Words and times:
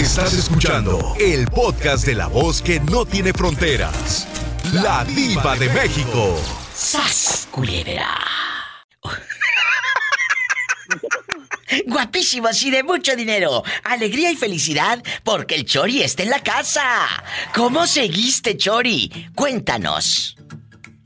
Estás 0.00 0.32
escuchando 0.32 0.98
el 1.20 1.46
podcast 1.48 2.06
de 2.06 2.14
la 2.14 2.26
voz 2.26 2.62
que 2.62 2.80
no 2.80 3.04
tiene 3.04 3.34
fronteras. 3.34 4.26
La 4.72 5.04
diva 5.04 5.54
de 5.56 5.68
México. 5.74 6.38
¡Sas, 6.72 7.46
Guapísimos 11.86 12.62
y 12.62 12.70
de 12.70 12.82
mucho 12.82 13.14
dinero. 13.14 13.62
Alegría 13.84 14.32
y 14.32 14.36
felicidad 14.36 15.02
porque 15.22 15.56
el 15.56 15.66
Chori 15.66 16.00
está 16.00 16.22
en 16.22 16.30
la 16.30 16.40
casa. 16.40 16.82
¿Cómo 17.54 17.86
seguiste, 17.86 18.56
Chori? 18.56 19.10
Cuéntanos. 19.34 20.34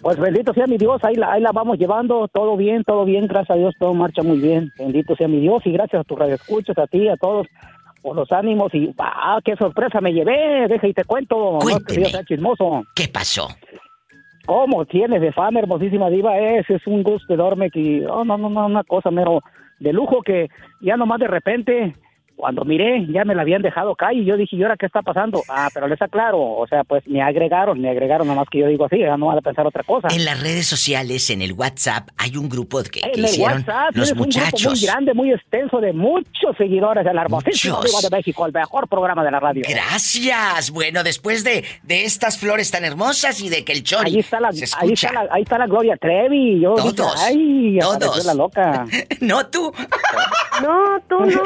Pues 0.03 0.21
bendito 0.21 0.55
sea 0.55 0.69
mi 0.69 0.77
Dios, 0.77 1.03
ahí 1.03 1.17
la, 1.17 1.33
ahí 1.33 1.41
la 1.41 1.51
vamos 1.51 1.79
llevando, 1.79 2.29
todo 2.29 2.57
bien, 2.57 2.85
todo 2.85 3.05
bien, 3.07 3.27
gracias 3.27 3.57
a 3.57 3.59
Dios, 3.59 3.75
todo 3.77 3.93
marcha 3.93 4.23
muy 4.23 4.39
bien. 4.39 4.71
Bendito 4.79 5.17
sea 5.17 5.27
mi 5.27 5.41
Dios 5.41 5.63
y 5.65 5.73
gracias 5.73 6.01
a 6.01 6.05
tus 6.05 6.17
radioescuchas, 6.17 6.79
a 6.79 6.87
ti, 6.87 7.09
a 7.09 7.17
todos, 7.17 7.49
por 8.05 8.15
los 8.15 8.31
ánimos 8.31 8.73
y 8.75 8.95
¡ah, 8.99 9.41
qué 9.43 9.57
sorpresa 9.57 9.99
me 10.03 10.13
llevé! 10.13 10.69
Deja 10.69 10.87
y 10.87 10.93
te 10.93 11.05
cuento, 11.05 11.59
Cuénteme. 11.59 12.13
no 12.13 12.23
chismoso. 12.23 12.85
¿Qué 12.95 13.09
pasó? 13.09 13.49
¿Cómo 14.45 14.85
tienes 14.85 15.23
de 15.23 15.33
fama, 15.33 15.61
hermosísima 15.61 16.11
diva? 16.11 16.39
Es, 16.39 16.69
es 16.69 16.87
un 16.87 17.03
gusto 17.03 17.33
enorme 17.33 17.71
que, 17.71 18.07
oh, 18.07 18.23
no, 18.23 18.37
no, 18.37 18.51
no, 18.51 18.67
una 18.67 18.85
cosa 18.85 19.11
mero 19.11 19.41
de 19.81 19.95
lujo 19.95 20.21
que 20.21 20.49
ya 20.83 20.99
nomás 20.99 21.19
de 21.19 21.29
repente 21.29 21.95
cuando 22.37 22.65
miré, 22.65 23.07
ya 23.13 23.25
me 23.25 23.35
la 23.35 23.43
habían 23.43 23.63
dejado 23.63 23.93
acá 23.93 24.13
y 24.13 24.25
yo 24.25 24.37
dije, 24.37 24.57
¿y 24.57 24.63
ahora 24.63 24.77
qué 24.77 24.87
está 24.87 25.03
pasando? 25.03 25.43
Ah, 25.49 25.69
pero 25.73 25.87
les 25.89 26.01
aclaro, 26.03 26.39
o 26.41 26.67
sea, 26.67 26.85
pues 26.85 27.07
me 27.07 27.23
agregaron, 27.23 27.81
me 27.81 27.89
agregaron, 27.91 28.27
nomás 28.27 28.49
que 28.51 28.59
yo 28.59 28.67
digo 28.67 28.85
así, 28.87 28.99
ya 28.99 29.17
no 29.17 29.27
van 29.27 29.39
a 29.39 29.41
pensar 29.41 29.67
otra 29.67 29.83
cosa. 29.85 30.09
En 30.11 30.25
las 30.25 30.41
redes 30.43 30.67
sociales, 30.67 31.31
en 31.31 31.43
el 31.43 31.53
WhatsApp, 31.53 32.09
hay 32.17 32.37
un 32.37 32.49
grupo 32.49 32.83
que, 32.83 33.01
que 33.01 33.01
En 33.13 33.19
el 33.21 33.25
hicieron 33.27 33.59
WhatsApp 33.59 33.97
los 33.97 34.09
tienes 34.09 34.11
un 34.13 34.17
grupo 34.19 34.25
muchachos. 34.41 34.73
muy 34.81 34.81
grande, 34.89 35.15
muy 35.15 35.33
extenso 35.33 35.81
de 35.81 35.93
muchos 35.93 36.57
seguidores 36.59 37.05
de 37.05 37.15
la 37.15 37.23
hermosísima 37.23 37.77
Muchos. 37.77 37.91
Diva 37.91 38.01
de 38.11 38.17
México, 38.17 38.47
el 38.47 38.53
mejor 38.53 38.89
programa 38.89 39.25
de 39.25 39.31
la 39.31 39.41
radio. 39.41 39.63
Gracias. 39.69 40.71
Bueno, 40.71 41.03
después 41.03 41.45
de, 41.45 41.65
de 41.83 42.05
estas 42.05 42.39
flores 42.39 42.71
tan 42.71 42.85
hermosas 42.85 43.41
y 43.41 43.49
de 43.49 43.65
que 43.65 43.73
el 43.73 43.83
Chori 43.85 44.11
Ahí 44.11 44.19
está 44.19 44.41
la, 44.41 44.53
se 44.53 44.65
ahí 44.79 44.93
escucha. 44.93 45.07
está 45.09 45.23
la, 45.25 45.29
ahí 45.35 45.43
está 45.43 45.59
la 45.59 45.67
Gloria 45.67 45.97
Trevi. 45.97 46.61
Yo 46.61 46.75
dije, 46.77 46.93
Todos, 46.95 47.23
ay, 47.23 47.79
todos. 47.81 48.25
la 48.25 48.35
loca. 48.35 48.87
no 49.21 49.47
tú. 49.47 49.73
No, 50.63 51.01
tú 51.09 51.21
no. 51.25 51.43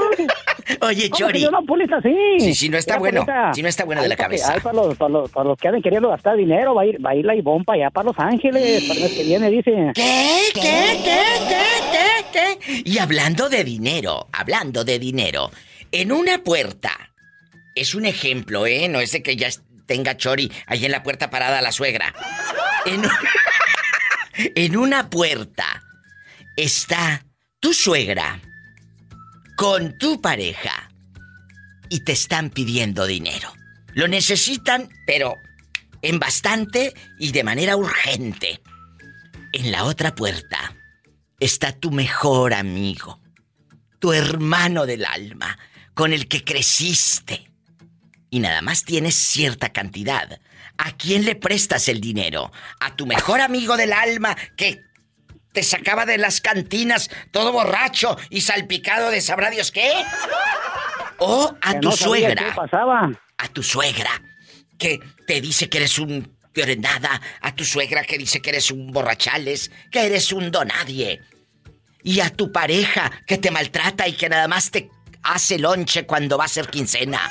Oye, 0.86 1.10
¿Cómo 1.10 1.18
que 1.18 1.24
Chori. 1.32 1.40
yo 1.40 1.50
no, 1.50 1.62
Pulita, 1.64 2.00
sí. 2.02 2.54
Sí, 2.54 2.68
no 2.68 2.78
está 2.78 2.94
Mira, 2.94 2.98
bueno. 3.00 3.20
Pulita, 3.26 3.54
Sí, 3.54 3.62
no 3.62 3.68
está 3.68 3.84
bueno 3.84 4.02
de 4.02 4.08
la 4.08 4.16
que- 4.16 4.22
cabeza. 4.22 4.54
para, 4.62 4.74
los, 4.76 4.96
para, 4.96 5.10
los, 5.10 5.30
para 5.30 5.48
los 5.48 5.58
que 5.58 5.68
anden 5.68 5.82
queriendo 5.82 6.08
gastar 6.10 6.36
dinero, 6.36 6.74
va 6.74 6.82
a 6.82 6.86
ir, 6.86 7.04
va 7.04 7.10
a 7.10 7.14
ir 7.14 7.24
la 7.24 7.34
Ivonne 7.34 7.64
para 7.64 7.76
allá, 7.82 7.90
para 7.90 8.06
Los 8.06 8.18
Ángeles, 8.18 8.84
para 8.84 8.94
el 9.00 9.04
mes 9.04 9.12
que 9.14 9.22
viene, 9.24 9.50
dice. 9.50 9.70
¿Qué? 9.94 10.38
¿Qué? 10.54 10.60
¿Qué? 11.04 11.20
¿Qué? 11.48 11.62
¿Qué? 11.92 12.58
¿Qué? 12.66 12.82
Y 12.84 12.98
hablando 12.98 13.48
de 13.48 13.64
dinero, 13.64 14.28
hablando 14.32 14.84
de 14.84 14.98
dinero, 14.98 15.50
en 15.92 16.12
una 16.12 16.38
puerta, 16.38 16.90
es 17.74 17.94
un 17.94 18.04
ejemplo, 18.06 18.66
¿eh? 18.66 18.88
No 18.88 19.00
es 19.00 19.12
de 19.12 19.22
que 19.22 19.36
ya 19.36 19.48
tenga 19.86 20.16
Chori 20.16 20.50
ahí 20.66 20.84
en 20.84 20.92
la 20.92 21.02
puerta 21.02 21.30
parada 21.30 21.62
la 21.62 21.72
suegra. 21.72 22.14
En, 22.84 23.00
un- 23.00 23.10
en 24.54 24.76
una 24.76 25.08
puerta 25.10 25.64
está 26.56 27.24
tu 27.60 27.72
suegra 27.72 28.40
con 29.58 29.98
tu 29.98 30.20
pareja 30.20 30.88
y 31.88 32.04
te 32.04 32.12
están 32.12 32.50
pidiendo 32.50 33.06
dinero. 33.06 33.52
Lo 33.92 34.06
necesitan, 34.06 34.88
pero 35.04 35.34
en 36.00 36.20
bastante 36.20 36.94
y 37.18 37.32
de 37.32 37.42
manera 37.42 37.74
urgente. 37.74 38.62
En 39.52 39.72
la 39.72 39.82
otra 39.82 40.14
puerta 40.14 40.76
está 41.40 41.72
tu 41.72 41.90
mejor 41.90 42.54
amigo, 42.54 43.20
tu 43.98 44.12
hermano 44.12 44.86
del 44.86 45.04
alma, 45.04 45.58
con 45.92 46.12
el 46.12 46.28
que 46.28 46.44
creciste. 46.44 47.50
Y 48.30 48.38
nada 48.38 48.62
más 48.62 48.84
tienes 48.84 49.16
cierta 49.16 49.72
cantidad. 49.72 50.40
¿A 50.76 50.92
quién 50.92 51.24
le 51.24 51.34
prestas 51.34 51.88
el 51.88 52.00
dinero? 52.00 52.52
¿A 52.78 52.94
tu 52.94 53.06
mejor 53.06 53.40
amigo 53.40 53.76
del 53.76 53.92
alma 53.92 54.36
que 54.56 54.87
te 55.52 55.62
sacaba 55.62 56.06
de 56.06 56.18
las 56.18 56.40
cantinas 56.40 57.10
todo 57.30 57.52
borracho 57.52 58.16
y 58.30 58.40
salpicado 58.42 59.10
de 59.10 59.20
sabrá 59.20 59.50
Dios 59.50 59.70
qué? 59.72 59.90
¿O 61.18 61.54
a 61.60 61.72
Que 61.74 61.78
tu 61.80 61.88
no 61.88 61.96
sabía 61.96 62.06
suegra? 62.28 62.44
qué 62.44 62.52
pasaba. 62.54 63.10
a 63.38 63.48
tu 63.48 63.62
suegra 63.62 64.10
que 64.78 65.00
te 65.26 65.40
dice 65.40 65.68
que 65.68 65.78
eres 65.78 65.98
un 65.98 66.36
nada, 66.78 67.20
a 67.40 67.54
tu 67.54 67.64
suegra 67.64 68.02
que 68.02 68.18
dice 68.18 68.40
que 68.42 68.50
eres 68.50 68.72
un 68.72 68.90
borrachales, 68.90 69.70
que 69.92 70.04
eres 70.06 70.32
un 70.32 70.50
donadie, 70.50 71.20
y 72.02 72.18
a 72.20 72.30
tu 72.30 72.50
pareja 72.50 73.12
que 73.26 73.38
te 73.38 73.52
maltrata 73.52 74.08
y 74.08 74.14
que 74.14 74.28
nada 74.28 74.48
más 74.48 74.70
te 74.72 74.90
hace 75.22 75.58
lonche 75.58 76.04
cuando 76.04 76.36
va 76.36 76.46
a 76.46 76.48
ser 76.48 76.68
quincena. 76.68 77.30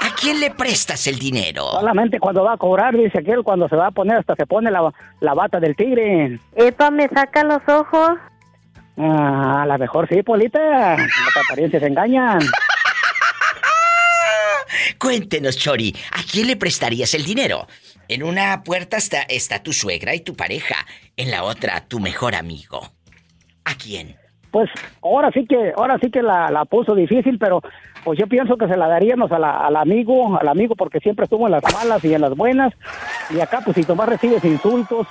¿A 0.00 0.14
quién 0.14 0.40
le 0.40 0.50
prestas 0.50 1.06
el 1.06 1.18
dinero? 1.18 1.70
Solamente 1.72 2.20
cuando 2.20 2.44
va 2.44 2.54
a 2.54 2.56
cobrar, 2.56 2.96
dice 2.96 3.18
aquel, 3.18 3.42
cuando 3.42 3.68
se 3.68 3.76
va 3.76 3.88
a 3.88 3.90
poner, 3.90 4.18
hasta 4.18 4.34
se 4.36 4.46
pone 4.46 4.70
la, 4.70 4.92
la 5.20 5.34
bata 5.34 5.60
del 5.60 5.76
tigre. 5.76 6.38
Epa, 6.54 6.90
me 6.90 7.08
saca 7.08 7.44
los 7.44 7.60
ojos. 7.68 8.10
Ah, 8.96 9.62
a 9.62 9.66
lo 9.66 9.78
mejor 9.78 10.08
sí, 10.08 10.22
Polita. 10.22 10.96
Las 10.96 11.36
apariencias 11.44 11.82
engañan. 11.82 12.38
Cuéntenos, 14.98 15.56
Chori, 15.56 15.94
¿a 16.12 16.22
quién 16.30 16.46
le 16.46 16.56
prestarías 16.56 17.14
el 17.14 17.24
dinero? 17.24 17.66
En 18.08 18.22
una 18.22 18.62
puerta 18.64 18.96
está, 18.96 19.22
está 19.22 19.62
tu 19.62 19.72
suegra 19.72 20.14
y 20.14 20.20
tu 20.20 20.34
pareja, 20.34 20.76
en 21.16 21.30
la 21.30 21.44
otra 21.44 21.86
tu 21.86 22.00
mejor 22.00 22.34
amigo. 22.34 22.92
¿A 23.64 23.74
quién? 23.74 24.16
Pues 24.58 24.70
ahora 25.04 25.30
sí 25.32 25.46
que, 25.46 25.72
ahora 25.76 25.98
sí 26.02 26.10
que 26.10 26.20
la, 26.20 26.50
la 26.50 26.64
puso 26.64 26.96
difícil, 26.96 27.38
pero 27.38 27.62
pues 28.02 28.18
yo 28.18 28.26
pienso 28.26 28.56
que 28.56 28.66
se 28.66 28.76
la 28.76 28.88
daríamos 28.88 29.30
a 29.30 29.38
la- 29.38 29.64
al 29.66 29.76
amigo, 29.76 30.36
al 30.36 30.48
amigo 30.48 30.74
porque 30.74 30.98
siempre 30.98 31.24
estuvo 31.26 31.46
en 31.46 31.52
las 31.52 31.62
malas 31.72 32.04
y 32.04 32.12
en 32.12 32.20
las 32.22 32.34
buenas. 32.34 32.72
Y 33.30 33.38
acá 33.38 33.60
pues 33.64 33.76
si 33.76 33.82
nomás 33.84 34.08
recibes 34.08 34.42
insultos 34.44 35.06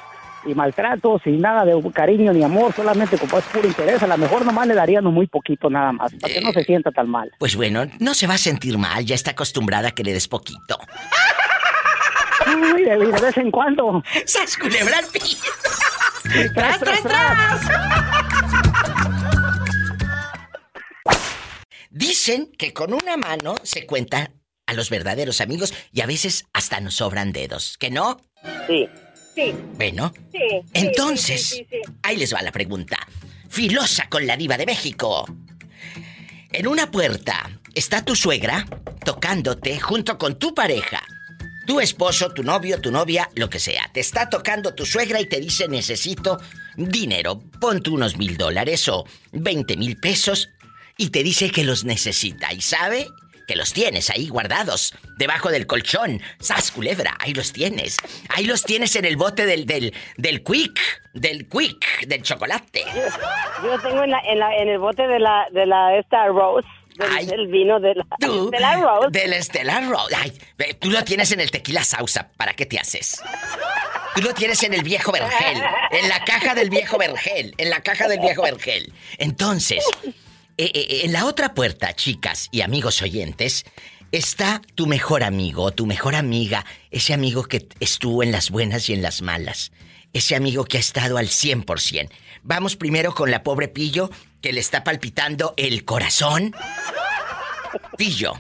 y 0.46 0.54
maltratos 0.54 1.22
y 1.26 1.32
nada 1.38 1.64
de 1.64 1.82
cariño 1.94 2.34
ni 2.34 2.44
amor, 2.44 2.74
solamente 2.74 3.18
como 3.18 3.38
es 3.38 3.46
puro 3.46 3.66
interés, 3.68 4.04
a 4.04 4.08
lo 4.08 4.18
mejor 4.18 4.46
nomás 4.46 4.68
le 4.68 4.74
daríamos 4.74 5.14
muy 5.14 5.28
poquito 5.28 5.70
nada 5.70 5.94
más, 5.94 6.14
para 6.16 6.34
que 6.34 6.42
no 6.42 6.52
se 6.52 6.66
sienta 6.66 6.92
tan 6.92 7.10
mal. 7.10 7.32
Pues 7.40 7.56
bueno, 7.56 7.86
no 8.02 8.14
se 8.16 8.28
va 8.28 8.34
a 8.34 8.38
sentir 8.38 8.78
mal, 8.78 9.06
ya 9.06 9.16
está 9.16 9.32
acostumbrada 9.32 9.88
a 9.88 9.92
que 9.92 10.04
le 10.04 10.12
des 10.12 10.28
poquito. 10.28 10.78
Uy, 12.76 12.84
de, 12.84 12.98
de 12.98 13.22
vez 13.22 13.38
en 13.38 13.50
cuando. 13.52 14.04
¡Sas 14.26 14.58
culebra 14.58 14.98
al 14.98 15.06
piso! 15.06 15.46
¡Tras, 16.54 16.80
tras, 16.80 17.02
tras! 17.04 18.67
Dicen 21.98 22.52
que 22.60 22.74
con 22.74 22.94
una 22.94 23.18
mano 23.18 23.56
se 23.64 23.88
cuenta 23.88 24.32
a 24.68 24.74
los 24.74 24.92
verdaderos 24.92 25.42
amigos 25.42 25.74
y 25.92 26.02
a 26.02 26.06
veces 26.06 26.46
hasta 26.54 26.80
nos 26.80 26.94
sobran 26.96 27.32
dedos, 27.32 27.76
¿que 27.80 27.90
no? 27.90 28.22
Sí. 28.68 28.88
Sí, 29.34 29.54
Bueno, 29.78 30.14
sí. 30.32 30.40
entonces, 30.74 31.44
sí, 31.44 31.58
sí, 31.58 31.68
sí. 31.70 31.82
ahí 32.04 32.18
les 32.18 32.34
va 32.34 32.42
la 32.44 32.52
pregunta. 32.52 32.98
Filosa 33.50 34.10
con 34.10 34.28
la 34.28 34.38
diva 34.38 34.58
de 34.58 34.66
México. 34.68 35.26
En 36.52 36.68
una 36.68 36.90
puerta 36.92 37.50
está 37.74 38.04
tu 38.06 38.16
suegra 38.16 38.66
tocándote 39.04 39.80
junto 39.80 40.20
con 40.20 40.38
tu 40.38 40.54
pareja. 40.54 41.04
Tu 41.66 41.80
esposo, 41.80 42.32
tu 42.34 42.44
novio, 42.44 42.80
tu 42.80 42.92
novia, 42.92 43.30
lo 43.36 43.50
que 43.50 43.60
sea. 43.60 43.90
Te 43.94 44.00
está 44.00 44.30
tocando 44.30 44.74
tu 44.76 44.86
suegra 44.86 45.20
y 45.20 45.26
te 45.28 45.40
dice 45.40 45.68
necesito 45.68 46.40
dinero. 46.76 47.40
Pon 47.60 47.82
tú 47.82 47.96
unos 47.96 48.18
mil 48.18 48.38
dólares 48.38 48.88
o 48.88 49.04
veinte 49.32 49.78
mil 49.78 49.98
pesos. 49.98 50.50
Y 50.98 51.10
te 51.12 51.24
dice 51.24 51.52
que 51.52 51.64
los 51.64 51.86
necesita. 51.86 52.52
¿Y 52.54 52.62
sabe? 52.62 53.08
Que 53.48 53.56
los 53.56 53.72
tienes 53.72 54.10
ahí 54.10 54.28
guardados, 54.28 54.94
debajo 55.18 55.50
del 55.50 55.68
colchón. 55.68 56.22
¡Sas, 56.40 56.70
culebra! 56.72 57.16
Ahí 57.20 57.34
los 57.34 57.54
tienes. 57.54 57.98
Ahí 58.30 58.44
los 58.46 58.64
tienes 58.64 58.96
en 58.98 59.06
el 59.06 59.16
bote 59.16 59.46
del, 59.46 59.66
del, 59.66 59.94
del 60.18 60.44
quick, 60.44 60.80
del 61.14 61.48
quick, 61.48 62.06
del 62.08 62.24
chocolate. 62.24 62.84
Yo 63.64 63.68
lo 63.68 63.80
tengo 63.80 64.04
en, 64.04 64.12
la, 64.12 64.20
en, 64.20 64.40
la, 64.40 64.54
en 64.58 64.68
el 64.68 64.80
bote 64.80 65.08
de 65.08 65.20
la, 65.20 65.48
de 65.54 65.66
la 65.66 65.98
esta 65.98 66.28
Rose, 66.28 66.68
del, 66.98 67.10
Ay. 67.10 67.26
del 67.28 67.48
vino 67.48 67.80
de 67.80 67.96
la, 67.96 68.06
Tú, 68.20 68.50
de 68.52 68.60
la 68.60 68.76
Rose. 68.82 69.08
Del 69.12 69.42
Stellar 69.42 69.88
Rose. 69.88 70.14
Ay, 70.14 70.34
tú 70.80 70.90
lo 70.90 71.04
tienes 71.06 71.32
en 71.32 71.40
el 71.40 71.50
tequila 71.50 71.86
sausa. 71.86 72.30
¿Para 72.36 72.54
qué 72.54 72.66
te 72.66 72.80
haces? 72.80 73.22
Tú 74.14 74.24
lo 74.24 74.34
tienes 74.34 74.62
en 74.64 74.74
el 74.74 74.84
viejo 74.84 75.14
vergel. 75.14 75.62
En 75.92 76.10
la 76.10 76.26
caja 76.26 76.54
del 76.54 76.70
viejo 76.70 76.98
vergel. 76.98 77.54
En 77.58 77.70
la 77.70 77.80
caja 77.82 78.10
del 78.10 78.20
viejo 78.20 78.42
vergel. 78.42 78.92
Entonces, 79.20 79.86
eh, 80.58 80.72
eh, 80.74 81.02
en 81.04 81.14
la 81.14 81.26
otra 81.26 81.54
puerta, 81.54 81.94
chicas 81.94 82.50
y 82.52 82.62
amigos 82.62 83.04
oyentes, 83.04 83.64
está 84.12 84.60
tu 84.74 84.88
mejor 84.88 85.24
amigo, 85.24 85.72
tu 85.72 85.86
mejor 85.86 86.16
amiga, 86.16 86.66
ese 86.90 87.14
amigo 87.14 87.44
que 87.44 87.68
estuvo 87.80 88.24
en 88.24 88.32
las 88.32 88.50
buenas 88.50 88.90
y 88.90 88.94
en 88.94 89.04
las 89.04 89.22
malas. 89.22 89.72
Ese 90.14 90.36
amigo 90.36 90.66
que 90.66 90.78
ha 90.78 90.80
estado 90.80 91.18
al 91.20 91.28
100%. 91.28 92.10
Vamos 92.42 92.76
primero 92.76 93.14
con 93.14 93.30
la 93.30 93.44
pobre 93.44 93.68
Pillo, 93.68 94.10
que 94.42 94.52
le 94.52 94.60
está 94.60 94.84
palpitando 94.84 95.54
el 95.58 95.86
corazón. 95.86 96.56
Pillo, 97.96 98.34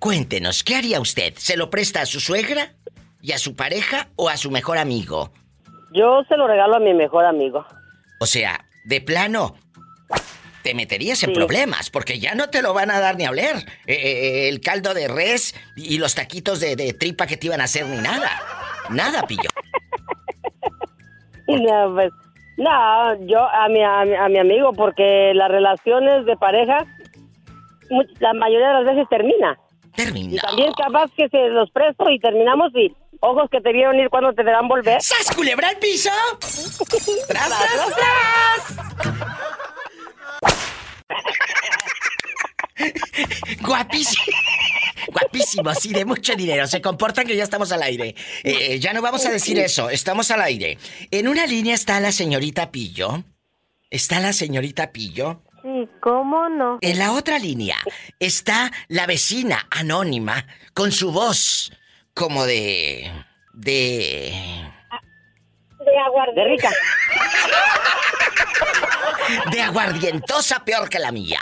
cuéntenos, 0.00 0.64
¿qué 0.64 0.74
haría 0.74 1.00
usted? 1.00 1.34
¿Se 1.36 1.56
lo 1.56 1.70
presta 1.70 2.00
a 2.00 2.06
su 2.06 2.18
suegra? 2.18 2.74
¿Y 3.22 3.32
a 3.32 3.38
su 3.38 3.54
pareja 3.54 4.08
o 4.16 4.28
a 4.28 4.36
su 4.36 4.50
mejor 4.50 4.78
amigo? 4.78 5.32
Yo 5.92 6.24
se 6.28 6.36
lo 6.36 6.48
regalo 6.48 6.76
a 6.76 6.80
mi 6.80 6.92
mejor 6.92 7.24
amigo. 7.24 7.64
O 8.18 8.26
sea, 8.26 8.64
de 8.84 9.00
plano, 9.00 9.56
te 10.66 10.74
meterías 10.74 11.22
en 11.22 11.32
problemas, 11.32 11.90
porque 11.90 12.18
ya 12.18 12.34
no 12.34 12.50
te 12.50 12.60
lo 12.60 12.74
van 12.74 12.90
a 12.90 12.98
dar 12.98 13.16
ni 13.16 13.24
a 13.24 13.30
oler. 13.30 13.54
Eh, 13.86 13.94
eh, 13.94 14.48
el 14.48 14.60
caldo 14.60 14.94
de 14.94 15.06
res 15.06 15.54
y 15.76 15.98
los 15.98 16.16
taquitos 16.16 16.58
de, 16.58 16.74
de, 16.74 16.92
tripa 16.92 17.28
que 17.28 17.36
te 17.36 17.46
iban 17.46 17.60
a 17.60 17.64
hacer 17.64 17.86
ni 17.86 17.98
nada. 17.98 18.28
Nada, 18.90 19.22
pillo. 19.22 19.48
No, 21.48 21.94
pues, 21.94 22.10
no, 22.56 23.26
yo 23.28 23.38
a 23.38 23.68
mi, 23.68 23.80
a 23.80 24.28
mi, 24.28 24.36
amigo, 24.36 24.72
porque 24.72 25.32
las 25.32 25.48
relaciones 25.48 26.26
de 26.26 26.36
pareja, 26.36 26.78
la 28.18 28.32
mayoría 28.32 28.66
de 28.66 28.74
las 28.74 28.84
veces 28.84 29.08
termina. 29.08 29.56
Termina. 29.94 30.34
Y 30.34 30.38
también 30.38 30.72
capaz 30.72 31.08
que 31.16 31.28
se 31.28 31.48
los 31.50 31.70
presto 31.70 32.10
y 32.10 32.18
terminamos 32.18 32.72
y 32.74 32.92
ojos 33.20 33.48
que 33.48 33.60
te 33.60 33.72
vieron 33.72 33.94
ir 34.00 34.10
cuando 34.10 34.32
te 34.32 34.42
verán 34.42 34.66
volver. 34.66 35.00
¡Sas, 35.00 35.32
culebra 35.36 35.70
el 35.70 35.76
piso! 35.76 36.10
¡Tras, 37.28 37.48
tras, 37.48 37.94
tras! 37.94 39.65
Guapísimo. 43.60 44.24
Guapísimo, 45.08 45.74
sí, 45.74 45.92
de 45.92 46.04
mucho 46.04 46.34
dinero. 46.34 46.66
Se 46.66 46.80
comportan 46.80 47.26
que 47.26 47.36
ya 47.36 47.44
estamos 47.44 47.72
al 47.72 47.82
aire. 47.82 48.14
Eh, 48.42 48.74
eh, 48.74 48.78
ya 48.80 48.92
no 48.92 49.02
vamos 49.02 49.24
a 49.26 49.30
decir 49.30 49.58
eso, 49.58 49.88
estamos 49.90 50.30
al 50.30 50.42
aire. 50.42 50.78
En 51.10 51.28
una 51.28 51.46
línea 51.46 51.74
está 51.74 52.00
la 52.00 52.12
señorita 52.12 52.70
Pillo. 52.70 53.24
¿Está 53.90 54.20
la 54.20 54.32
señorita 54.32 54.92
Pillo? 54.92 55.42
Sí, 55.62 55.88
¿cómo 56.00 56.48
no? 56.48 56.78
En 56.80 56.98
la 56.98 57.12
otra 57.12 57.38
línea 57.38 57.76
está 58.18 58.72
la 58.88 59.06
vecina 59.06 59.66
anónima 59.70 60.46
con 60.74 60.92
su 60.92 61.12
voz 61.12 61.72
como 62.14 62.44
de. 62.44 63.10
de. 63.52 64.32
De 65.86 65.98
aguardiente. 65.98 66.68
De 69.50 69.60
aguardientosa 69.60 70.64
peor 70.64 70.88
que 70.88 70.98
la 70.98 71.10
mía. 71.10 71.40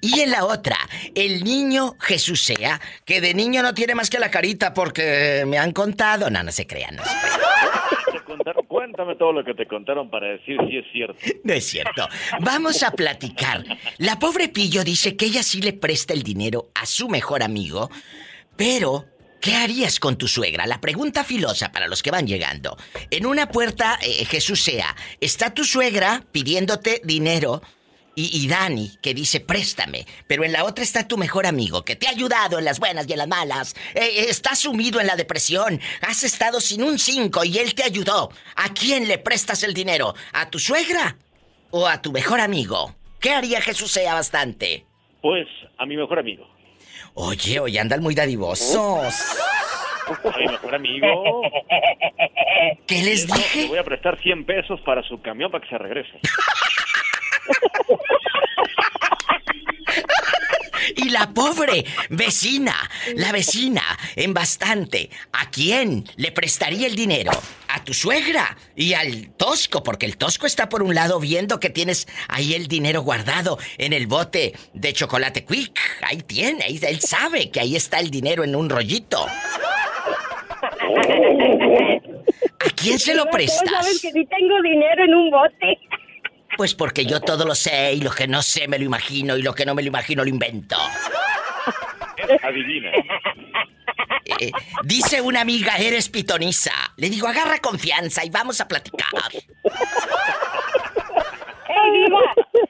Y 0.00 0.20
en 0.20 0.30
la 0.30 0.44
otra, 0.44 0.76
el 1.14 1.42
niño 1.42 1.96
Jesús 1.98 2.42
sea, 2.44 2.80
que 3.04 3.20
de 3.20 3.34
niño 3.34 3.62
no 3.62 3.74
tiene 3.74 3.94
más 3.94 4.10
que 4.10 4.20
la 4.20 4.30
carita 4.30 4.72
porque 4.72 5.44
me 5.46 5.58
han 5.58 5.72
contado. 5.72 6.30
No, 6.30 6.42
no 6.42 6.52
se 6.52 6.66
crean, 6.66 6.96
no 6.96 7.04
se 7.04 7.10
crean. 7.10 8.66
cuéntame 8.68 9.16
todo 9.16 9.32
lo 9.32 9.44
que 9.44 9.54
te 9.54 9.66
contaron 9.66 10.08
para 10.08 10.28
decir 10.28 10.56
si 10.68 10.78
es 10.78 10.84
cierto. 10.92 11.18
No 11.42 11.52
es 11.52 11.66
cierto. 11.66 12.08
Vamos 12.40 12.82
a 12.82 12.92
platicar. 12.92 13.64
La 13.98 14.18
pobre 14.18 14.48
Pillo 14.48 14.84
dice 14.84 15.16
que 15.16 15.26
ella 15.26 15.42
sí 15.42 15.60
le 15.60 15.72
presta 15.72 16.12
el 16.12 16.22
dinero 16.22 16.68
a 16.74 16.86
su 16.86 17.08
mejor 17.08 17.42
amigo, 17.42 17.90
pero 18.56 19.06
¿Qué 19.40 19.54
harías 19.54 20.00
con 20.00 20.16
tu 20.16 20.28
suegra? 20.28 20.66
La 20.66 20.80
pregunta 20.80 21.24
filosa 21.24 21.70
para 21.70 21.88
los 21.88 22.02
que 22.02 22.10
van 22.10 22.26
llegando. 22.26 22.76
En 23.10 23.26
una 23.26 23.48
puerta, 23.48 23.98
eh, 24.02 24.24
Jesús 24.24 24.62
sea, 24.62 24.96
está 25.20 25.54
tu 25.54 25.64
suegra 25.64 26.24
pidiéndote 26.32 27.00
dinero 27.04 27.62
y, 28.18 28.48
Dani 28.48 28.92
que 29.02 29.12
dice 29.12 29.40
préstame, 29.40 30.06
pero 30.26 30.42
en 30.42 30.52
la 30.52 30.64
otra 30.64 30.82
está 30.82 31.06
tu 31.06 31.18
mejor 31.18 31.46
amigo 31.46 31.84
que 31.84 31.96
te 31.96 32.06
ha 32.06 32.10
ayudado 32.10 32.58
en 32.58 32.64
las 32.64 32.80
buenas 32.80 33.06
y 33.06 33.12
en 33.12 33.18
las 33.18 33.28
malas. 33.28 33.74
Eh, 33.94 34.00
eh, 34.00 34.26
estás 34.30 34.60
sumido 34.60 35.00
en 35.00 35.06
la 35.06 35.16
depresión, 35.16 35.78
has 36.00 36.24
estado 36.24 36.60
sin 36.60 36.82
un 36.82 36.98
cinco 36.98 37.44
y 37.44 37.58
él 37.58 37.74
te 37.74 37.84
ayudó. 37.84 38.30
¿A 38.56 38.72
quién 38.72 39.06
le 39.06 39.18
prestas 39.18 39.62
el 39.62 39.74
dinero? 39.74 40.14
¿A 40.32 40.48
tu 40.48 40.58
suegra 40.58 41.18
o 41.70 41.86
a 41.86 42.00
tu 42.00 42.10
mejor 42.10 42.40
amigo? 42.40 42.94
¿Qué 43.20 43.32
haría 43.32 43.60
Jesús 43.60 43.92
sea 43.92 44.14
bastante? 44.14 44.86
Pues 45.20 45.46
a 45.76 45.84
mi 45.84 45.96
mejor 45.96 46.18
amigo. 46.18 46.55
Oye, 47.18 47.58
hoy 47.58 47.78
andan 47.78 48.02
muy 48.02 48.14
dadivosos. 48.14 49.14
A 50.06 50.38
mi 50.38 50.46
mejor 50.48 50.74
amigo. 50.74 51.40
¿Qué 52.86 53.02
les 53.02 53.26
dije? 53.26 53.62
Le 53.62 53.68
voy 53.68 53.78
a 53.78 53.84
prestar 53.84 54.20
100 54.20 54.44
pesos 54.44 54.78
para 54.82 55.02
su 55.02 55.22
camión 55.22 55.50
para 55.50 55.64
que 55.64 55.70
se 55.70 55.78
regrese. 55.78 56.20
Y 60.94 61.10
la 61.10 61.32
pobre 61.32 61.84
vecina, 62.10 62.74
la 63.14 63.32
vecina, 63.32 63.82
en 64.14 64.34
bastante, 64.34 65.10
¿a 65.32 65.50
quién 65.50 66.04
le 66.16 66.32
prestaría 66.32 66.86
el 66.86 66.94
dinero? 66.94 67.32
A 67.68 67.82
tu 67.84 67.92
suegra 67.94 68.56
y 68.74 68.94
al 68.94 69.30
tosco, 69.36 69.82
porque 69.82 70.06
el 70.06 70.16
tosco 70.16 70.46
está 70.46 70.68
por 70.68 70.82
un 70.82 70.94
lado 70.94 71.18
viendo 71.18 71.58
que 71.60 71.70
tienes 71.70 72.06
ahí 72.28 72.54
el 72.54 72.68
dinero 72.68 73.02
guardado 73.02 73.58
en 73.78 73.92
el 73.92 74.06
bote 74.06 74.54
de 74.72 74.92
chocolate 74.92 75.44
quick. 75.44 75.78
Ahí 76.02 76.18
tiene, 76.18 76.64
ahí, 76.64 76.78
él 76.82 77.00
sabe 77.00 77.50
que 77.50 77.60
ahí 77.60 77.76
está 77.76 77.98
el 77.98 78.10
dinero 78.10 78.44
en 78.44 78.54
un 78.54 78.70
rollito. 78.70 79.26
¿A 82.58 82.70
quién 82.70 82.98
se 82.98 83.14
lo 83.14 83.26
prestas? 83.26 83.70
sabes 83.70 84.00
que 84.00 84.12
sí 84.12 84.26
tengo 84.26 84.62
dinero 84.62 85.04
en 85.04 85.14
un 85.14 85.30
bote. 85.30 85.78
Pues 86.56 86.74
porque 86.74 87.04
yo 87.04 87.20
todo 87.20 87.44
lo 87.44 87.54
sé 87.54 87.92
y 87.94 88.00
lo 88.00 88.10
que 88.10 88.26
no 88.26 88.42
sé 88.42 88.66
me 88.68 88.78
lo 88.78 88.84
imagino 88.84 89.36
y 89.36 89.42
lo 89.42 89.54
que 89.54 89.66
no 89.66 89.74
me 89.74 89.82
lo 89.82 89.88
imagino 89.88 90.24
lo 90.24 90.30
invento. 90.30 90.76
Adivina. 92.42 92.90
Eh, 94.40 94.50
dice 94.84 95.20
una 95.20 95.42
amiga, 95.42 95.76
eres 95.76 96.08
pitoniza. 96.08 96.72
Le 96.96 97.08
digo, 97.10 97.28
agarra 97.28 97.58
confianza 97.58 98.24
y 98.24 98.30
vamos 98.30 98.60
a 98.60 98.66
platicar. 98.68 99.08
¡Ey, 101.68 101.90
Diva! 101.92 102.20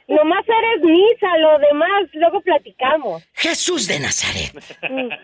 Nomás 0.08 0.44
eres 0.46 0.82
misa, 0.82 1.36
lo 1.38 1.58
demás 1.58 2.02
luego 2.12 2.40
platicamos. 2.40 3.22
Jesús 3.32 3.86
de 3.86 4.00
Nazaret. 4.00 4.52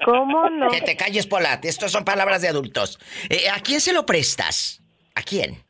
¿Cómo 0.04 0.48
no? 0.50 0.70
Que 0.70 0.80
te 0.80 0.96
calles, 0.96 1.26
Polat. 1.26 1.64
Estos 1.64 1.92
son 1.92 2.04
palabras 2.04 2.42
de 2.42 2.48
adultos. 2.48 2.98
Eh, 3.28 3.48
¿A 3.50 3.60
quién 3.60 3.80
se 3.80 3.92
lo 3.92 4.06
prestas? 4.06 4.82
¿A 5.14 5.22
quién? 5.22 5.62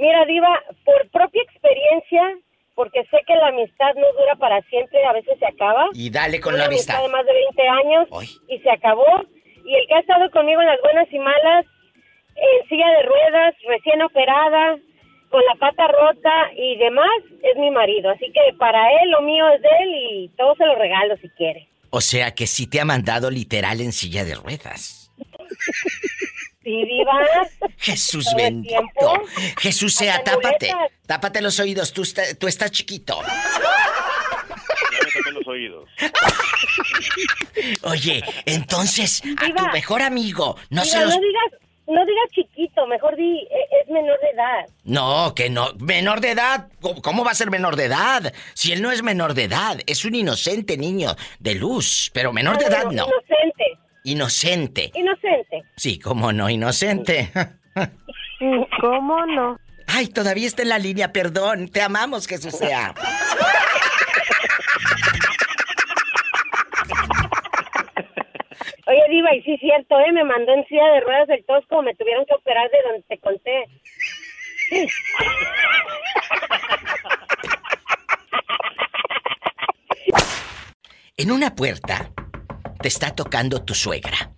Mira, 0.00 0.24
Diva, 0.24 0.58
por 0.84 1.10
propia 1.10 1.42
experiencia, 1.42 2.22
porque 2.74 3.04
sé 3.10 3.18
que 3.26 3.36
la 3.36 3.48
amistad 3.48 3.94
no 3.96 4.06
dura 4.18 4.34
para 4.36 4.62
siempre, 4.62 5.04
a 5.04 5.12
veces 5.12 5.38
se 5.38 5.46
acaba. 5.46 5.88
Y 5.92 6.08
dale 6.08 6.40
con 6.40 6.56
la 6.56 6.64
amistad. 6.64 6.96
amistad 6.96 7.06
de 7.06 7.12
más 7.12 7.26
de 7.26 7.32
20 7.34 7.68
años 7.68 8.32
y 8.48 8.58
se 8.60 8.70
acabó. 8.70 9.04
Y 9.66 9.74
el 9.74 9.86
que 9.86 9.94
ha 9.94 10.00
estado 10.00 10.30
conmigo 10.30 10.62
en 10.62 10.68
las 10.68 10.80
buenas 10.80 11.06
y 11.12 11.18
malas, 11.18 11.66
en 12.34 12.68
silla 12.68 12.88
de 12.88 13.02
ruedas, 13.02 13.54
recién 13.68 14.00
operada, 14.00 14.78
con 15.28 15.42
la 15.44 15.54
pata 15.56 15.86
rota 15.86 16.50
y 16.56 16.78
demás, 16.78 17.20
es 17.42 17.56
mi 17.58 17.70
marido. 17.70 18.10
Así 18.10 18.32
que 18.32 18.56
para 18.56 18.80
él 19.02 19.10
lo 19.10 19.20
mío 19.20 19.48
es 19.50 19.60
de 19.60 19.68
él 19.82 19.94
y 19.94 20.28
todo 20.38 20.54
se 20.56 20.64
lo 20.64 20.76
regalo 20.76 21.16
si 21.18 21.28
quiere. 21.30 21.68
O 21.90 22.00
sea 22.00 22.34
que 22.34 22.46
sí 22.46 22.68
te 22.68 22.80
ha 22.80 22.86
mandado 22.86 23.30
literal 23.30 23.80
en 23.82 23.92
silla 23.92 24.24
de 24.24 24.34
ruedas. 24.34 25.12
Sí, 26.70 26.84
diva. 26.84 27.12
Jesús 27.78 28.26
bendito. 28.36 29.22
Jesús 29.58 29.94
sea, 29.94 30.22
tápate. 30.22 30.72
Tápate 31.06 31.40
los 31.40 31.58
oídos, 31.58 31.92
tú, 31.92 32.02
tú 32.38 32.46
estás 32.46 32.70
chiquito. 32.70 33.20
Ya 33.22 35.20
me 35.24 35.32
los 35.32 35.46
oídos. 35.48 35.88
Oye, 37.82 38.22
entonces, 38.46 39.20
a 39.36 39.54
tu 39.54 39.66
mejor 39.72 40.02
amigo, 40.02 40.56
no 40.70 40.84
se 40.84 41.00
los... 41.00 41.14
No 41.14 41.20
digas, 41.20 41.60
no 41.88 42.06
digas 42.06 42.30
chiquito, 42.32 42.86
mejor 42.86 43.16
di, 43.16 43.38
e, 43.38 43.82
es 43.82 43.88
menor 43.88 44.20
de 44.20 44.28
edad. 44.28 44.66
No, 44.84 45.34
que 45.34 45.50
no, 45.50 45.72
menor 45.80 46.20
de 46.20 46.30
edad, 46.30 46.68
¿cómo 47.02 47.24
va 47.24 47.32
a 47.32 47.34
ser 47.34 47.50
menor 47.50 47.74
de 47.74 47.86
edad? 47.86 48.32
Si 48.54 48.72
él 48.72 48.82
no 48.82 48.92
es 48.92 49.02
menor 49.02 49.34
de 49.34 49.44
edad, 49.44 49.80
es 49.86 50.04
un 50.04 50.14
inocente 50.14 50.76
niño 50.76 51.16
de 51.40 51.56
luz, 51.56 52.10
pero 52.14 52.32
menor 52.32 52.58
de 52.58 52.66
edad 52.66 52.84
no. 52.84 53.08
Inocente. 53.08 53.78
Inocente. 54.04 54.90
Inocente. 54.94 55.62
Sí, 55.76 55.98
cómo 55.98 56.32
no, 56.32 56.48
inocente. 56.48 57.30
¿Cómo 58.80 59.26
no? 59.26 59.58
Ay, 59.86 60.06
todavía 60.08 60.46
está 60.46 60.62
en 60.62 60.70
la 60.70 60.78
línea, 60.78 61.12
perdón. 61.12 61.68
Te 61.68 61.82
amamos, 61.82 62.26
Jesús 62.26 62.54
sea. 62.54 62.94
Oye, 68.86 69.02
Diva, 69.10 69.34
y 69.34 69.42
sí 69.42 69.52
es 69.52 69.60
cierto, 69.60 69.98
¿eh? 70.00 70.12
Me 70.12 70.24
mandó 70.24 70.52
en 70.52 70.66
silla 70.66 70.86
de 70.94 71.00
ruedas 71.00 71.28
del 71.28 71.44
tosco, 71.44 71.82
me 71.82 71.94
tuvieron 71.94 72.24
que 72.26 72.34
operar 72.34 72.68
de 72.70 72.82
donde 72.82 73.02
te 73.08 73.18
conté. 73.18 73.66
En 81.16 81.30
una 81.30 81.54
puerta 81.54 82.10
te 82.80 82.88
está 82.88 83.14
tocando 83.14 83.62
tu 83.62 83.74
suegra. 83.74 84.32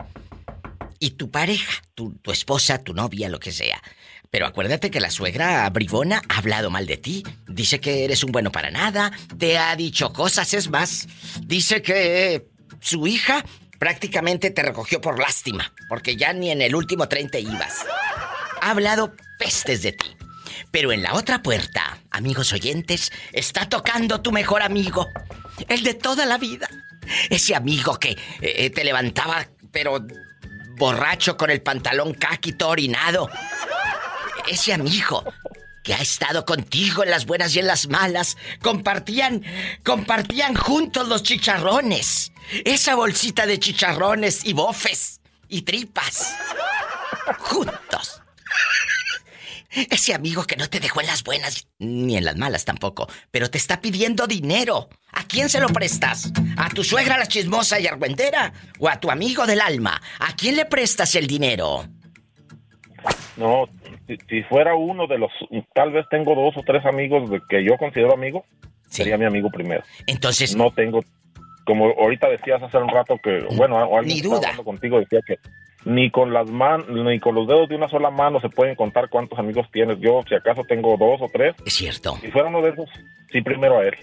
Y 0.99 1.11
tu 1.11 1.29
pareja, 1.29 1.81
tu, 1.95 2.17
esposa, 2.31 2.83
tu 2.83 2.93
novia, 2.93 3.29
lo 3.29 3.39
que 3.39 3.51
sea. 3.51 3.81
Pero 4.29 4.47
acuérdate 4.47 4.89
que 4.89 4.99
la 4.99 5.11
suegra 5.11 5.69
bribona 5.69 6.21
ha 6.29 6.37
hablado 6.37 6.69
mal 6.69 6.87
de 6.87 6.97
ti. 6.97 7.23
Dice 7.47 7.79
que 7.79 8.05
eres 8.05 8.23
un 8.23 8.31
bueno 8.31 8.51
para 8.51 8.71
nada. 8.71 9.11
Te 9.37 9.57
ha 9.57 9.75
dicho 9.75 10.13
cosas, 10.13 10.53
es 10.53 10.69
más. 10.69 11.07
Dice 11.41 11.81
que 11.81 12.47
su 12.79 13.05
hija 13.05 13.43
prácticamente 13.79 14.49
te 14.49 14.63
recogió 14.63 15.01
por 15.01 15.19
lástima. 15.19 15.73
Porque 15.89 16.15
ya 16.15 16.33
ni 16.33 16.51
en 16.51 16.61
el 16.61 16.73
último 16.73 17.07
tren 17.09 17.29
te 17.29 17.41
ibas. 17.41 17.85
Ha 18.61 18.71
hablado 18.71 19.13
pestes 19.37 19.81
de 19.81 19.91
ti. 19.91 20.07
Pero 20.71 20.91
en 20.91 21.03
la 21.03 21.13
otra 21.13 21.43
puerta, 21.43 21.99
amigos 22.09 22.53
oyentes, 22.53 23.11
está 23.33 23.67
tocando 23.67 24.21
tu 24.21 24.31
mejor 24.31 24.61
amigo. 24.61 25.07
El 25.67 25.83
de 25.83 25.93
toda 25.93 26.25
la 26.25 26.37
vida. 26.37 26.67
Ese 27.29 27.55
amigo 27.55 27.99
que 27.99 28.17
eh, 28.41 28.69
te 28.69 28.83
levantaba, 28.83 29.47
pero 29.71 30.05
borracho 30.77 31.37
con 31.37 31.49
el 31.49 31.61
pantalón 31.61 32.13
caqui 32.13 32.53
todo 32.53 32.69
orinado. 32.69 33.29
Ese 34.47 34.73
amigo 34.73 35.23
que 35.83 35.93
ha 35.93 36.01
estado 36.01 36.45
contigo 36.45 37.03
en 37.03 37.11
las 37.11 37.25
buenas 37.25 37.55
y 37.55 37.59
en 37.59 37.67
las 37.67 37.87
malas, 37.89 38.37
compartían, 38.61 39.43
compartían 39.83 40.55
juntos 40.55 41.07
los 41.07 41.23
chicharrones. 41.23 42.31
Esa 42.63 42.95
bolsita 42.95 43.45
de 43.45 43.59
chicharrones 43.59 44.45
y 44.45 44.53
bofes 44.53 45.19
y 45.49 45.63
tripas. 45.63 46.33
Juntos. 47.39 48.22
Ese 49.89 50.13
amigo 50.13 50.43
que 50.43 50.55
no 50.55 50.69
te 50.69 50.79
dejó 50.79 51.01
en 51.01 51.07
las 51.07 51.23
buenas 51.23 51.67
ni 51.79 52.17
en 52.17 52.25
las 52.25 52.37
malas 52.37 52.65
tampoco, 52.65 53.07
pero 53.31 53.49
te 53.49 53.57
está 53.57 53.81
pidiendo 53.81 54.27
dinero. 54.27 54.89
¿A 55.11 55.23
quién 55.25 55.49
se 55.49 55.59
lo 55.59 55.69
prestas? 55.69 56.31
¿A 56.57 56.69
tu 56.69 56.83
suegra 56.83 57.17
la 57.17 57.25
chismosa 57.25 57.79
y 57.79 57.87
argüendera? 57.87 58.53
¿O 58.79 58.87
a 58.87 58.99
tu 58.99 59.09
amigo 59.09 59.45
del 59.45 59.61
alma? 59.61 59.99
¿A 60.19 60.35
quién 60.35 60.55
le 60.55 60.65
prestas 60.65 61.15
el 61.15 61.27
dinero? 61.27 61.85
No, 63.35 63.67
si, 64.07 64.43
fuera 64.43 64.75
uno 64.75 65.07
de 65.07 65.17
los, 65.17 65.31
tal 65.73 65.91
vez 65.91 66.05
tengo 66.09 66.35
dos 66.35 66.55
o 66.57 66.63
tres 66.63 66.85
amigos 66.85 67.29
de 67.29 67.41
que 67.49 67.63
yo 67.63 67.77
considero 67.77 68.13
amigo, 68.13 68.45
sería 68.87 69.17
mi 69.17 69.25
amigo 69.25 69.49
primero. 69.49 69.83
Entonces. 70.05 70.55
No 70.55 70.71
tengo, 70.71 71.01
como 71.65 71.87
ahorita 71.87 72.29
decías 72.29 72.61
hace 72.61 72.77
un 72.77 72.89
rato 72.89 73.17
que, 73.23 73.45
bueno, 73.55 73.77
alguien 73.77 74.17
ni 74.17 74.21
duda. 74.21 74.55
contigo 74.63 74.99
decía 74.99 75.19
que 75.25 75.37
ni 75.85 76.09
con 76.11 76.33
las 76.33 76.49
manos, 76.49 76.87
ni 76.89 77.19
con 77.19 77.35
los 77.35 77.47
dedos 77.47 77.69
de 77.69 77.75
una 77.75 77.89
sola 77.89 78.09
mano 78.09 78.39
se 78.39 78.49
pueden 78.49 78.75
contar 78.75 79.09
cuántos 79.09 79.37
amigos 79.39 79.67
tienes. 79.71 79.99
Yo, 79.99 80.21
si 80.27 80.35
acaso, 80.35 80.63
tengo 80.67 80.95
dos 80.97 81.21
o 81.21 81.29
tres. 81.31 81.55
Es 81.65 81.73
cierto. 81.73 82.17
Si 82.21 82.31
fuera 82.31 82.49
uno 82.49 82.61
de 82.61 82.69
esos, 82.69 82.89
sí, 83.31 83.41
primero 83.41 83.79
a 83.79 83.85
él. 83.85 83.95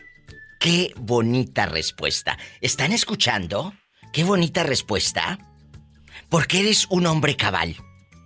Qué 0.59 0.93
bonita 0.97 1.67
respuesta. 1.67 2.37
¿Están 2.61 2.93
escuchando? 2.93 3.73
Qué 4.13 4.25
bonita 4.25 4.63
respuesta. 4.63 5.39
Porque 6.29 6.61
eres 6.61 6.87
un 6.91 7.07
hombre 7.07 7.37
cabal. 7.37 7.77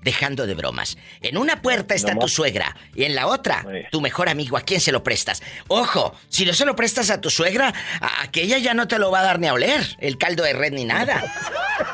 Dejando 0.03 0.47
de 0.47 0.55
bromas. 0.55 0.99
En 1.23 1.39
una 1.39 1.63
puerta 1.63 1.95
está 1.95 2.15
tu 2.19 2.29
suegra 2.29 2.77
y 2.95 3.05
en 3.05 3.15
la 3.15 3.27
otra, 3.27 3.65
tu 3.91 4.03
mejor 4.03 4.29
amigo. 4.29 4.59
¿A 4.59 4.61
quién 4.61 4.79
se 4.79 4.93
lo 4.93 5.03
prestas? 5.03 5.43
Ojo, 5.69 6.15
si 6.29 6.45
no 6.45 6.53
se 6.53 6.67
lo 6.67 6.77
prestas 6.77 7.09
a 7.09 7.23
tu 7.23 7.31
suegra, 7.31 7.73
a 8.03 8.23
aquella 8.23 8.59
ya 8.59 8.75
no 8.75 8.87
te 8.87 8.99
lo 8.99 9.11
va 9.11 9.21
a 9.21 9.23
dar 9.23 9.39
ni 9.39 9.47
a 9.47 9.55
oler. 9.55 9.81
El 10.01 10.19
caldo 10.19 10.43
de 10.43 10.53
red 10.53 10.73
ni 10.73 10.85
nada. 10.85 11.23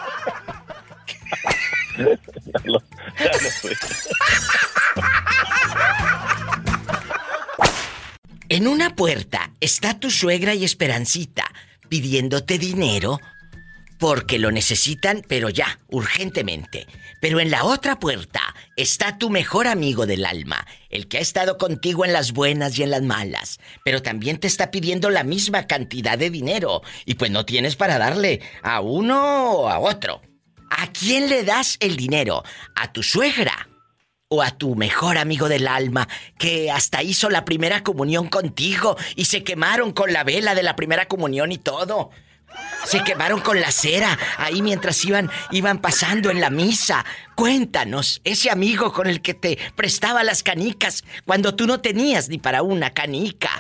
En 8.51 8.67
una 8.67 8.97
puerta 8.97 9.53
está 9.61 10.01
tu 10.01 10.11
suegra 10.11 10.55
y 10.55 10.65
Esperancita 10.65 11.45
pidiéndote 11.89 12.59
dinero 12.59 13.21
porque 14.01 14.41
lo 14.41 14.51
necesitan, 14.51 15.23
pero 15.29 15.51
ya, 15.51 15.79
urgentemente. 15.89 16.89
Pero 17.21 17.39
en 17.39 17.53
la 17.53 17.65
otra 17.65 18.01
puerta 18.01 18.41
está 18.77 19.19
tu 19.19 19.31
mejor 19.31 19.69
amigo 19.69 20.05
del 20.05 20.25
alma, 20.25 20.67
el 20.89 21.07
que 21.07 21.19
ha 21.19 21.21
estado 21.21 21.59
contigo 21.59 22.05
en 22.05 22.13
las 22.13 22.33
buenas 22.33 22.77
y 22.77 22.83
en 22.83 22.91
las 22.91 23.03
malas, 23.03 23.61
pero 23.85 24.03
también 24.03 24.41
te 24.41 24.49
está 24.49 24.73
pidiendo 24.73 25.11
la 25.11 25.23
misma 25.23 25.69
cantidad 25.69 26.19
de 26.19 26.31
dinero 26.31 26.83
y 27.05 27.15
pues 27.15 27.31
no 27.31 27.47
tienes 27.47 27.77
para 27.77 27.99
darle 27.99 28.41
a 28.63 28.81
uno 28.81 29.53
o 29.53 29.69
a 29.69 29.79
otro. 29.79 30.23
¿A 30.71 30.87
quién 30.87 31.29
le 31.29 31.45
das 31.45 31.77
el 31.81 31.97
dinero? 31.97 32.43
¿A 32.77 32.93
tu 32.93 33.03
suegra? 33.03 33.69
¿O 34.29 34.43
a 34.43 34.53
tu 34.53 34.77
mejor 34.77 35.19
amigo 35.19 35.49
del 35.49 35.67
alma 35.67 36.09
que 36.39 36.71
hasta 36.71 37.03
hizo 37.03 37.29
la 37.29 37.45
primera 37.45 37.83
comunión 37.83 38.29
contigo 38.29 38.97
y 39.17 39.25
se 39.25 39.43
quemaron 39.43 39.93
con 39.93 40.13
la 40.13 40.23
vela 40.23 40.55
de 40.55 40.63
la 40.63 40.77
primera 40.77 41.07
comunión 41.07 41.51
y 41.51 41.59
todo? 41.59 42.11
Se 42.85 43.03
quemaron 43.03 43.41
con 43.41 43.61
la 43.61 43.71
cera 43.71 44.17
ahí 44.39 44.63
mientras 44.63 45.05
iban, 45.05 45.31
iban 45.51 45.79
pasando 45.79 46.31
en 46.31 46.41
la 46.41 46.51
misa. 46.51 47.05
Cuéntanos, 47.35 48.21
ese 48.25 48.51
amigo 48.51 48.93
con 48.93 49.07
el 49.07 49.21
que 49.21 49.35
te 49.35 49.59
prestaba 49.75 50.25
las 50.25 50.43
canicas 50.43 51.05
cuando 51.25 51.55
tú 51.55 51.67
no 51.67 51.81
tenías 51.81 52.29
ni 52.29 52.39
para 52.39 52.63
una 52.63 52.91
canica. 52.91 53.51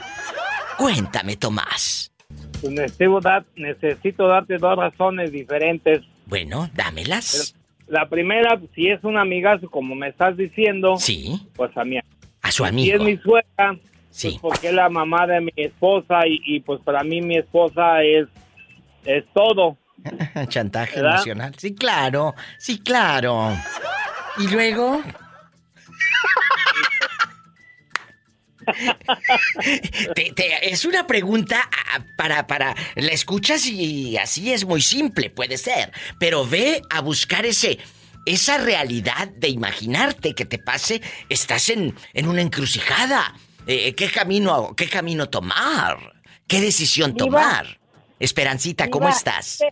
Cuéntame, 0.79 1.37
Tomás. 1.37 2.13
Pues 2.61 2.73
necesito, 2.73 3.21
necesito 3.57 4.29
darte 4.29 4.57
dos 4.59 4.77
razones 4.77 5.33
diferentes 5.33 6.03
bueno, 6.31 6.71
dámelas. 6.75 7.55
La 7.89 8.09
primera, 8.09 8.59
si 8.75 8.89
es 8.89 9.03
un 9.03 9.19
amigazo, 9.19 9.69
como 9.69 9.95
me 9.95 10.09
estás 10.09 10.37
diciendo. 10.37 10.97
Sí. 10.97 11.47
Pues 11.57 11.77
a 11.77 11.85
mi 11.85 11.99
A 12.41 12.51
su 12.53 12.65
amigo. 12.65 12.87
Si 12.87 12.93
es 12.93 13.03
mi 13.03 13.17
suegra. 13.19 13.75
Pues 13.75 13.81
sí. 14.11 14.39
porque 14.41 14.69
es 14.69 14.75
la 14.75 14.89
mamá 14.89 15.27
de 15.27 15.41
mi 15.41 15.53
esposa 15.57 16.21
y, 16.27 16.61
pues 16.61 16.81
para 16.83 17.05
mí 17.05 17.21
mi 17.21 17.37
esposa 17.37 18.03
es, 18.03 18.27
es 19.05 19.25
todo. 19.35 19.77
Chantaje 20.49 21.01
emocional. 21.01 21.55
Sí, 21.59 21.75
claro. 21.75 22.35
Sí, 22.59 22.79
claro. 22.79 23.53
¿Y 24.39 24.49
luego? 24.49 25.03
es 30.63 30.85
una 30.85 31.07
pregunta 31.07 31.69
para, 32.17 32.47
para. 32.47 32.75
La 32.97 33.11
escuchas 33.11 33.67
y 33.67 34.17
así 34.17 34.53
es 34.53 34.65
muy 34.65 34.83
simple, 34.83 35.31
puede 35.31 35.59
ser. 35.59 35.93
Pero 36.19 36.47
ve 36.47 36.83
a 36.91 37.01
buscar 37.01 37.47
ese. 37.47 37.79
Esa 38.27 38.59
realidad 38.59 39.29
de 39.29 39.49
imaginarte 39.49 40.35
que 40.35 40.45
te 40.45 40.59
pase, 40.59 41.01
estás 41.31 41.71
en, 41.71 41.95
en 42.13 42.29
una 42.29 42.43
encrucijada. 42.43 43.35
Eh, 43.67 43.95
¿qué, 43.95 44.11
camino, 44.11 44.75
¿Qué 44.77 44.89
camino 44.89 45.29
tomar? 45.29 45.99
¿Qué 46.47 46.61
decisión 46.61 47.15
tomar? 47.15 47.79
Esperancita, 48.19 48.91
¿cómo 48.91 49.09
estás? 49.09 49.65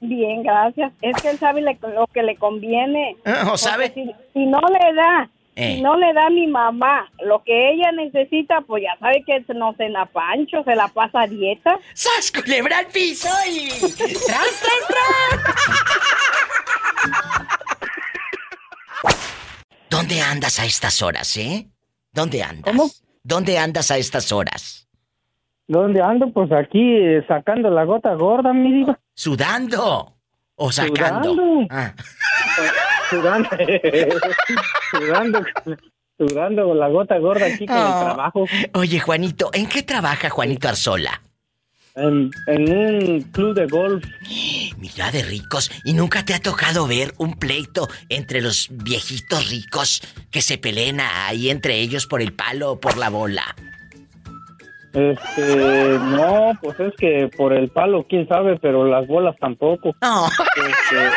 Bien, 0.00 0.42
gracias. 0.42 0.92
Es 1.02 1.20
que 1.20 1.30
él 1.30 1.38
sabe 1.38 1.60
lo 1.60 2.06
que 2.12 2.22
le 2.22 2.36
conviene. 2.36 3.16
Ah, 3.24 3.50
¿O 3.52 3.56
sabe? 3.56 3.92
Si, 3.94 4.04
si, 4.32 4.46
no 4.46 4.60
le 4.60 4.94
da 4.94 5.30
eh. 5.56 5.80
no 5.80 5.96
le 5.96 6.12
da 6.12 6.26
a 6.26 6.30
mi 6.30 6.46
mamá 6.46 7.10
lo 7.20 7.42
que 7.44 7.72
ella 7.72 7.92
necesita, 7.92 8.60
pues 8.62 8.82
ya 8.82 8.98
sabe 8.98 9.22
que 9.24 9.44
no 9.54 9.74
se 9.76 9.88
la 9.88 10.06
pancho, 10.06 10.62
se 10.64 10.74
la 10.74 10.88
pasa 10.88 11.22
a 11.22 11.26
dieta. 11.26 11.78
¡Sas, 11.94 12.32
culebra 12.32 12.78
al 12.78 12.86
piso 12.86 13.28
y... 13.48 13.68
¡Tras, 13.68 14.26
tras, 14.26 14.82
tras! 14.88 15.54
¿Dónde 19.90 20.20
andas 20.20 20.58
a 20.58 20.64
estas 20.64 21.02
horas, 21.02 21.36
eh? 21.36 21.68
¿Dónde 22.12 22.42
andas? 22.42 22.64
¿Cómo? 22.64 22.90
¿Dónde 23.22 23.58
andas 23.58 23.90
a 23.90 23.96
estas 23.96 24.32
horas? 24.32 24.88
¿Dónde 25.66 26.02
ando? 26.02 26.30
Pues 26.32 26.52
aquí 26.52 26.96
eh, 26.96 27.24
sacando 27.26 27.70
la 27.70 27.84
gota 27.84 28.14
gorda, 28.14 28.52
mi 28.52 28.72
diva. 28.72 28.98
¿Sudando? 29.14 30.16
¿O 30.56 30.72
sacando? 30.72 31.34
Sudando. 31.34 31.66
Ah. 31.70 31.94
sudando, 33.10 33.48
sudando, 34.90 35.44
sudando 36.18 36.68
con 36.68 36.78
la 36.78 36.88
gota 36.88 37.18
gorda 37.18 37.46
aquí 37.46 37.66
con 37.66 37.76
el 37.76 37.82
oh. 37.82 38.04
trabajo. 38.04 38.46
Oye, 38.74 39.00
Juanito, 39.00 39.50
¿en 39.52 39.66
qué 39.66 39.82
trabaja 39.82 40.30
Juanito 40.30 40.68
Arzola? 40.68 41.20
En, 41.96 42.32
un 42.48 43.20
club 43.32 43.54
de 43.54 43.66
golf. 43.66 44.04
Mira 44.78 45.12
de 45.12 45.22
ricos. 45.22 45.70
¿Y 45.84 45.92
nunca 45.92 46.24
te 46.24 46.34
ha 46.34 46.40
tocado 46.40 46.88
ver 46.88 47.14
un 47.18 47.34
pleito 47.34 47.88
entre 48.08 48.40
los 48.40 48.68
viejitos 48.72 49.48
ricos 49.48 50.02
que 50.32 50.42
se 50.42 50.58
pelean 50.58 50.98
ahí 51.00 51.50
entre 51.50 51.78
ellos 51.78 52.06
por 52.06 52.20
el 52.20 52.32
palo 52.32 52.72
o 52.72 52.80
por 52.80 52.96
la 52.96 53.10
bola? 53.10 53.54
Este, 54.92 55.98
no, 55.98 56.52
pues 56.62 56.78
es 56.78 56.94
que 56.96 57.28
por 57.36 57.52
el 57.52 57.68
palo, 57.68 58.06
quién 58.08 58.28
sabe, 58.28 58.58
pero 58.60 58.86
las 58.86 59.06
bolas 59.08 59.36
tampoco. 59.40 59.94
No. 60.00 60.28
Este, 60.56 61.10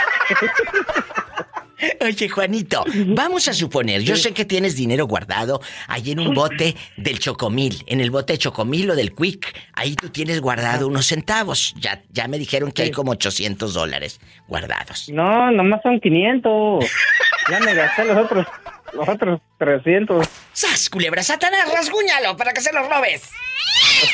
Oye, 2.02 2.30
Juanito, 2.30 2.84
vamos 3.08 3.48
a 3.48 3.54
suponer, 3.54 4.02
yo 4.02 4.16
sé 4.16 4.34
que 4.34 4.46
tienes 4.46 4.76
dinero 4.76 5.06
guardado 5.06 5.62
ahí 5.88 6.12
en 6.12 6.20
un 6.20 6.34
bote 6.34 6.76
del 6.96 7.20
Chocomil, 7.20 7.84
en 7.86 8.02
el 8.02 8.10
bote 8.10 8.34
de 8.34 8.40
Chocomil 8.40 8.90
o 8.92 8.96
del 8.96 9.14
Quick. 9.14 9.56
Ahí 9.74 9.96
tú 9.96 10.10
tienes 10.10 10.42
guardado 10.42 10.88
unos 10.88 11.06
centavos. 11.06 11.76
Ya, 11.78 12.02
ya 12.12 12.28
me 12.28 12.40
dijeron 12.40 12.72
que 12.72 12.84
hay 12.84 12.92
como 12.92 13.12
800 13.12 13.74
dólares 13.74 14.20
guardados. 14.48 15.10
No, 15.10 15.52
nomás 15.52 15.82
son 15.84 16.00
500. 16.00 16.86
ya 17.52 17.60
me 17.60 17.74
gasté 17.76 18.06
los 18.06 18.18
otros, 18.18 18.48
los 18.94 19.08
otros 19.08 19.42
300. 19.58 20.28
¡Sas, 20.54 20.90
culebra 20.90 21.24
satanás, 21.24 21.72
rasguñalo 21.72 22.36
para 22.38 22.54
que 22.54 22.62
se 22.62 22.74
los 22.74 22.88
robes! 22.88 23.30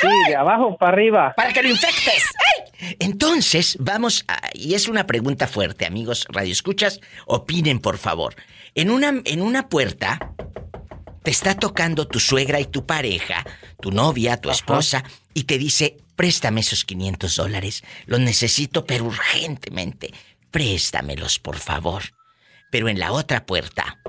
Sí, 0.01 0.07
de 0.27 0.35
abajo 0.35 0.77
para 0.77 0.93
arriba. 0.93 1.33
Para 1.35 1.51
que 1.51 1.63
lo 1.63 1.69
infectes. 1.69 2.25
Entonces, 2.99 3.77
vamos 3.79 4.25
a... 4.27 4.49
Y 4.53 4.73
es 4.75 4.87
una 4.87 5.05
pregunta 5.05 5.47
fuerte, 5.47 5.85
amigos 5.85 6.25
radioescuchas. 6.29 6.99
Opinen, 7.25 7.79
por 7.79 7.97
favor. 7.97 8.35
En 8.75 8.89
una, 8.89 9.21
en 9.25 9.41
una 9.41 9.69
puerta 9.69 10.19
te 11.23 11.31
está 11.31 11.55
tocando 11.55 12.07
tu 12.07 12.19
suegra 12.19 12.59
y 12.59 12.65
tu 12.65 12.85
pareja, 12.85 13.45
tu 13.81 13.91
novia, 13.91 14.37
tu 14.37 14.49
esposa, 14.49 15.03
y 15.33 15.43
te 15.43 15.57
dice, 15.57 15.97
préstame 16.15 16.61
esos 16.61 16.83
500 16.83 17.35
dólares. 17.35 17.83
Los 18.05 18.19
necesito, 18.19 18.85
pero 18.85 19.05
urgentemente. 19.05 20.13
Préstamelos, 20.51 21.39
por 21.39 21.57
favor. 21.57 22.03
Pero 22.71 22.89
en 22.89 22.99
la 22.99 23.11
otra 23.11 23.45
puerta 23.45 23.99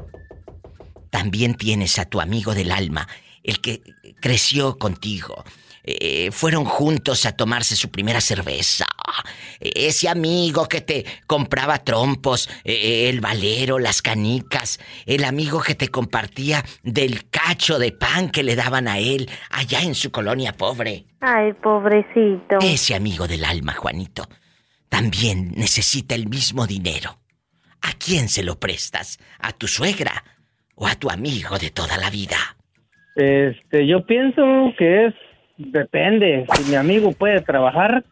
también 1.14 1.54
tienes 1.54 2.00
a 2.00 2.06
tu 2.06 2.21
amigo 2.21 2.56
del 2.56 2.73
alma, 2.73 3.06
el 3.44 3.61
que 3.61 3.83
creció 4.21 4.78
contigo, 4.78 5.44
eh, 5.85 6.33
fueron 6.33 6.64
juntos 6.64 7.25
a 7.25 7.37
tomarse 7.37 7.76
su 7.76 7.88
primera 7.88 8.21
cerveza. 8.21 8.85
Ese 9.61 10.09
amigo 10.09 10.66
que 10.66 10.80
te 10.80 11.04
compraba 11.28 11.78
trompos, 11.85 12.50
eh, 12.64 13.09
el 13.09 13.21
valero, 13.21 13.78
las 13.78 14.02
canicas, 14.02 14.80
el 15.06 15.23
amigo 15.23 15.62
que 15.62 15.76
te 15.76 15.87
compartía 15.87 16.64
del 16.83 17.30
cacho 17.30 17.78
de 17.78 17.92
pan 17.92 18.28
que 18.28 18.42
le 18.42 18.56
daban 18.56 18.88
a 18.88 18.99
él 18.99 19.30
allá 19.50 19.83
en 19.83 19.94
su 19.94 20.11
colonia 20.11 20.56
pobre. 20.56 21.06
Ay, 21.21 21.52
pobrecito. 21.52 22.59
Ese 22.61 22.97
amigo 22.97 23.28
del 23.28 23.44
alma, 23.44 23.75
Juanito, 23.75 24.28
también 24.88 25.52
necesita 25.54 26.16
el 26.16 26.28
mismo 26.28 26.66
dinero. 26.66 27.21
¿A 27.83 27.92
quién 27.92 28.28
se 28.28 28.42
lo 28.42 28.59
prestas? 28.59 29.21
¿A 29.38 29.52
tu 29.52 29.68
suegra 29.68 30.25
o 30.76 30.86
a 30.86 30.94
tu 30.94 31.10
amigo 31.10 31.58
de 31.58 31.70
toda 31.70 31.96
la 31.98 32.10
vida? 32.10 32.36
Este, 33.16 33.86
yo 33.86 34.04
pienso 34.06 34.42
que 34.78 35.06
es 35.06 35.14
Depende. 35.56 36.46
Si 36.54 36.68
mi 36.70 36.74
amigo 36.76 37.12
puede 37.12 37.40
trabajar, 37.40 38.02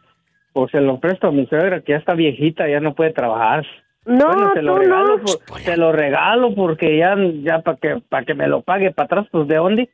pues 0.53 0.71
se 0.71 0.79
lo 0.79 0.99
presto 1.01 1.27
a 1.27 1.31
mi 1.33 1.45
suegra, 1.47 1.81
que 1.81 1.91
ya 1.91 1.97
está 1.97 2.13
viejita, 2.13 2.69
ya 2.69 2.79
no 2.79 2.95
puede 2.95 3.11
trabajar. 3.11 3.65
No, 4.05 4.27
bueno, 4.27 4.51
te 4.53 4.61
lo 4.61 4.77
regalo, 4.77 5.17
no. 5.17 5.23
por- 5.23 5.61
te 5.61 5.75
lo 5.77 5.91
regalo 5.91 6.55
porque 6.55 6.97
ya, 6.97 7.15
ya 7.43 7.59
para 7.59 7.77
que, 7.77 8.01
para 8.07 8.25
que 8.25 8.33
me 8.33 8.47
lo 8.47 8.61
pague 8.61 8.91
para 8.91 9.05
atrás, 9.07 9.27
pues 9.31 9.47
de 9.49 9.55
dónde. 9.57 9.89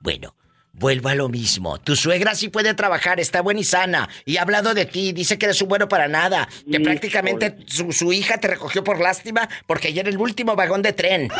Bueno, 0.00 0.34
vuelvo 0.82 1.08
a 1.10 1.14
lo 1.14 1.28
mismo. 1.28 1.78
Tu 1.80 1.94
suegra 1.94 2.34
sí 2.34 2.48
puede 2.48 2.74
trabajar, 2.74 3.20
está 3.20 3.40
buena 3.40 3.60
y 3.60 3.64
sana. 3.64 4.08
Y 4.26 4.36
ha 4.38 4.42
hablado 4.42 4.74
de 4.74 4.84
ti, 4.84 5.12
dice 5.12 5.38
que 5.38 5.46
eres 5.46 5.62
un 5.62 5.68
bueno 5.68 5.86
para 5.88 6.08
nada. 6.08 6.48
Que 6.70 6.80
prácticamente 6.80 7.56
su, 7.66 7.92
su 7.92 8.12
hija 8.12 8.38
te 8.38 8.48
recogió 8.48 8.82
por 8.82 9.00
lástima 9.00 9.48
porque 9.68 9.88
ayer 9.88 10.08
el 10.08 10.18
último 10.18 10.56
vagón 10.56 10.82
de 10.82 10.92
tren. 10.92 11.30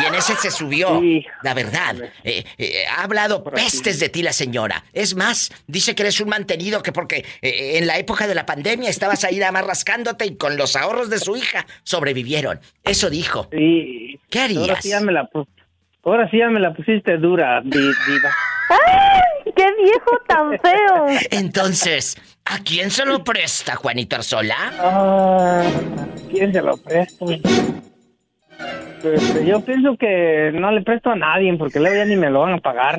Y 0.00 0.04
en 0.06 0.14
ese 0.14 0.36
se 0.36 0.52
subió. 0.52 1.02
La 1.42 1.54
verdad. 1.54 1.96
eh, 2.22 2.44
eh, 2.56 2.84
ha 2.88 3.02
hablado 3.02 3.42
pestes 3.42 3.98
de 3.98 4.08
ti 4.08 4.22
la 4.22 4.32
señora. 4.32 4.84
Es 4.92 5.16
más, 5.16 5.50
dice 5.66 5.96
que 5.96 6.04
eres 6.04 6.20
un 6.20 6.28
mantenido 6.28 6.80
que 6.82 6.92
porque 6.92 7.24
eh, 7.42 7.78
en 7.78 7.88
la 7.88 7.98
época 7.98 8.28
de 8.28 8.36
la 8.36 8.46
pandemia 8.46 8.88
estabas 8.90 9.24
ahí 9.24 9.38
nada 9.38 9.50
más 9.50 9.66
rascándote 9.66 10.24
y 10.24 10.36
con 10.36 10.56
los 10.56 10.76
ahorros 10.76 11.10
de 11.10 11.18
su 11.18 11.36
hija 11.36 11.66
sobrevivieron. 11.82 12.60
Eso 12.84 13.10
dijo. 13.10 13.48
Sí. 13.50 14.20
¿Qué 14.30 14.38
harías? 14.40 14.60
Ahora 14.68 14.80
sí 14.80 14.88
ya 14.90 15.00
me 15.00 15.12
la, 15.12 15.28
pu- 15.28 15.48
ahora 16.04 16.28
sí 16.30 16.38
ya 16.38 16.48
me 16.48 16.60
la 16.60 16.72
pusiste 16.72 17.16
dura, 17.18 17.60
di- 17.62 17.70
diva. 17.78 18.30
¡Ay! 18.70 19.52
¡Qué 19.56 19.66
viejo 19.82 20.18
tan 20.26 20.58
feo! 20.58 21.06
Entonces, 21.30 22.16
¿a 22.44 22.58
quién 22.58 22.90
se 22.90 23.04
lo 23.04 23.22
presta, 23.22 23.76
Juanito 23.76 24.16
Arzola? 24.16 24.56
Ah, 24.80 25.62
¿Quién 26.30 26.52
se 26.52 26.62
lo 26.62 26.76
presto? 26.78 27.26
Este, 29.04 29.44
yo 29.46 29.60
pienso 29.60 29.96
que 29.98 30.50
no 30.54 30.70
le 30.72 30.82
presto 30.82 31.10
a 31.10 31.16
nadie 31.16 31.54
porque 31.58 31.78
luego 31.78 31.94
ya 31.96 32.04
ni 32.06 32.16
me 32.16 32.30
lo 32.30 32.40
van 32.40 32.54
a 32.54 32.58
pagar. 32.58 32.98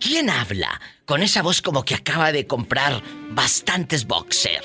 ¿Quién 0.00 0.30
habla 0.30 0.80
con 1.06 1.22
esa 1.22 1.42
voz 1.42 1.62
como 1.62 1.84
que 1.84 1.94
acaba 1.94 2.32
de 2.32 2.46
comprar 2.46 3.02
bastantes 3.30 4.06
boxer? 4.06 4.62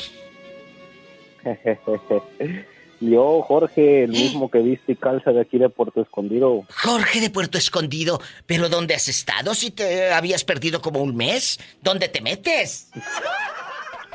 Yo, 3.02 3.42
Jorge, 3.44 4.04
el 4.04 4.12
mismo 4.12 4.52
que 4.52 4.60
viste 4.60 4.92
y 4.92 4.96
calza 4.96 5.32
de 5.32 5.40
aquí 5.40 5.58
de 5.58 5.70
Puerto 5.70 6.02
Escondido. 6.02 6.66
Jorge 6.70 7.22
de 7.22 7.30
Puerto 7.30 7.58
Escondido, 7.58 8.20
¿pero 8.46 8.68
dónde 8.68 8.94
has 8.94 9.08
estado 9.08 9.54
si 9.56 9.72
te 9.72 10.12
habías 10.12 10.44
perdido 10.44 10.82
como 10.82 11.02
un 11.02 11.16
mes? 11.16 11.60
¿Dónde 11.82 12.10
te 12.10 12.22
metes? 12.22 12.90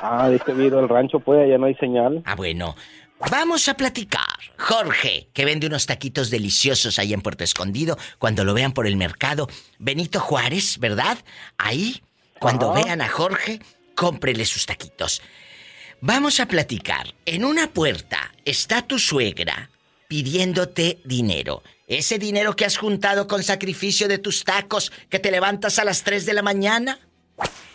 Ah, 0.07 0.31
este 0.31 0.53
video 0.53 0.81
el 0.81 0.89
rancho, 0.89 1.19
pues, 1.19 1.41
allá 1.41 1.57
no 1.57 1.65
hay 1.65 1.75
señal. 1.77 2.21
Ah, 2.27 2.35
bueno. 2.35 2.77
Vamos 3.31 3.69
a 3.69 3.75
platicar. 3.75 4.27
Jorge, 4.59 5.29
que 5.33 5.47
vende 5.47 5.67
unos 5.67 5.87
taquitos 5.87 6.29
deliciosos 6.29 6.99
ahí 6.99 7.15
en 7.15 7.23
Puerto 7.23 7.43
Escondido, 7.43 7.97
cuando 8.19 8.45
lo 8.45 8.53
vean 8.53 8.73
por 8.73 8.87
el 8.87 8.97
mercado. 8.97 9.49
Benito 9.79 10.21
Juárez, 10.21 10.79
¿verdad? 10.79 11.17
Ahí, 11.57 12.03
cuando 12.39 12.71
Ajá. 12.73 12.83
vean 12.85 13.01
a 13.01 13.09
Jorge, 13.09 13.61
cómprele 13.95 14.45
sus 14.45 14.67
taquitos. 14.67 15.23
Vamos 16.07 16.39
a 16.39 16.45
platicar. 16.47 17.15
En 17.25 17.47
una 17.47 17.67
puerta 17.71 18.31
está 18.45 18.83
tu 18.83 18.99
suegra 18.99 19.71
pidiéndote 20.07 21.01
dinero. 21.07 21.63
Ese 21.89 22.19
dinero 22.19 22.55
que 22.55 22.67
has 22.67 22.77
juntado 22.77 23.27
con 23.27 23.43
sacrificio 23.43 24.07
de 24.07 24.19
tus 24.19 24.45
tacos 24.45 24.93
que 25.09 25.19
te 25.19 25.31
levantas 25.31 25.79
a 25.79 25.85
las 25.85 26.03
3 26.05 26.27
de 26.27 26.35
la 26.35 26.43
mañana. 26.43 26.99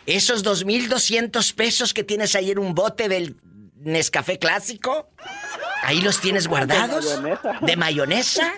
Esos 0.06 0.46
2.200 0.46 1.56
pesos 1.56 1.92
que 1.92 2.04
tienes 2.04 2.36
ahí 2.36 2.52
en 2.52 2.60
un 2.60 2.76
bote 2.76 3.10
del 3.10 3.36
Nescafé 3.78 4.38
clásico. 4.38 5.10
Ahí 5.82 6.00
los 6.02 6.22
tienes 6.22 6.48
guardados. 6.48 7.06
De 7.06 7.18
mayonesa. 7.22 7.60
De 7.66 7.76
mayonesa. 7.78 8.54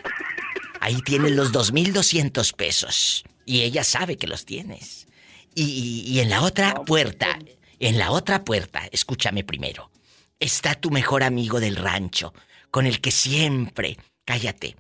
Ahí 0.82 1.02
tienes 1.02 1.32
los 1.32 1.54
2.200 1.54 2.54
pesos. 2.58 3.24
Y 3.46 3.62
ella 3.62 3.86
sabe 3.86 4.18
que 4.18 4.28
los 4.28 4.44
tienes. 4.44 5.08
Y, 5.56 5.64
y- 5.64 6.12
y 6.12 6.20
en 6.20 6.30
la 6.30 6.42
otra 6.42 6.74
puerta, 6.86 7.40
en 7.88 7.98
la 7.98 8.12
otra 8.12 8.44
puerta, 8.44 8.88
escúchame 8.92 9.44
primero, 9.44 9.92
está 10.40 10.76
tu 10.76 10.90
mejor 10.92 11.24
amigo 11.24 11.60
del 11.60 11.76
rancho, 11.76 12.34
con 12.72 12.86
el 12.86 13.02
que 13.02 13.12
siempre, 13.12 13.98
cállate, 14.26 14.76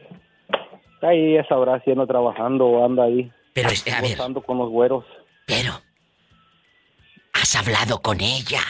Ahí 1.01 1.35
ya 1.35 1.45
sabrá 1.47 1.79
si 1.83 1.91
anda 1.91 2.05
trabajando 2.07 2.65
o 2.65 2.85
anda 2.85 3.03
ahí. 3.03 3.31
Pero, 3.53 3.69
es- 3.69 3.87
a 3.91 4.01
ver. 4.01 4.17
con 4.45 4.57
los 4.57 4.69
güeros. 4.69 5.05
Pero. 5.45 5.73
¿Has 7.33 7.55
hablado 7.55 8.01
con 8.01 8.19
ella? 8.21 8.61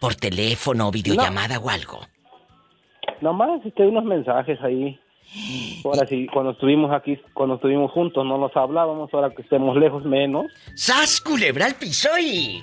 ¿Por 0.00 0.14
teléfono, 0.14 0.90
videollamada 0.90 1.58
o 1.58 1.68
algo? 1.70 2.00
Nada 3.20 3.34
más 3.36 3.60
que 3.76 3.82
hay 3.82 3.88
unos 3.88 4.04
mensajes 4.04 4.58
ahí. 4.62 4.98
Ahora 5.84 6.06
sí, 6.06 6.26
cuando 6.32 6.52
estuvimos 6.52 6.92
aquí, 6.92 7.18
cuando 7.34 7.54
estuvimos 7.56 7.92
juntos, 7.92 8.24
no 8.26 8.38
nos 8.38 8.56
hablábamos. 8.56 9.12
Ahora 9.12 9.30
que 9.30 9.42
estemos 9.42 9.76
lejos, 9.76 10.04
menos. 10.04 10.46
¡Sas, 10.74 11.20
culebra 11.20 11.66
al 11.66 11.74
piso 11.74 12.08
y... 12.20 12.62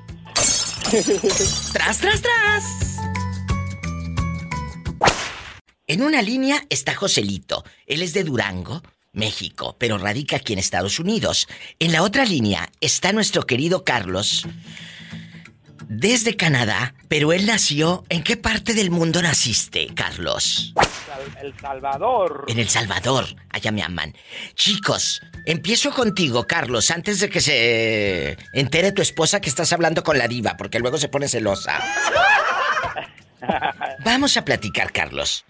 ¡Tras, 1.74 2.00
tras, 2.00 2.22
tras! 2.22 2.98
En 5.88 6.04
una 6.04 6.22
línea 6.22 6.64
está 6.70 6.94
Joselito. 6.94 7.64
Él 7.86 8.02
es 8.02 8.14
de 8.14 8.26
Durango, 8.26 8.82
México, 9.14 9.78
pero 9.80 9.98
radica 9.98 10.36
aquí 10.36 10.52
en 10.52 10.60
Estados 10.60 11.00
Unidos. 11.00 11.48
En 11.80 11.94
la 11.94 12.04
otra 12.04 12.26
línea 12.26 12.70
está 12.82 13.14
nuestro 13.14 13.44
querido 13.44 13.86
Carlos, 13.86 14.46
desde 15.88 16.36
Canadá, 16.36 16.94
pero 17.08 17.34
él 17.34 17.46
nació. 17.46 18.04
¿En 18.10 18.24
qué 18.24 18.38
parte 18.38 18.74
del 18.74 18.92
mundo 18.92 19.22
naciste, 19.22 19.88
Carlos? 19.96 20.74
El 21.42 21.58
Salvador. 21.60 22.46
En 22.48 22.60
El 22.60 22.70
Salvador, 22.70 23.26
allá 23.50 23.72
me 23.72 23.82
aman. 23.84 24.16
Chicos, 24.56 25.22
empiezo 25.46 25.92
contigo, 25.92 26.46
Carlos, 26.46 26.92
antes 26.92 27.20
de 27.20 27.30
que 27.30 27.42
se 27.42 28.38
entere 28.54 28.92
tu 28.92 29.02
esposa 29.02 29.40
que 29.42 29.50
estás 29.50 29.74
hablando 29.74 30.04
con 30.04 30.18
la 30.18 30.28
diva, 30.28 30.58
porque 30.58 30.80
luego 30.80 30.98
se 30.98 31.10
pone 31.10 31.28
celosa. 31.28 31.80
Vamos 34.04 34.38
a 34.38 34.46
platicar, 34.46 34.92
Carlos. 34.92 35.46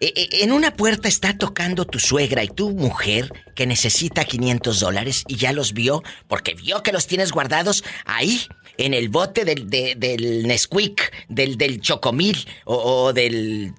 E, 0.00 0.12
e, 0.16 0.44
en 0.44 0.52
una 0.52 0.72
puerta 0.74 1.08
está 1.08 1.36
tocando 1.36 1.84
tu 1.84 1.98
suegra 1.98 2.42
y 2.44 2.48
tu 2.48 2.70
mujer 2.70 3.32
que 3.54 3.66
necesita 3.66 4.24
500 4.24 4.80
dólares 4.80 5.24
y 5.28 5.36
ya 5.36 5.52
los 5.52 5.72
vio 5.72 6.02
porque 6.28 6.54
vio 6.54 6.82
que 6.82 6.92
los 6.92 7.06
tienes 7.06 7.32
guardados 7.32 7.84
ahí 8.04 8.46
en 8.76 8.94
el 8.94 9.08
bote 9.08 9.44
del, 9.44 9.68
del 9.70 10.46
Nesquik, 10.46 11.12
del, 11.28 11.56
del 11.56 11.80
Chocomil 11.80 12.46
o, 12.64 13.12
del 13.12 13.72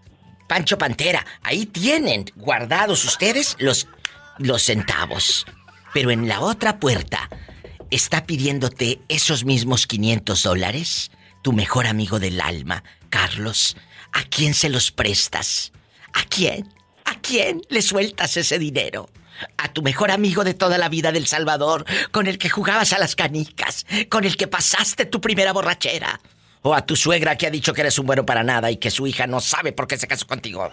Pancho 0.47 0.77
Pantera. 0.77 1.25
Ahí 1.41 1.65
tienen 1.65 2.25
guardados 2.35 3.03
ustedes 3.03 3.55
los, 3.59 3.87
los 4.37 4.63
centavos. 4.63 5.45
Pero 5.93 6.11
en 6.11 6.27
la 6.27 6.41
otra 6.41 6.79
puerta 6.79 7.29
está 7.91 8.25
pidiéndote 8.25 8.99
esos 9.07 9.45
mismos 9.45 9.87
500 9.87 10.43
dólares 10.43 11.11
tu 11.45 11.53
mejor 11.53 11.85
amigo 11.85 12.19
del 12.19 12.41
alma, 12.41 12.83
Carlos. 13.11 13.77
¿A 14.11 14.23
quién 14.23 14.55
se 14.55 14.67
los 14.67 14.91
prestas? 14.91 15.71
¿A 16.15 16.23
quién? 16.29 16.67
¿A 17.05 17.15
quién 17.21 17.61
le 17.69 17.81
sueltas 17.81 18.35
ese 18.37 18.57
dinero? 18.57 19.09
A 19.57 19.71
tu 19.71 19.81
mejor 19.81 20.11
amigo 20.11 20.43
de 20.43 20.53
toda 20.53 20.77
la 20.77 20.89
vida 20.89 21.11
del 21.11 21.27
Salvador, 21.27 21.85
con 22.11 22.27
el 22.27 22.37
que 22.37 22.49
jugabas 22.49 22.93
a 22.93 22.99
las 22.99 23.15
canicas, 23.15 23.85
con 24.09 24.23
el 24.23 24.37
que 24.37 24.47
pasaste 24.47 25.05
tu 25.05 25.19
primera 25.21 25.51
borrachera. 25.51 26.19
O 26.61 26.73
a 26.73 26.85
tu 26.85 26.95
suegra 26.95 27.37
que 27.37 27.45
ha 27.45 27.51
dicho 27.51 27.73
que 27.73 27.81
eres 27.81 27.99
un 27.99 28.07
bueno 28.07 28.25
para 28.25 28.43
nada 28.43 28.71
y 28.71 28.77
que 28.77 28.89
su 28.89 29.05
hija 29.05 29.27
no 29.27 29.39
sabe 29.39 29.71
por 29.71 29.87
qué 29.87 29.97
se 29.97 30.07
casó 30.07 30.25
contigo. 30.25 30.71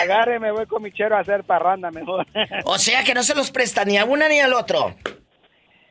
Agarre, 0.00 0.40
me 0.40 0.50
voy 0.50 0.66
con 0.66 0.82
mi 0.82 0.92
chero 0.92 1.16
a 1.16 1.20
hacer 1.20 1.44
parranda 1.44 1.90
mejor. 1.90 2.26
o 2.64 2.78
sea 2.78 3.04
que 3.04 3.14
no 3.14 3.22
se 3.22 3.34
los 3.34 3.50
presta 3.50 3.84
ni 3.84 3.98
a 3.98 4.04
una 4.04 4.28
ni 4.28 4.40
al 4.40 4.54
otro. 4.54 4.94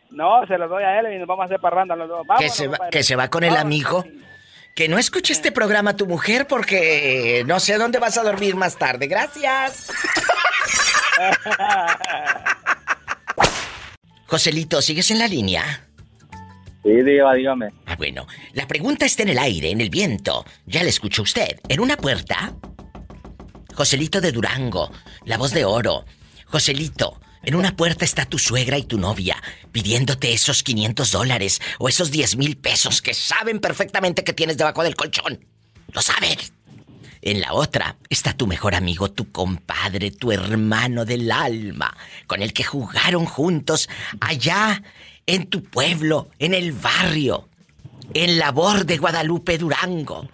No, 0.09 0.45
se 0.47 0.57
los 0.57 0.69
doy 0.69 0.83
a 0.83 0.99
él 0.99 1.13
y 1.13 1.19
nos 1.19 1.27
vamos 1.27 1.43
a 1.43 1.45
hacer 1.45 1.59
parranda 1.59 1.95
los 1.95 2.07
dos. 2.09 2.25
que, 2.37 2.49
se 2.49 2.67
va, 2.67 2.77
que 2.89 3.03
se 3.03 3.15
va 3.15 3.29
con 3.29 3.43
el 3.43 3.55
amigo. 3.55 4.03
Que 4.75 4.89
no 4.89 4.97
escuche 4.97 5.31
este 5.31 5.53
programa 5.53 5.95
tu 5.95 6.05
mujer 6.05 6.47
porque 6.47 7.45
no 7.47 7.61
sé 7.61 7.77
dónde 7.77 7.97
vas 7.97 8.17
a 8.17 8.23
dormir 8.23 8.57
más 8.57 8.77
tarde. 8.77 9.07
Gracias. 9.07 9.87
Joselito, 14.27 14.81
¿sigues 14.81 15.11
en 15.11 15.19
la 15.19 15.29
línea? 15.29 15.87
Sí, 16.83 16.91
diva, 17.03 17.33
dígame. 17.35 17.69
Ah, 17.85 17.95
bueno. 17.95 18.27
La 18.51 18.67
pregunta 18.67 19.05
está 19.05 19.23
en 19.23 19.29
el 19.29 19.39
aire, 19.39 19.71
en 19.71 19.79
el 19.79 19.89
viento. 19.89 20.45
Ya 20.65 20.83
la 20.83 20.89
escuchó 20.89 21.21
usted. 21.21 21.57
En 21.69 21.79
una 21.79 21.95
puerta. 21.95 22.53
Joselito 23.75 24.19
de 24.19 24.33
Durango, 24.33 24.91
la 25.23 25.37
voz 25.37 25.53
de 25.53 25.63
oro. 25.63 26.03
Joselito, 26.47 27.21
en 27.45 27.55
una 27.55 27.75
puerta 27.75 28.05
está 28.05 28.25
tu 28.25 28.39
suegra 28.39 28.77
y 28.77 28.83
tu 28.83 28.97
novia 28.97 29.41
pidiéndote 29.71 30.33
esos 30.33 30.63
500 30.63 31.11
dólares 31.11 31.61
o 31.79 31.87
esos 31.87 32.11
10 32.11 32.37
mil 32.37 32.57
pesos 32.57 33.01
que 33.01 33.13
saben 33.13 33.59
perfectamente 33.59 34.23
que 34.23 34.33
tienes 34.33 34.57
debajo 34.57 34.83
del 34.83 34.95
colchón. 34.95 35.45
Lo 35.93 36.01
saben. 36.01 36.37
En 37.21 37.41
la 37.41 37.53
otra 37.53 37.97
está 38.09 38.33
tu 38.33 38.45
mejor 38.45 38.75
amigo, 38.75 39.09
tu 39.11 39.31
compadre, 39.31 40.11
tu 40.11 40.31
hermano 40.31 41.05
del 41.05 41.31
alma, 41.31 41.95
con 42.27 42.41
el 42.41 42.53
que 42.53 42.63
jugaron 42.63 43.25
juntos 43.25 43.89
allá 44.19 44.83
en 45.25 45.47
tu 45.47 45.63
pueblo, 45.63 46.29
en 46.37 46.53
el 46.53 46.71
barrio, 46.71 47.47
en 48.13 48.37
labor 48.37 48.85
de 48.85 48.97
Guadalupe 48.97 49.57
Durango. 49.57 50.27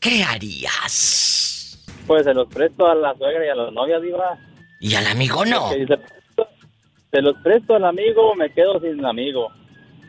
¿Qué 0.00 0.22
harías? 0.22 1.78
Pues 2.06 2.24
se 2.24 2.34
los 2.34 2.48
presto 2.48 2.86
a 2.86 2.94
la 2.94 3.14
suegra 3.14 3.46
y 3.46 3.48
a 3.48 3.54
la 3.54 3.70
novia, 3.70 3.98
diva. 3.98 4.38
¿Y 4.80 4.94
al 4.96 5.06
amigo 5.06 5.46
no? 5.46 5.70
Se 7.14 7.22
los 7.22 7.36
presto 7.36 7.76
al 7.76 7.84
amigo, 7.84 8.34
me 8.34 8.50
quedo 8.50 8.80
sin 8.80 9.04
amigo. 9.04 9.52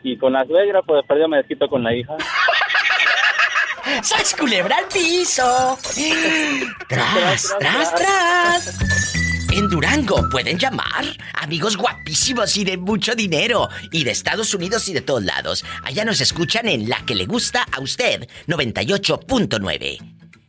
Y 0.02 0.18
con 0.18 0.32
la 0.32 0.44
suegra, 0.44 0.82
pues 0.82 1.02
después 1.02 1.28
me 1.28 1.36
desquito 1.36 1.68
con 1.68 1.84
la 1.84 1.94
hija. 1.94 2.16
¡Sas 4.02 4.34
culebra 4.34 4.78
al 4.78 4.86
piso! 4.86 5.78
¡Tras, 6.88 7.54
tras, 7.60 7.94
tras! 7.94 9.14
En 9.52 9.68
Durango 9.68 10.28
pueden 10.32 10.58
llamar 10.58 11.04
amigos 11.34 11.76
guapísimos 11.76 12.56
y 12.56 12.64
de 12.64 12.76
mucho 12.76 13.14
dinero. 13.14 13.68
Y 13.92 14.02
de 14.02 14.10
Estados 14.10 14.52
Unidos 14.52 14.88
y 14.88 14.92
de 14.92 15.02
todos 15.02 15.22
lados. 15.22 15.64
Allá 15.84 16.04
nos 16.04 16.20
escuchan 16.20 16.66
en 16.66 16.88
La 16.88 17.06
que 17.06 17.14
le 17.14 17.26
gusta 17.26 17.64
a 17.70 17.80
usted, 17.80 18.28
98.9. 18.48 19.98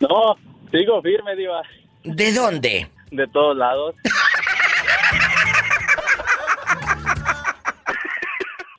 No, 0.00 0.36
sigo 0.72 1.00
firme, 1.02 1.36
Diva. 1.36 1.62
¿De 2.02 2.32
dónde? 2.32 2.90
De 3.10 3.26
todos 3.28 3.56
lados. 3.56 3.94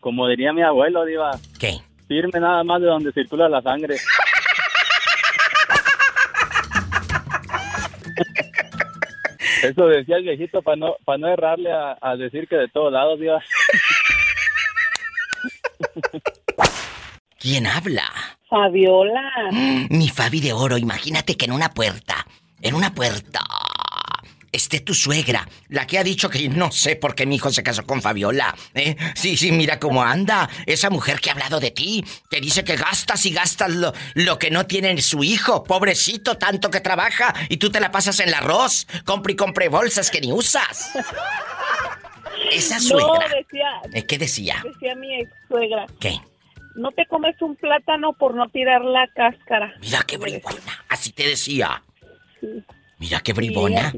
Como 0.05 0.27
diría 0.27 0.53
mi 0.53 0.61
abuelo, 0.61 1.03
Diva. 1.03 1.31
¿Qué? 1.59 1.79
Firme 2.07 2.39
nada 2.39 2.63
más 2.63 2.79
de 2.79 2.85
donde 2.85 3.11
circula 3.11 3.49
la 3.49 3.59
sangre. 3.63 3.95
Eso 9.63 9.87
decía 9.87 10.17
el 10.17 10.23
viejito 10.25 10.61
para 10.61 10.77
no, 10.77 10.95
para 11.03 11.17
no 11.17 11.27
errarle 11.27 11.71
a, 11.71 11.97
a 11.99 12.15
decir 12.17 12.47
que 12.47 12.55
de 12.55 12.67
todos 12.67 12.93
lados, 12.93 13.19
Diva. 13.19 13.43
¿Quién 17.39 17.65
habla? 17.65 18.03
Fabiola. 18.47 19.49
Mi 19.89 20.09
Fabi 20.09 20.39
de 20.39 20.53
oro, 20.53 20.77
imagínate 20.77 21.35
que 21.35 21.45
en 21.45 21.51
una 21.51 21.69
puerta, 21.69 22.27
en 22.61 22.75
una 22.75 22.93
puerta, 22.93 23.39
esté 24.55 24.79
tu 24.79 24.93
suegra, 24.93 25.47
la 25.69 25.85
que 25.85 25.99
ha 25.99 26.03
dicho 26.03 26.29
que 26.29 26.47
no 26.49 26.71
sé 26.71 26.95
por 26.95 27.15
qué 27.15 27.25
mi 27.25 27.35
hijo 27.35 27.51
se 27.51 27.63
casó 27.63 27.85
con 27.85 28.01
Fabiola. 28.01 28.55
¿eh? 28.73 28.95
Sí, 29.15 29.37
sí, 29.37 29.51
mira 29.51 29.79
cómo 29.79 30.03
anda. 30.03 30.49
Esa 30.65 30.89
mujer 30.89 31.19
que 31.19 31.29
ha 31.29 31.33
hablado 31.33 31.59
de 31.59 31.71
ti, 31.71 32.03
que 32.29 32.41
dice 32.41 32.63
que 32.63 32.75
gastas 32.75 33.25
y 33.25 33.31
gastas 33.31 33.71
lo, 33.71 33.93
lo 34.13 34.39
que 34.39 34.51
no 34.51 34.65
tiene 34.65 35.01
su 35.01 35.23
hijo, 35.23 35.63
pobrecito, 35.63 36.37
tanto 36.37 36.71
que 36.71 36.79
trabaja, 36.79 37.33
y 37.49 37.57
tú 37.57 37.69
te 37.69 37.79
la 37.79 37.91
pasas 37.91 38.19
en 38.19 38.29
el 38.29 38.33
arroz, 38.33 38.87
compre 39.05 39.33
y 39.33 39.35
compre 39.35 39.69
bolsas 39.69 40.09
que 40.09 40.21
ni 40.21 40.31
usas. 40.31 40.91
Esa 42.51 42.79
suegra. 42.79 43.07
No, 43.07 43.35
decía. 43.35 43.67
¿Eh, 43.93 44.05
¿Qué 44.05 44.17
decía? 44.17 44.61
Decía 44.63 44.95
mi 44.95 45.21
ex 45.21 45.31
suegra. 45.47 45.85
¿Qué? 45.99 46.19
No 46.75 46.91
te 46.91 47.05
comes 47.05 47.41
un 47.41 47.55
plátano 47.55 48.13
por 48.13 48.35
no 48.35 48.49
tirar 48.49 48.83
la 48.83 49.07
cáscara. 49.15 49.73
Mira 49.79 50.03
qué 50.05 50.17
bribona. 50.17 50.83
Así 50.89 51.11
te 51.11 51.27
decía. 51.27 51.81
Mira 53.05 53.19
qué 53.21 53.33
bribona. 53.33 53.93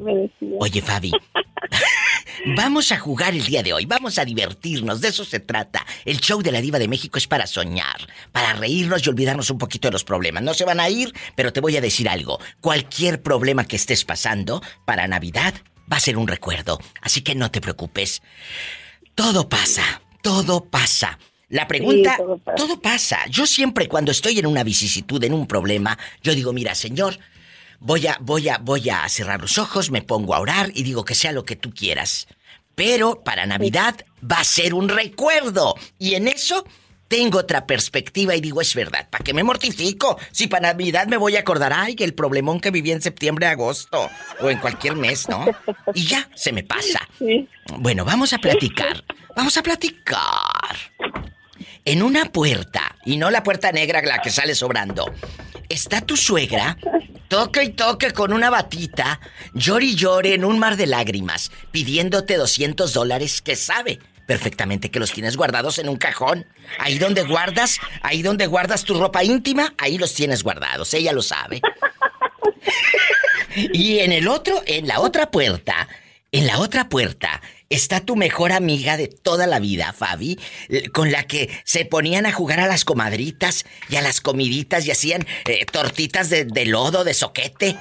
Oye, 0.60 0.82
Fabi. 0.82 1.14
Vamos 2.58 2.92
a 2.92 3.00
jugar 3.00 3.34
el 3.34 3.46
día 3.46 3.64
de 3.64 3.74
hoy, 3.74 3.86
vamos 3.86 4.20
a 4.20 4.26
divertirnos, 4.26 5.02
de 5.02 5.08
eso 5.08 5.26
se 5.26 5.40
trata. 5.40 5.86
El 6.06 6.20
show 6.22 6.42
de 6.42 6.52
la 6.52 6.62
diva 6.62 6.78
de 6.78 6.88
México 6.88 7.18
es 7.18 7.28
para 7.28 7.48
soñar, 7.48 8.08
para 8.32 8.54
reírnos 8.54 9.06
y 9.06 9.10
olvidarnos 9.10 9.50
un 9.50 9.58
poquito 9.58 9.88
de 9.88 9.94
los 9.94 10.04
problemas. 10.04 10.44
No 10.44 10.54
se 10.54 10.64
van 10.64 10.80
a 10.80 10.88
ir, 10.90 11.12
pero 11.36 11.52
te 11.52 11.62
voy 11.62 11.76
a 11.78 11.82
decir 11.82 12.08
algo. 12.08 12.40
Cualquier 12.62 13.22
problema 13.22 13.66
que 13.66 13.76
estés 13.76 14.06
pasando, 14.06 14.62
para 14.86 15.08
Navidad 15.08 15.56
va 15.92 15.98
a 15.98 16.02
ser 16.02 16.16
un 16.18 16.28
recuerdo. 16.28 16.80
Así 17.02 17.22
que 17.22 17.34
no 17.34 17.50
te 17.50 17.60
preocupes. 17.60 18.22
Todo 19.16 19.50
pasa, 19.50 20.02
todo 20.22 20.64
pasa. 20.66 21.18
La 21.50 21.68
pregunta, 21.68 22.12
Sí, 22.12 22.18
todo 22.24 22.38
pasa. 22.38 22.56
todo 22.56 22.82
pasa. 22.82 23.20
Yo 23.30 23.48
siempre 23.48 23.88
cuando 23.88 24.12
estoy 24.12 24.38
en 24.40 24.46
una 24.46 24.64
vicisitud, 24.64 25.22
en 25.24 25.34
un 25.34 25.48
problema, 25.48 25.98
yo 26.22 26.36
digo, 26.36 26.54
mira, 26.54 26.76
Señor, 26.76 27.18
voy 27.80 28.08
a, 28.08 28.18
voy 28.22 28.50
a, 28.50 28.58
voy 28.58 28.90
a 28.90 29.08
cerrar 29.10 29.42
los 29.42 29.58
ojos, 29.58 29.92
me 29.92 30.02
pongo 30.02 30.36
a 30.36 30.40
orar 30.40 30.72
y 30.74 30.84
digo 30.84 31.06
que 31.06 31.16
sea 31.16 31.32
lo 31.32 31.46
que 31.46 31.56
tú 31.56 31.74
quieras. 31.74 32.28
Pero 32.76 33.24
para 33.24 33.46
Navidad 33.46 33.96
va 34.24 34.40
a 34.40 34.44
ser 34.44 34.74
un 34.74 34.90
recuerdo. 34.90 35.76
Y 35.98 36.14
en 36.14 36.28
eso 36.28 36.64
tengo 37.08 37.40
otra 37.40 37.66
perspectiva 37.66 38.36
y 38.36 38.42
digo, 38.42 38.62
es 38.62 38.76
verdad, 38.76 39.08
¿para 39.10 39.24
qué 39.24 39.34
me 39.34 39.44
mortifico? 39.44 40.20
Si 40.32 40.48
para 40.48 40.74
Navidad 40.74 41.08
me 41.08 41.18
voy 41.18 41.36
a 41.38 41.40
acordar, 41.40 41.74
ay, 41.74 41.96
el 42.00 42.14
problemón 42.14 42.60
que 42.60 42.72
viví 42.72 42.92
en 42.92 43.02
septiembre, 43.02 43.48
agosto, 43.48 44.10
o 44.42 44.50
en 44.50 44.60
cualquier 44.60 44.96
mes, 44.96 45.28
¿no? 45.30 45.46
Y 45.94 46.06
ya, 46.06 46.30
se 46.36 46.52
me 46.52 46.64
pasa. 46.64 47.08
Bueno, 47.80 48.06
vamos 48.06 48.32
a 48.32 48.38
platicar, 48.38 49.04
vamos 49.36 49.58
a 49.58 49.62
platicar. 49.62 50.78
En 51.84 52.02
una 52.02 52.24
puerta, 52.32 52.96
y 53.06 53.18
no 53.18 53.30
la 53.30 53.44
puerta 53.44 53.74
negra 53.74 54.02
la 54.02 54.22
que 54.22 54.30
sale 54.30 54.56
sobrando, 54.56 55.14
está 55.68 56.00
tu 56.00 56.16
suegra, 56.16 56.78
toque 57.28 57.64
y 57.64 57.70
toque 57.70 58.12
con 58.12 58.34
una 58.34 58.50
batita, 58.50 59.20
llore 59.54 59.86
y 59.86 59.96
llore 59.96 60.34
en 60.34 60.46
un 60.46 60.60
mar 60.60 60.78
de 60.78 60.88
lágrimas, 60.88 61.52
pidiéndote 61.72 62.38
200 62.38 62.94
dólares 62.94 63.42
que 63.42 63.56
sabe 63.56 64.00
perfectamente 64.26 64.92
que 64.92 65.00
los 65.00 65.12
tienes 65.12 65.38
guardados 65.38 65.80
en 65.80 65.90
un 65.90 65.98
cajón. 65.98 66.46
Ahí 66.80 67.00
donde 67.00 67.24
guardas, 67.24 67.80
ahí 68.02 68.22
donde 68.22 68.46
guardas 68.46 68.84
tu 68.84 69.00
ropa 69.00 69.24
íntima, 69.24 69.74
ahí 69.78 69.98
los 69.98 70.14
tienes 70.14 70.44
guardados. 70.44 70.94
Ella 70.94 71.14
lo 71.14 71.22
sabe. 71.22 71.62
y 73.56 74.00
en 74.00 74.12
el 74.12 74.28
otro, 74.28 74.62
en 74.66 74.88
la 74.88 75.00
otra 75.00 75.32
puerta, 75.32 75.88
en 76.32 76.46
la 76.46 76.60
otra 76.60 76.90
puerta 76.90 77.42
está 77.70 78.02
tu 78.02 78.16
mejor 78.16 78.52
amiga 78.52 78.98
de 78.98 79.08
toda 79.08 79.48
la 79.48 79.60
vida, 79.60 79.94
Fabi, 79.94 80.40
con 80.94 81.12
la 81.12 81.24
que 81.24 81.50
se 81.64 81.86
ponían 81.86 82.26
a 82.26 82.32
jugar 82.32 82.60
a 82.60 82.68
las 82.68 82.86
comadritas 82.86 83.66
y 83.90 83.96
a 83.96 84.02
las 84.02 84.22
comiditas 84.22 84.86
y 84.86 84.92
hacían 84.92 85.26
eh, 85.46 85.66
tortitas 85.66 86.30
de, 86.30 86.66
lodo, 86.66 87.04
de 87.04 87.14
soquete. 87.14 87.78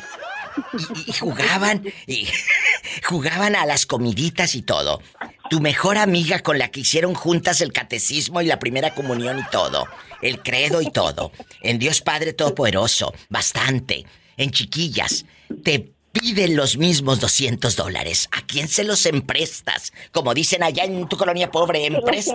Y, 1.07 1.13
jugaban, 1.13 1.85
y 2.07 2.29
jugaban 3.05 3.55
a 3.57 3.67
las 3.67 3.85
comiditas 3.85 4.55
y 4.55 4.63
todo. 4.63 5.03
Tu 5.51 5.61
mejor 5.61 5.99
amiga 5.99 6.41
con 6.41 6.59
la 6.59 6.69
que 6.69 6.81
hicieron 6.81 7.15
juntas 7.15 7.61
el 7.61 7.73
catecismo 7.73 8.41
y 8.41 8.47
la 8.47 8.59
primera 8.59 8.95
comunión 8.95 9.39
y 9.39 9.45
todo. 9.51 9.87
El 10.23 10.43
credo 10.43 10.81
y 10.81 10.91
todo. 10.91 11.31
En 11.61 11.79
Dios 11.79 12.01
Padre 12.01 12.33
Todopoderoso. 12.33 13.13
Bastante. 13.29 14.07
En 14.39 14.51
chiquillas. 14.51 15.27
Te 15.63 15.96
piden 16.21 16.57
los 16.57 16.77
mismos 16.77 17.21
200 17.21 17.77
dólares. 17.77 18.29
¿A 18.33 18.41
quién 18.43 18.69
se 18.69 18.85
los 18.85 19.05
emprestas? 19.07 19.93
Como 20.13 20.35
dicen 20.35 20.63
allá 20.63 20.85
en 20.85 21.09
tu 21.09 21.17
colonia 21.17 21.51
pobre, 21.51 21.87
emprest 21.87 22.35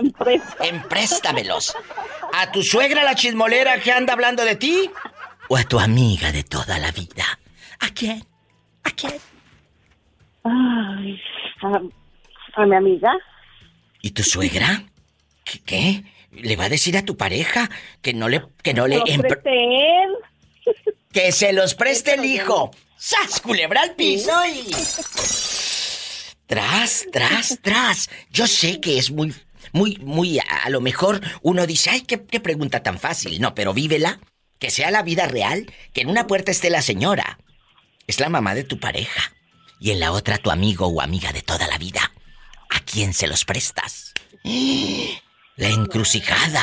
empréstamelos. 0.60 1.74
¿A 2.32 2.52
tu 2.52 2.62
suegra 2.62 3.02
la 3.04 3.14
chismolera 3.14 3.80
que 3.80 3.92
anda 3.92 4.12
hablando 4.12 4.44
de 4.44 4.56
ti? 4.56 4.90
¿O 5.48 5.56
a 5.56 5.64
tu 5.64 5.78
amiga 5.78 6.30
de 6.32 6.44
toda 6.44 6.78
la 6.78 6.92
vida? 6.92 7.38
¿A 7.80 7.88
quién? 7.90 8.24
¿A 8.84 8.90
quién? 8.90 9.14
Ay, 10.44 11.20
a, 12.54 12.66
mi 12.66 12.76
amiga. 12.76 13.12
¿Y 14.00 14.10
tu 14.10 14.22
suegra? 14.22 14.84
¿Qué, 15.66 16.04
¿Le 16.30 16.56
va 16.56 16.64
a 16.64 16.68
decir 16.68 16.96
a 16.96 17.04
tu 17.04 17.16
pareja 17.16 17.68
que 18.00 18.14
no 18.14 18.28
le 18.28 18.42
que 18.62 18.74
no 18.74 18.86
le 18.86 19.02
Que 21.12 21.32
se 21.32 21.52
los 21.52 21.74
preste 21.82 22.14
el 22.14 22.24
hijo. 22.24 22.70
¡Sas, 23.04 23.40
culebra 23.40 23.80
al 23.82 23.96
piso 23.96 24.30
y... 24.46 24.70
Tras, 26.46 27.04
tras, 27.10 27.58
tras. 27.60 28.08
Yo 28.30 28.46
sé 28.46 28.80
que 28.80 28.96
es 28.96 29.10
muy, 29.10 29.34
muy, 29.72 29.96
muy... 29.96 30.38
A, 30.38 30.70
lo 30.70 30.80
mejor 30.80 31.20
uno 31.42 31.66
dice, 31.66 31.90
ay, 31.90 32.02
qué, 32.02 32.24
qué 32.24 32.38
pregunta 32.38 32.84
tan 32.84 33.00
fácil. 33.00 33.40
No, 33.40 33.56
pero 33.56 33.74
vívela. 33.74 34.20
Que 34.60 34.70
sea 34.70 34.92
la 34.92 35.02
vida 35.02 35.26
real. 35.26 35.66
Que 35.92 36.02
en 36.02 36.10
una 36.10 36.28
puerta 36.28 36.52
esté 36.52 36.70
la 36.70 36.80
señora 36.80 37.40
es 38.06 38.20
la 38.20 38.28
mamá 38.28 38.54
de 38.54 38.62
tu 38.62 38.78
pareja. 38.78 39.32
Y 39.80 39.90
en 39.90 39.98
la 39.98 40.12
otra 40.12 40.38
tu 40.38 40.52
amigo 40.52 40.86
o 40.86 41.00
amiga 41.00 41.32
de 41.32 41.42
toda 41.42 41.66
la 41.66 41.78
vida. 41.78 42.12
¿A 42.70 42.78
quién 42.84 43.14
se 43.14 43.26
los 43.26 43.44
prestas? 43.44 44.12
La 45.62 45.68
encrucijada. 45.68 46.60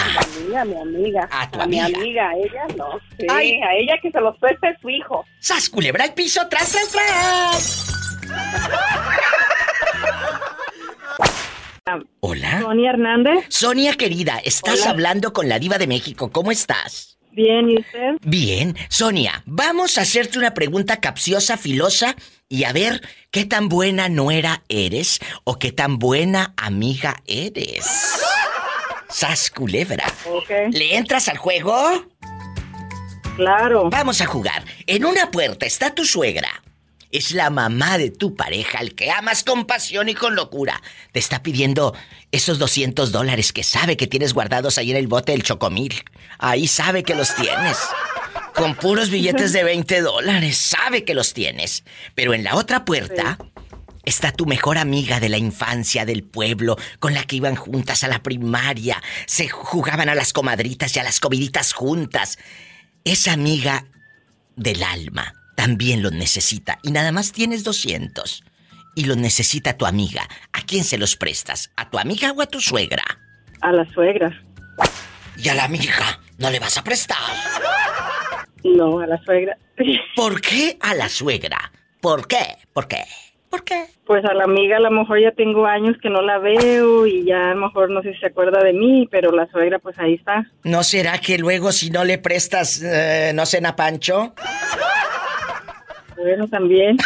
A 0.59 0.65
mi 0.65 0.75
amiga, 0.75 1.29
A 1.31 1.49
tu 1.49 1.61
amiga. 1.61 1.87
mi 1.87 1.95
amiga, 1.95 2.29
a 2.31 2.35
ella 2.35 2.63
no. 2.75 2.99
Sí, 3.17 3.25
a 3.29 3.73
ella 3.75 3.93
que 4.01 4.11
se 4.11 4.19
los 4.19 4.37
preste 4.39 4.75
su 4.81 4.89
hijo. 4.89 5.23
¡Sas, 5.39 5.69
culebra 5.69 6.03
el 6.03 6.13
piso! 6.13 6.45
¡Tras, 6.49 6.69
tras, 6.69 6.91
tras! 6.91 7.85
Hola. 12.19 12.59
Sonia 12.59 12.89
Hernández. 12.89 13.45
Sonia 13.47 13.93
querida, 13.93 14.41
estás 14.43 14.85
hablando 14.85 15.31
con 15.31 15.47
la 15.47 15.59
diva 15.59 15.77
de 15.77 15.87
México. 15.87 16.29
¿Cómo 16.29 16.51
estás? 16.51 17.17
Bien, 17.31 17.69
¿y 17.69 17.79
usted? 17.79 18.17
Bien. 18.21 18.75
Sonia, 18.89 19.43
vamos 19.45 19.97
a 19.97 20.01
hacerte 20.01 20.37
una 20.37 20.53
pregunta 20.53 20.99
capciosa, 20.99 21.55
filosa, 21.55 22.17
y 22.49 22.65
a 22.65 22.73
ver 22.73 23.01
qué 23.31 23.45
tan 23.45 23.69
buena 23.69 24.09
nuera 24.09 24.63
eres 24.67 25.21
o 25.45 25.57
qué 25.57 25.71
tan 25.71 25.99
buena 25.99 26.53
amiga 26.57 27.23
eres. 27.27 27.85
Sas 29.19 29.49
culebra. 29.49 30.05
¿Le 30.71 30.95
entras 30.95 31.27
al 31.27 31.37
juego? 31.37 32.05
Claro. 33.35 33.89
Vamos 33.89 34.21
a 34.21 34.25
jugar. 34.25 34.63
En 34.87 35.03
una 35.03 35.29
puerta 35.29 35.65
está 35.65 35.93
tu 35.93 36.05
suegra. 36.05 36.63
Es 37.11 37.33
la 37.33 37.49
mamá 37.49 37.97
de 37.97 38.11
tu 38.11 38.37
pareja, 38.37 38.79
el 38.79 38.95
que 38.95 39.11
amas 39.11 39.43
con 39.43 39.65
pasión 39.65 40.07
y 40.07 40.13
con 40.15 40.35
locura. 40.35 40.81
Te 41.11 41.19
está 41.19 41.43
pidiendo 41.43 41.93
esos 42.31 42.59
200 42.59 43.11
dólares 43.11 43.51
que 43.51 43.63
sabe 43.63 43.97
que 43.97 44.07
tienes 44.07 44.33
guardados 44.33 44.77
ahí 44.77 44.91
en 44.91 44.95
el 44.97 45.09
bote 45.09 45.33
del 45.33 45.43
chocomil. 45.43 46.01
Ahí 46.37 46.69
sabe 46.69 47.03
que 47.03 47.13
los 47.15 47.35
tienes. 47.35 47.77
Con 48.55 48.73
puros 48.75 49.09
billetes 49.09 49.51
de 49.51 49.63
20 49.65 49.99
dólares. 49.99 50.57
Sabe 50.57 51.03
que 51.03 51.13
los 51.13 51.33
tienes. 51.33 51.83
Pero 52.15 52.33
en 52.33 52.45
la 52.45 52.55
otra 52.55 52.85
puerta 52.85 53.37
está 54.09 54.31
tu 54.31 54.45
mejor 54.45 54.77
amiga 54.77 55.19
de 55.19 55.29
la 55.29 55.37
infancia 55.37 56.05
del 56.05 56.23
pueblo, 56.23 56.75
con 56.99 57.13
la 57.13 57.23
que 57.23 57.37
iban 57.37 57.55
juntas 57.55 58.03
a 58.03 58.07
la 58.07 58.23
primaria. 58.23 59.01
Se 59.25 59.47
jugaban 59.47 60.09
a 60.09 60.15
las 60.15 60.33
comadritas 60.33 60.95
y 60.95 60.99
a 60.99 61.03
las 61.03 61.19
comiditas 61.19 61.73
juntas. 61.73 62.37
Esa 63.03 63.33
amiga 63.33 63.85
del 64.55 64.83
alma 64.83 65.33
también 65.55 66.01
los 66.01 66.11
necesita. 66.11 66.79
Y 66.83 66.91
nada 66.91 67.11
más 67.11 67.31
tienes 67.31 67.63
200. 67.63 68.43
Y 68.95 69.05
los 69.05 69.17
necesita 69.17 69.77
tu 69.77 69.85
amiga. 69.85 70.27
¿A 70.51 70.61
quién 70.61 70.83
se 70.83 70.97
los 70.97 71.15
prestas? 71.15 71.71
¿A 71.77 71.89
tu 71.89 71.99
amiga 71.99 72.31
o 72.31 72.41
a 72.41 72.47
tu 72.47 72.59
suegra? 72.59 73.03
A 73.61 73.71
la 73.71 73.89
suegra. 73.93 74.41
¿Y 75.37 75.47
a 75.49 75.53
la 75.53 75.65
amiga? 75.65 76.19
¿No 76.37 76.49
le 76.49 76.59
vas 76.59 76.77
a 76.77 76.83
prestar? 76.83 77.17
No, 78.63 78.99
a 78.99 79.07
la 79.07 79.21
suegra. 79.23 79.57
¿Por 80.15 80.41
qué 80.41 80.77
a 80.81 80.95
la 80.95 81.07
suegra? 81.07 81.71
¿Por 82.01 82.27
qué? 82.27 82.57
¿Por 82.73 82.87
qué? 82.87 83.05
¿Por 83.49 83.63
qué? 83.63 83.85
Pues 84.05 84.23
a 84.25 84.33
la 84.33 84.43
amiga 84.43 84.77
a 84.77 84.79
lo 84.79 84.91
mejor 84.91 85.19
ya 85.21 85.31
tengo 85.31 85.65
años 85.65 85.97
que 86.01 86.09
no 86.09 86.21
la 86.21 86.37
veo 86.37 87.05
y 87.07 87.25
ya 87.25 87.51
a 87.51 87.55
lo 87.55 87.67
mejor 87.67 87.89
no 87.89 88.01
sé 88.01 88.13
si 88.13 88.19
se 88.19 88.27
acuerda 88.27 88.63
de 88.63 88.73
mí, 88.73 89.07
pero 89.09 89.31
la 89.31 89.47
suegra 89.47 89.79
pues 89.79 89.97
ahí 89.99 90.15
está. 90.15 90.45
¿No 90.63 90.83
será 90.83 91.17
que 91.17 91.37
luego 91.37 91.71
si 91.71 91.89
no 91.89 92.03
le 92.03 92.17
prestas 92.19 92.81
eh, 92.83 93.31
no 93.33 93.45
cena 93.45 93.75
Pancho? 93.75 94.33
Bueno, 96.15 96.47
también. 96.47 96.97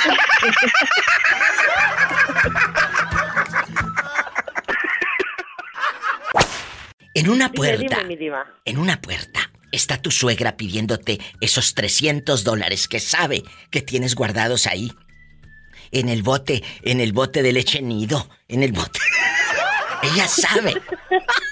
En 7.13 7.29
una 7.29 7.51
puerta. 7.51 7.99
En 8.65 8.77
una 8.79 8.99
puerta 8.99 9.51
está 9.71 10.01
tu 10.01 10.11
suegra 10.11 10.57
pidiéndote 10.57 11.19
esos 11.41 11.73
300 11.75 12.43
dólares 12.43 12.87
que 12.87 12.99
sabe 12.99 13.43
que 13.69 13.81
tienes 13.81 14.15
guardados 14.15 14.67
ahí. 14.67 14.91
En 15.93 16.09
el 16.09 16.23
bote, 16.23 16.63
en 16.81 16.99
el 16.99 17.13
bote 17.13 17.43
de 17.43 17.53
leche 17.53 17.81
nido, 17.81 18.27
en 18.47 18.63
el 18.63 18.71
bote. 18.73 18.99
Ella 20.03 20.27
sabe 20.27 20.73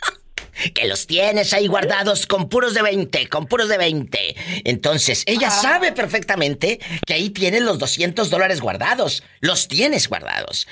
que 0.74 0.88
los 0.88 1.08
tienes 1.08 1.54
ahí 1.54 1.68
guardados 1.68 2.26
con 2.26 2.50
puros 2.50 2.74
de 2.74 2.82
20, 2.82 3.30
con 3.30 3.46
puros 3.46 3.70
de 3.70 3.78
20. 3.78 4.36
Entonces, 4.66 5.24
ella 5.26 5.48
ah. 5.48 5.62
sabe 5.62 5.92
perfectamente 5.92 6.80
que 7.06 7.14
ahí 7.14 7.30
tienes 7.30 7.62
los 7.62 7.80
200 7.80 8.30
dólares 8.30 8.62
guardados. 8.62 9.24
Los 9.40 9.68
tienes 9.68 10.10
guardados. 10.10 10.68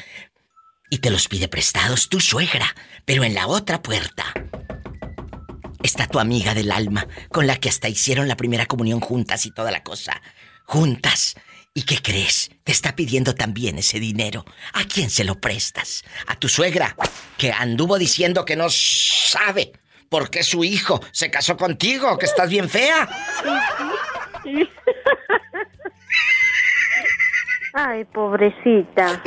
Y 0.89 0.97
te 0.97 1.09
los 1.11 1.27
pide 1.27 1.47
prestados 1.47 2.09
tu 2.09 2.19
suegra. 2.19 2.75
Pero 3.05 3.23
en 3.23 3.33
la 3.33 3.47
otra 3.47 3.81
puerta 3.81 4.33
está 5.81 6.07
tu 6.07 6.19
amiga 6.19 6.53
del 6.53 6.71
alma, 6.71 7.07
con 7.29 7.47
la 7.47 7.55
que 7.55 7.69
hasta 7.69 7.87
hicieron 7.87 8.27
la 8.27 8.35
primera 8.35 8.65
comunión 8.65 8.99
juntas 8.99 9.45
y 9.45 9.51
toda 9.51 9.71
la 9.71 9.83
cosa. 9.83 10.21
Juntas. 10.65 11.35
¿Y 11.73 11.83
qué 11.83 12.01
crees? 12.01 12.49
Te 12.69 12.73
está 12.73 12.95
pidiendo 12.95 13.33
también 13.33 13.79
ese 13.79 13.99
dinero. 13.99 14.45
¿A 14.73 14.83
quién 14.83 15.09
se 15.09 15.23
lo 15.23 15.41
prestas? 15.41 16.03
¿A 16.27 16.35
tu 16.35 16.47
suegra? 16.47 16.95
Que 17.35 17.51
anduvo 17.51 17.97
diciendo 17.97 18.45
que 18.45 18.55
no 18.55 18.69
sabe 18.69 19.71
por 20.07 20.29
qué 20.29 20.43
su 20.43 20.63
hijo 20.63 21.01
se 21.11 21.31
casó 21.31 21.57
contigo, 21.57 22.15
que 22.19 22.27
estás 22.27 22.47
bien 22.47 22.69
fea. 22.69 23.09
Ay, 27.73 28.05
pobrecita. 28.05 29.23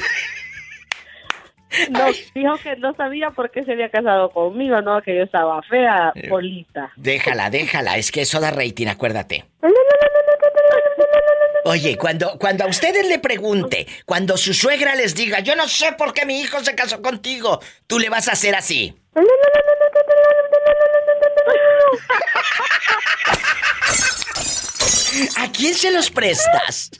No, 1.90 2.06
dijo 2.35 2.56
que 2.62 2.76
no 2.76 2.94
sabía 2.94 3.30
por 3.30 3.50
qué 3.50 3.62
se 3.64 3.72
había 3.72 3.88
casado 3.88 4.30
conmigo, 4.30 4.80
no, 4.82 5.00
que 5.02 5.16
yo 5.16 5.22
estaba 5.22 5.62
fea, 5.62 6.12
eh, 6.14 6.28
Polita. 6.28 6.92
Déjala, 6.96 7.50
déjala, 7.50 7.96
es 7.96 8.11
que 8.11 8.22
eso 8.22 8.40
da 8.40 8.50
rating, 8.50 8.88
acuérdate. 8.88 9.44
Oye, 11.64 11.96
cuando, 11.96 12.38
cuando 12.38 12.64
a 12.64 12.66
ustedes 12.66 13.08
le 13.08 13.18
pregunte, 13.20 13.87
cuando 14.04 14.37
su 14.37 14.52
suegra 14.52 14.96
les 14.96 15.14
diga, 15.14 15.40
yo 15.40 15.54
no 15.54 15.68
sé 15.68 15.92
por 15.92 16.12
qué 16.12 16.26
mi 16.26 16.40
hijo 16.40 16.58
se 16.61 16.74
casó 16.74 17.00
contigo, 17.00 17.61
tú 17.87 17.98
le 17.98 18.08
vas 18.08 18.28
a 18.28 18.32
hacer 18.32 18.54
así. 18.56 18.94
¿A 25.37 25.52
quién 25.52 25.74
se 25.74 25.92
los 25.92 26.11
prestas? 26.11 26.90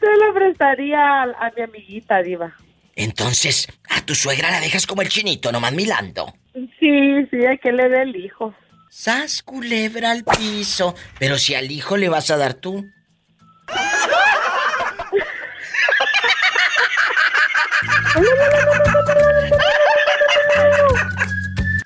Se 0.00 0.16
lo 0.24 0.34
prestaría 0.34 1.22
a, 1.22 1.52
mi 1.56 1.62
amiguita, 1.62 2.22
Diva. 2.22 2.56
Entonces, 2.98 3.68
a 3.90 4.04
tu 4.04 4.16
suegra 4.16 4.50
la 4.50 4.58
dejas 4.60 4.84
como 4.84 5.02
el 5.02 5.08
chinito, 5.08 5.52
nomás 5.52 5.72
milando. 5.72 6.34
Sí, 6.52 7.26
sí, 7.30 7.46
hay 7.48 7.56
que 7.58 7.70
le 7.72 7.88
dé 7.88 8.02
el 8.02 8.16
hijo. 8.16 8.52
Sas 8.90 9.44
culebra 9.44 10.10
al 10.10 10.24
piso. 10.24 10.96
Pero 11.20 11.38
si 11.38 11.54
al 11.54 11.70
hijo 11.70 11.96
le 11.96 12.08
vas 12.08 12.28
a 12.32 12.36
dar 12.36 12.54
tú. 12.54 12.84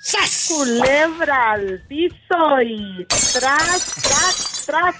¡Sas! 0.01 0.51
Culebra 0.51 1.51
al 1.51 1.79
piso 1.87 2.61
y 2.65 3.05
tras, 3.05 3.35
tras, 4.01 4.65
tras, 4.65 4.65
tras. 4.65 4.95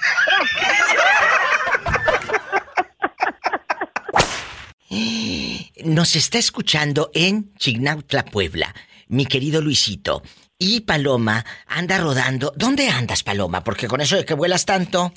Nos 5.86 6.16
está 6.16 6.38
escuchando 6.38 7.10
en 7.14 7.54
Chignautla, 7.56 8.26
Puebla, 8.26 8.74
mi 9.08 9.26
querido 9.26 9.62
Luisito. 9.62 10.24
Y 10.58 10.82
Paloma 10.82 11.44
anda 11.68 11.98
rodando. 11.98 12.54
¿Dónde 12.56 12.90
andas, 12.90 13.24
Paloma? 13.24 13.64
Porque 13.64 13.88
con 13.88 14.02
eso 14.02 14.16
de 14.16 14.24
que 14.24 14.34
vuelas 14.34 14.66
tanto, 14.66 15.12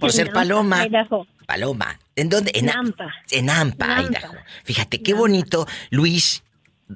por 0.00 0.10
ser 0.12 0.32
Paloma. 0.32 0.86
Paloma. 1.46 1.98
¿En 2.16 2.28
dónde? 2.28 2.50
En 2.54 2.70
Ampa. 2.70 3.12
En 3.30 3.50
Ampa, 3.50 4.02
Idaho. 4.02 4.34
Fíjate 4.64 5.02
qué 5.02 5.14
bonito, 5.14 5.66
Luis, 5.90 6.42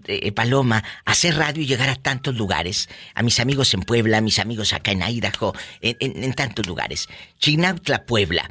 eh, 0.06 0.32
Paloma, 0.32 0.82
hacer 1.04 1.36
radio 1.36 1.62
y 1.62 1.66
llegar 1.66 1.88
a 1.88 1.94
tantos 1.94 2.34
lugares. 2.36 2.88
A 3.14 3.22
mis 3.22 3.38
amigos 3.38 3.74
en 3.74 3.82
Puebla, 3.82 4.18
a 4.18 4.20
mis 4.20 4.38
amigos 4.38 4.72
acá 4.72 4.90
en 4.90 5.02
Idaho, 5.02 5.54
en, 5.80 6.32
tantos 6.34 6.66
lugares. 6.66 7.08
Chignautla, 7.38 8.06
Puebla. 8.06 8.50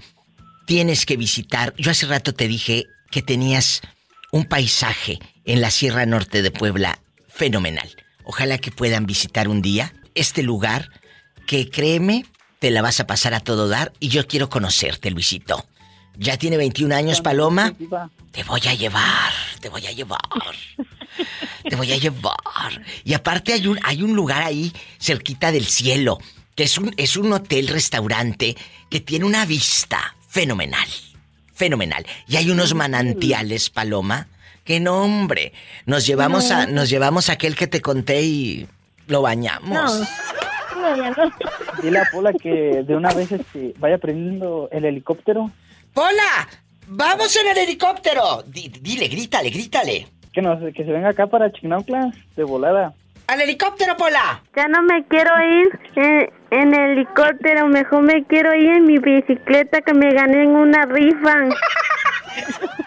Tienes 0.66 1.06
que 1.06 1.18
visitar. 1.18 1.74
Yo 1.78 1.92
hace 1.92 2.06
rato 2.06 2.34
te 2.34 2.48
dije 2.48 2.88
que 3.14 3.22
tenías 3.22 3.82
un 4.32 4.46
paisaje 4.46 5.20
en 5.46 5.62
la 5.62 5.70
Sierra 5.70 6.08
Norte 6.08 6.42
de 6.42 6.50
Puebla 6.50 7.00
fenomenal. 7.28 7.88
Ojalá 8.24 8.58
que 8.58 8.72
puedan 8.72 9.06
visitar 9.06 9.48
un 9.48 9.62
día 9.62 9.94
este 10.16 10.42
lugar 10.42 10.90
que 11.46 11.70
créeme, 11.70 12.26
te 12.58 12.72
la 12.72 12.82
vas 12.82 13.00
a 13.00 13.06
pasar 13.06 13.36
a 13.36 13.40
todo 13.40 13.68
dar 13.68 13.94
y 14.00 14.08
yo 14.08 14.26
quiero 14.28 14.50
conocerte, 14.50 15.12
Luisito. 15.12 15.64
Ya 16.18 16.38
tiene 16.38 16.58
21 16.58 16.96
años, 16.96 17.22
Paloma. 17.22 17.76
Te 18.32 18.44
voy 18.44 18.62
a 18.68 18.74
llevar, 18.74 19.32
te 19.62 19.70
voy 19.70 19.86
a 19.86 19.92
llevar. 19.92 20.20
Te 21.70 21.78
voy 21.78 21.94
a 21.94 21.98
llevar. 21.98 22.84
Y 23.06 23.14
aparte 23.14 23.54
hay 23.54 23.68
un, 23.68 23.80
hay 23.84 24.04
un 24.04 24.16
lugar 24.16 24.44
ahí 24.44 24.74
cerquita 25.00 25.52
del 25.52 25.66
cielo, 25.66 26.18
que 26.56 26.64
es 26.64 26.78
un, 26.78 26.94
es 26.98 27.16
un 27.16 27.32
hotel 27.32 27.70
restaurante 27.70 28.58
que 28.90 29.00
tiene 29.00 29.24
una 29.24 29.46
vista 29.46 30.18
fenomenal 30.28 30.90
fenomenal. 31.54 32.06
Y 32.28 32.38
hay 32.38 32.50
unos 32.52 32.74
manantiales, 32.74 33.70
Paloma, 33.70 34.28
que 34.64 34.80
no, 34.80 35.04
hombre. 35.04 35.54
Nos 35.86 36.06
llevamos 36.06 36.52
a, 36.52 36.68
nos 36.68 36.90
llevamos 36.90 37.30
a 37.30 37.34
aquel 37.34 37.56
que 37.56 37.68
te 37.68 37.82
conté 37.82 38.22
y 38.22 38.68
lo 39.08 39.22
bañamos. 39.22 39.70
No, 40.76 40.96
no, 40.96 41.10
no. 41.12 41.34
Dile 41.82 42.00
a 42.00 42.06
Pola 42.12 42.34
que 42.34 42.84
de 42.84 42.96
una 42.96 43.14
vez 43.14 43.32
este, 43.32 43.74
vaya 43.78 43.98
prendiendo 43.98 44.70
el 44.72 44.86
helicóptero. 44.86 45.52
¡Pola! 45.94 46.48
¡Vamos 46.88 47.36
en 47.38 47.48
el 47.48 47.58
helicóptero! 47.58 48.44
dile, 48.48 49.08
grítale, 49.08 49.50
grítale. 49.50 50.08
Que, 50.34 50.42
no, 50.42 50.60
que 50.60 50.84
se 50.84 50.92
venga 50.92 51.10
acá 51.10 51.28
para 51.28 51.52
Chignaucla, 51.52 52.12
de 52.36 52.44
volada. 52.44 52.94
¡Al 53.28 53.42
helicóptero, 53.42 53.96
Pola! 53.96 54.44
Ya 54.56 54.68
no 54.68 54.84
me 54.84 55.06
quiero 55.08 55.32
ir 55.42 55.80
en, 55.96 56.30
en, 56.52 56.74
helicóptero, 56.74 57.68
mejor 57.68 58.04
me 58.04 58.24
quiero 58.26 58.54
ir 58.54 58.70
en 58.70 58.86
mi 58.86 58.98
bicicleta 58.98 59.82
que 59.82 59.94
me 59.94 60.14
gané 60.14 60.44
en 60.44 60.50
una 60.50 60.86
rifa. 60.86 61.36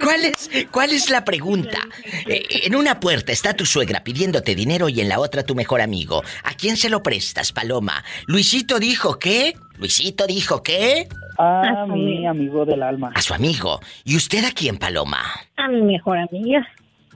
¿Cuál 0.00 0.24
es, 0.24 0.50
¿Cuál 0.70 0.92
es 0.92 1.10
la 1.10 1.24
pregunta? 1.24 1.78
Eh, 2.26 2.46
en 2.64 2.76
una 2.76 3.00
puerta 3.00 3.32
está 3.32 3.54
tu 3.54 3.66
suegra 3.66 4.04
pidiéndote 4.04 4.54
dinero 4.54 4.88
y 4.88 5.00
en 5.00 5.08
la 5.08 5.18
otra 5.18 5.42
tu 5.42 5.54
mejor 5.54 5.80
amigo. 5.80 6.22
¿A 6.44 6.54
quién 6.54 6.76
se 6.76 6.88
lo 6.88 7.02
prestas, 7.02 7.52
Paloma? 7.52 8.04
Luisito 8.26 8.78
dijo 8.78 9.18
qué? 9.18 9.54
Luisito 9.78 10.26
dijo 10.26 10.62
qué? 10.62 11.08
A 11.38 11.86
mi 11.86 12.26
amigo 12.26 12.64
del 12.64 12.82
alma. 12.82 13.12
A 13.14 13.20
su 13.20 13.34
amigo. 13.34 13.80
¿Y 14.04 14.16
usted 14.16 14.44
a 14.44 14.52
quién, 14.52 14.78
Paloma? 14.78 15.22
A 15.56 15.68
mi 15.68 15.82
mejor 15.82 16.18
amiga. 16.18 16.66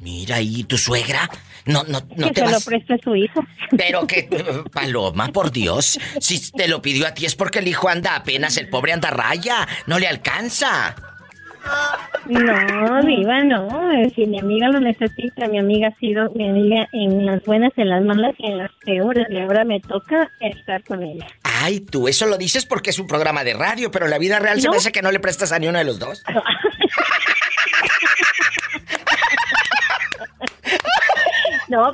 Mira, 0.00 0.40
¿y 0.40 0.64
tu 0.64 0.76
suegra? 0.76 1.30
No, 1.68 1.84
no, 1.84 2.00
no 2.16 2.26
que 2.28 2.32
te 2.32 2.46
se 2.46 2.50
lo 2.50 2.60
preste 2.62 2.94
a 2.94 2.98
su 2.98 3.14
hijo. 3.14 3.44
Pero 3.76 4.06
que, 4.06 4.26
Paloma, 4.72 5.28
por 5.28 5.52
Dios, 5.52 6.00
si 6.18 6.50
te 6.52 6.66
lo 6.66 6.80
pidió 6.80 7.06
a 7.06 7.12
ti 7.12 7.26
es 7.26 7.36
porque 7.36 7.58
el 7.58 7.68
hijo 7.68 7.90
anda 7.90 8.16
apenas, 8.16 8.56
el 8.56 8.70
pobre 8.70 8.94
anda 8.94 9.10
raya, 9.10 9.68
no 9.86 9.98
le 9.98 10.08
alcanza. 10.08 10.96
No, 12.24 13.02
viva, 13.04 13.44
no. 13.44 13.68
Si 14.14 14.26
mi 14.26 14.38
amiga 14.40 14.68
lo 14.68 14.80
necesita, 14.80 15.46
mi 15.48 15.58
amiga 15.58 15.88
ha 15.88 15.98
sido 15.98 16.30
mi 16.30 16.48
amiga 16.48 16.88
en 16.92 17.26
las 17.26 17.44
buenas, 17.44 17.72
en 17.76 17.90
las 17.90 18.02
malas 18.02 18.34
y 18.38 18.46
en 18.46 18.58
las 18.58 18.70
peores. 18.86 19.26
Y 19.28 19.38
ahora 19.38 19.64
me 19.64 19.80
toca 19.80 20.30
estar 20.40 20.82
con 20.84 21.02
ella. 21.02 21.26
Ay, 21.42 21.80
tú 21.80 22.08
eso 22.08 22.26
lo 22.26 22.38
dices 22.38 22.64
porque 22.64 22.90
es 22.90 22.98
un 22.98 23.06
programa 23.06 23.44
de 23.44 23.52
radio, 23.52 23.90
pero 23.90 24.06
en 24.06 24.12
la 24.12 24.18
vida 24.18 24.38
real 24.38 24.58
se 24.60 24.70
me 24.70 24.76
hace 24.78 24.90
que 24.90 25.02
no 25.02 25.12
le 25.12 25.20
prestas 25.20 25.52
a 25.52 25.58
ni 25.58 25.68
uno 25.68 25.78
de 25.78 25.84
los 25.84 25.98
dos. 25.98 26.22
No, 26.32 26.42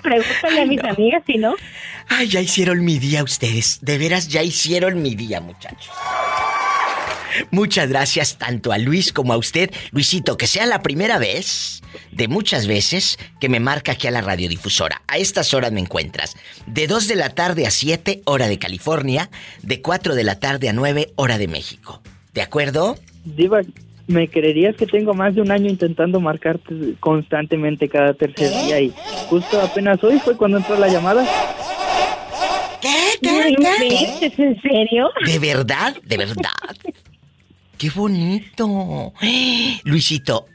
pregúntale 0.02 0.62
a 0.62 0.66
mis 0.66 0.82
amigas 0.82 1.22
si 1.26 1.38
no. 1.38 1.54
Ay, 2.08 2.28
ya 2.28 2.40
hicieron 2.40 2.84
mi 2.84 2.98
día 2.98 3.22
ustedes. 3.22 3.78
De 3.82 3.98
veras, 3.98 4.28
ya 4.28 4.42
hicieron 4.42 5.02
mi 5.02 5.14
día, 5.14 5.40
muchachos. 5.40 5.90
Muchas 7.50 7.88
gracias 7.88 8.38
tanto 8.38 8.72
a 8.72 8.78
Luis 8.78 9.12
como 9.12 9.32
a 9.32 9.37
usted. 9.37 9.70
Luisito, 9.90 10.37
que 10.37 10.46
sea 10.46 10.66
la 10.66 10.82
primera 10.82 11.18
vez 11.18 11.82
de 12.12 12.28
muchas 12.28 12.66
veces 12.66 13.18
que 13.40 13.48
me 13.48 13.60
marca 13.60 13.92
aquí 13.92 14.06
a 14.06 14.10
la 14.10 14.20
radiodifusora. 14.20 15.02
A 15.08 15.18
estas 15.18 15.52
horas 15.54 15.72
me 15.72 15.80
encuentras. 15.80 16.37
De 16.66 16.87
2 16.87 17.08
de 17.08 17.16
la 17.16 17.30
tarde 17.30 17.66
a 17.66 17.70
7, 17.70 18.22
hora 18.24 18.46
de 18.46 18.58
California. 18.58 19.30
De 19.62 19.82
4 19.82 20.14
de 20.14 20.24
la 20.24 20.38
tarde 20.38 20.68
a 20.68 20.72
9, 20.72 21.12
hora 21.16 21.38
de 21.38 21.48
México. 21.48 22.02
¿De 22.32 22.42
acuerdo? 22.42 22.96
Diva, 23.24 23.60
¿Me 24.06 24.28
creerías 24.28 24.76
que 24.76 24.86
tengo 24.86 25.14
más 25.14 25.34
de 25.34 25.40
un 25.40 25.50
año 25.50 25.70
intentando 25.70 26.20
marcarte 26.20 26.94
constantemente 27.00 27.88
cada 27.88 28.12
tercer 28.12 28.50
día 28.50 28.80
y 28.80 28.92
justo 29.28 29.60
apenas 29.60 30.02
hoy 30.04 30.18
fue 30.18 30.36
cuando 30.36 30.58
entró 30.58 30.76
la 30.76 30.88
llamada? 30.88 31.24
¿Qué? 32.82 32.94
¿Qué? 33.22 33.56
¿Qué? 33.78 34.26
¿Es 34.26 34.38
en 34.38 34.60
serio? 34.60 35.10
¿De 35.24 35.38
verdad? 35.38 35.96
¿De 36.02 36.18
verdad? 36.18 36.50
¡Qué 37.78 37.90
bonito! 37.90 39.14
Luisito, 39.84 40.46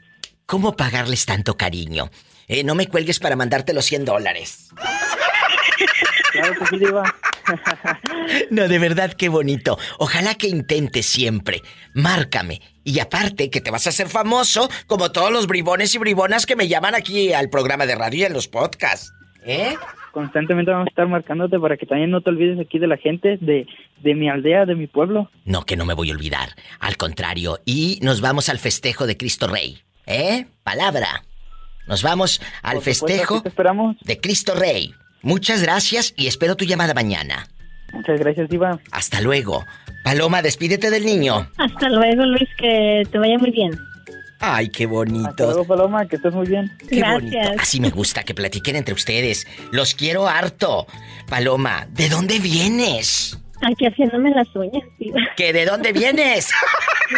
¿cómo 0.46 0.76
pagarles 0.76 1.26
tanto 1.26 1.56
cariño? 1.56 2.10
Eh, 2.46 2.62
no 2.64 2.74
me 2.74 2.86
cuelgues 2.86 3.18
para 3.18 3.36
mandarte 3.36 3.72
los 3.72 3.84
100 3.84 4.04
dólares. 4.04 4.70
Claro 6.32 6.54
que 6.54 6.66
sí, 6.66 6.84
No, 8.50 8.68
de 8.68 8.78
verdad, 8.78 9.12
qué 9.12 9.28
bonito. 9.28 9.78
Ojalá 9.98 10.34
que 10.34 10.48
intentes 10.48 11.06
siempre. 11.06 11.62
Márcame. 11.94 12.60
Y 12.84 12.98
aparte, 13.00 13.50
que 13.50 13.60
te 13.60 13.70
vas 13.70 13.86
a 13.86 13.90
hacer 13.90 14.08
famoso 14.08 14.68
como 14.86 15.12
todos 15.12 15.32
los 15.32 15.46
bribones 15.46 15.94
y 15.94 15.98
bribonas 15.98 16.46
que 16.46 16.56
me 16.56 16.68
llaman 16.68 16.94
aquí 16.94 17.32
al 17.32 17.50
programa 17.50 17.86
de 17.86 17.94
radio 17.94 18.20
y 18.20 18.24
en 18.24 18.32
los 18.32 18.48
podcasts. 18.48 19.12
¿Eh? 19.44 19.74
Constantemente 20.12 20.70
vamos 20.70 20.86
a 20.86 20.90
estar 20.90 21.06
marcándote 21.08 21.58
para 21.58 21.76
que 21.76 21.86
también 21.86 22.10
no 22.10 22.20
te 22.20 22.30
olvides 22.30 22.58
aquí 22.58 22.78
de 22.78 22.86
la 22.86 22.96
gente, 22.96 23.38
de, 23.40 23.66
de 24.02 24.14
mi 24.14 24.28
aldea, 24.28 24.66
de 24.66 24.74
mi 24.74 24.86
pueblo. 24.86 25.30
No, 25.44 25.64
que 25.64 25.76
no 25.76 25.84
me 25.84 25.94
voy 25.94 26.10
a 26.10 26.14
olvidar. 26.14 26.50
Al 26.80 26.96
contrario, 26.96 27.60
y 27.64 28.00
nos 28.02 28.20
vamos 28.20 28.48
al 28.48 28.58
festejo 28.58 29.06
de 29.06 29.16
Cristo 29.16 29.46
Rey. 29.46 29.78
¿Eh? 30.06 30.46
Palabra. 30.64 31.24
Nos 31.86 32.02
vamos 32.02 32.40
al 32.62 32.80
festejo 32.80 33.42
de 34.04 34.20
Cristo 34.20 34.54
Rey. 34.54 34.94
Muchas 35.22 35.62
gracias 35.62 36.14
y 36.16 36.26
espero 36.26 36.56
tu 36.56 36.64
llamada 36.64 36.94
mañana. 36.94 37.46
Muchas 37.92 38.20
gracias, 38.20 38.48
Diva. 38.48 38.78
Hasta 38.92 39.20
luego. 39.20 39.66
Paloma, 40.04 40.42
despídete 40.42 40.90
del 40.90 41.04
niño. 41.04 41.50
Hasta 41.58 41.88
luego, 41.88 42.24
Luis, 42.24 42.48
que 42.56 43.02
te 43.10 43.18
vaya 43.18 43.38
muy 43.38 43.50
bien. 43.50 43.72
Ay, 44.42 44.70
qué 44.70 44.86
bonito. 44.86 45.28
Hasta 45.28 45.44
luego, 45.44 45.66
Paloma, 45.66 46.06
que 46.06 46.16
estés 46.16 46.32
muy 46.32 46.46
bien. 46.46 46.70
Qué 46.88 46.96
Gracias. 46.96 47.50
Así 47.58 47.80
me 47.80 47.90
gusta 47.90 48.22
que 48.22 48.34
platiquen 48.34 48.76
entre 48.76 48.94
ustedes. 48.94 49.46
Los 49.70 49.94
quiero 49.94 50.28
harto. 50.28 50.86
Paloma, 51.28 51.86
¿de 51.90 52.08
dónde 52.08 52.38
vienes? 52.38 53.38
Aquí 53.62 53.86
haciéndome 53.86 54.30
las 54.30 54.48
uñas, 54.56 54.82
Diva. 54.98 55.20
¿Que 55.36 55.52
de 55.52 55.66
dónde 55.66 55.92
vienes? 55.92 56.50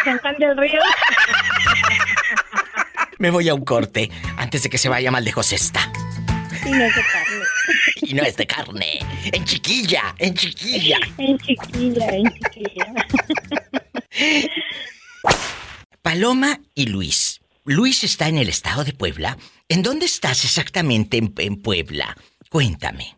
De 0.05 0.19
San 0.21 0.37
del 0.39 0.57
Río. 0.57 0.81
Me 3.19 3.31
voy 3.31 3.49
a 3.49 3.55
un 3.55 3.65
corte 3.65 4.11
antes 4.39 4.63
de 4.63 4.71
que 4.71 4.79
se 4.79 4.89
vaya 4.89 5.11
mal 5.11 5.25
de 5.25 5.33
Josesta. 5.33 5.81
Y 6.65 6.71
no 6.71 6.85
es 6.85 6.97
de 6.97 7.03
carne. 7.03 7.45
Y 8.13 8.15
no 8.15 8.25
es 8.25 8.37
de 8.37 8.47
carne. 8.47 8.99
En 9.33 9.43
chiquilla, 9.47 10.15
en 10.19 10.35
chiquilla. 10.35 10.99
En 11.17 11.39
chiquilla, 11.39 12.09
en 12.11 12.25
chiquilla. 12.29 13.07
Paloma 16.03 16.61
y 16.75 16.89
Luis. 16.89 17.41
Luis 17.65 18.05
está 18.05 18.29
en 18.29 18.37
el 18.37 18.51
estado 18.51 18.85
de 18.85 18.93
Puebla. 18.93 19.39
¿En 19.67 19.83
dónde 19.83 20.05
estás 20.05 20.45
exactamente 20.45 21.17
en, 21.17 21.63
Puebla? 21.63 22.15
Cuéntame. 22.51 23.17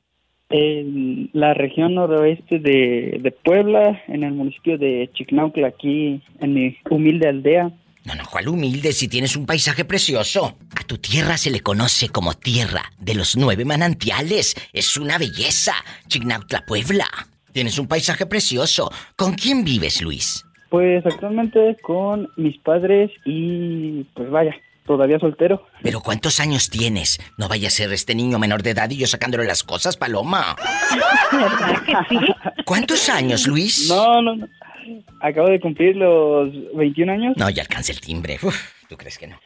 En 0.50 1.28
la 1.32 1.54
región 1.54 1.96
noroeste 1.96 2.60
de, 2.60 3.18
de, 3.20 3.32
Puebla, 3.32 4.00
en 4.06 4.22
el 4.22 4.34
municipio 4.34 4.78
de 4.78 5.10
Chicnautla, 5.12 5.66
aquí 5.66 6.22
en 6.38 6.54
mi 6.54 6.76
humilde 6.88 7.26
aldea. 7.26 7.72
No, 8.04 8.14
no, 8.14 8.24
¿cuál 8.30 8.48
humilde 8.48 8.92
si 8.92 9.08
tienes 9.08 9.34
un 9.34 9.46
paisaje 9.46 9.86
precioso? 9.86 10.58
A 10.78 10.84
tu 10.84 10.98
tierra 10.98 11.38
se 11.38 11.50
le 11.50 11.60
conoce 11.60 12.10
como 12.10 12.34
tierra 12.34 12.92
de 12.98 13.14
los 13.14 13.34
nueve 13.34 13.64
manantiales. 13.64 14.54
Es 14.74 14.98
una 14.98 15.16
belleza, 15.16 15.72
Chignautla, 16.08 16.66
Puebla. 16.66 17.06
Tienes 17.52 17.78
un 17.78 17.88
paisaje 17.88 18.26
precioso. 18.26 18.92
¿Con 19.16 19.32
quién 19.32 19.64
vives, 19.64 20.02
Luis? 20.02 20.44
Pues 20.68 21.06
actualmente 21.06 21.78
con 21.82 22.28
mis 22.36 22.58
padres 22.58 23.10
y 23.24 24.04
pues 24.14 24.28
vaya, 24.30 24.54
todavía 24.86 25.18
soltero. 25.18 25.66
Pero 25.82 26.00
¿cuántos 26.00 26.40
años 26.40 26.68
tienes? 26.68 27.18
No 27.38 27.48
vaya 27.48 27.68
a 27.68 27.70
ser 27.70 27.90
este 27.94 28.14
niño 28.14 28.38
menor 28.38 28.62
de 28.62 28.70
edad 28.70 28.90
y 28.90 28.98
yo 28.98 29.06
sacándole 29.06 29.44
las 29.44 29.62
cosas, 29.62 29.96
Paloma. 29.96 30.56
¿Cuántos 32.66 33.08
años, 33.08 33.46
Luis? 33.46 33.88
No, 33.88 34.20
no, 34.20 34.36
no. 34.36 34.46
Acabo 35.20 35.48
de 35.48 35.60
cumplir 35.60 35.96
los 35.96 36.50
21 36.74 37.12
años. 37.12 37.36
No, 37.36 37.50
ya 37.50 37.62
alcanza 37.62 37.92
el 37.92 38.00
timbre. 38.00 38.38
¿Tú 38.88 38.96
crees 38.96 39.18
que 39.18 39.26
no? 39.28 39.38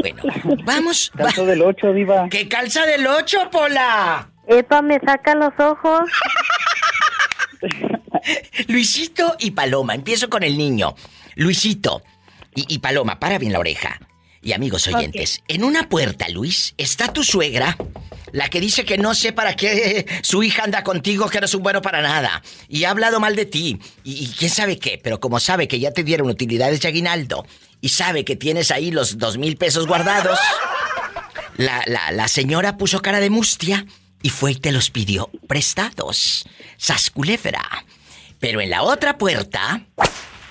Bueno, 0.00 0.22
vamos. 0.64 1.10
Calza 1.16 1.44
del 1.44 1.62
8, 1.62 1.92
diva. 1.92 2.28
¿Qué 2.28 2.48
calza 2.48 2.84
del 2.86 3.06
8, 3.06 3.50
Pola? 3.50 4.28
Epa, 4.46 4.82
me 4.82 4.98
saca 5.00 5.34
los 5.34 5.52
ojos. 5.58 6.10
Luisito 8.68 9.36
y 9.38 9.52
Paloma, 9.52 9.94
empiezo 9.94 10.28
con 10.28 10.42
el 10.42 10.56
niño. 10.56 10.94
Luisito 11.36 12.02
y, 12.54 12.78
Paloma, 12.78 13.18
para 13.18 13.38
bien 13.38 13.52
la 13.52 13.58
oreja. 13.58 13.98
Y 14.44 14.52
amigos 14.52 14.86
oyentes, 14.88 15.40
en 15.48 15.64
una 15.64 15.88
puerta, 15.88 16.28
Luis, 16.28 16.74
está 16.76 17.10
tu 17.10 17.24
suegra, 17.24 17.78
la 18.30 18.50
que 18.50 18.60
dice 18.60 18.84
que 18.84 18.98
no 18.98 19.14
sé 19.14 19.32
para 19.32 19.56
qué 19.56 20.04
su 20.22 20.42
hija 20.42 20.64
anda 20.64 20.84
contigo, 20.84 21.30
que 21.30 21.40
no 21.40 21.46
es 21.46 21.54
un 21.54 21.62
bueno 21.62 21.80
para 21.80 22.02
nada. 22.02 22.42
Y 22.68 22.84
ha 22.84 22.90
hablado 22.90 23.20
mal 23.20 23.36
de 23.36 23.46
ti. 23.46 23.78
Y, 24.04 24.28
quién 24.38 24.50
sabe 24.50 24.78
qué, 24.78 25.00
pero 25.02 25.18
como 25.18 25.40
sabe 25.40 25.66
que 25.66 25.80
ya 25.80 25.92
te 25.92 26.04
dieron 26.04 26.28
utilidades 26.28 26.82
de 26.82 26.88
aguinaldo 26.88 27.46
y 27.80 27.88
sabe 27.88 28.26
que 28.26 28.36
tienes 28.36 28.70
ahí 28.70 28.90
los 28.90 29.16
dos 29.16 29.38
mil 29.38 29.56
pesos 29.56 29.86
guardados, 29.86 30.38
la, 31.56 31.82
la, 31.86 32.12
la 32.12 32.28
señora 32.28 32.76
puso 32.76 33.00
cara 33.00 33.20
de 33.20 33.30
mustia 33.30 33.86
y 34.22 34.28
fue 34.28 34.52
y 34.52 34.56
te 34.56 34.72
los 34.72 34.90
pidió 34.90 35.30
prestados. 35.48 36.44
Sasculefra. 36.76 37.62
Pero 38.40 38.60
en 38.60 38.68
la 38.68 38.82
otra 38.82 39.16
puerta 39.16 39.86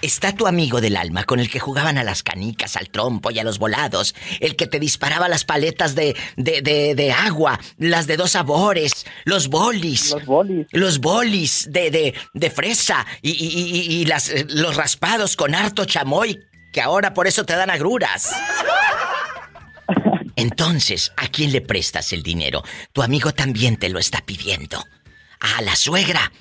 está 0.03 0.35
tu 0.35 0.47
amigo 0.47 0.81
del 0.81 0.97
alma 0.97 1.23
con 1.23 1.39
el 1.39 1.49
que 1.49 1.59
jugaban 1.59 1.97
a 1.97 2.03
las 2.03 2.23
canicas, 2.23 2.75
al 2.75 2.89
trompo 2.89 3.31
y 3.31 3.39
a 3.39 3.43
los 3.43 3.57
volados, 3.57 4.13
el 4.41 4.55
que 4.55 4.67
te 4.67 4.79
disparaba 4.79 5.29
las 5.29 5.45
paletas 5.45 5.95
de, 5.95 6.15
de, 6.35 6.61
de, 6.95 7.11
agua, 7.11 7.59
las 7.77 8.05
de 8.05 8.17
dos 8.17 8.31
sabores, 8.31 9.05
los 9.23 9.47
bolis. 9.47 10.11
Los 10.11 10.25
bolis. 10.25 10.67
Los 10.71 10.99
bolis 10.99 11.67
de, 11.71 12.13
de 12.33 12.49
fresa 12.49 13.05
y, 13.21 13.31
y, 13.31 14.05
las, 14.05 14.31
los 14.49 14.75
raspados 14.75 15.35
con 15.35 15.55
harto 15.55 15.85
chamoy, 15.85 16.39
que 16.71 16.81
ahora 16.81 17.13
por 17.13 17.27
eso 17.27 17.45
te 17.45 17.55
dan 17.55 17.69
agruras. 17.69 18.31
Entonces, 20.35 21.13
¿a 21.15 21.27
quién 21.27 21.51
le 21.51 21.61
prestas 21.61 22.11
el 22.11 22.23
dinero? 22.23 22.63
Tu 22.91 23.03
amigo 23.03 23.33
también 23.33 23.77
te 23.77 23.89
lo 23.89 23.99
está 23.99 24.21
pidiendo. 24.25 24.83
A 25.39 25.61
la 25.61 25.75
suegra 25.75 26.31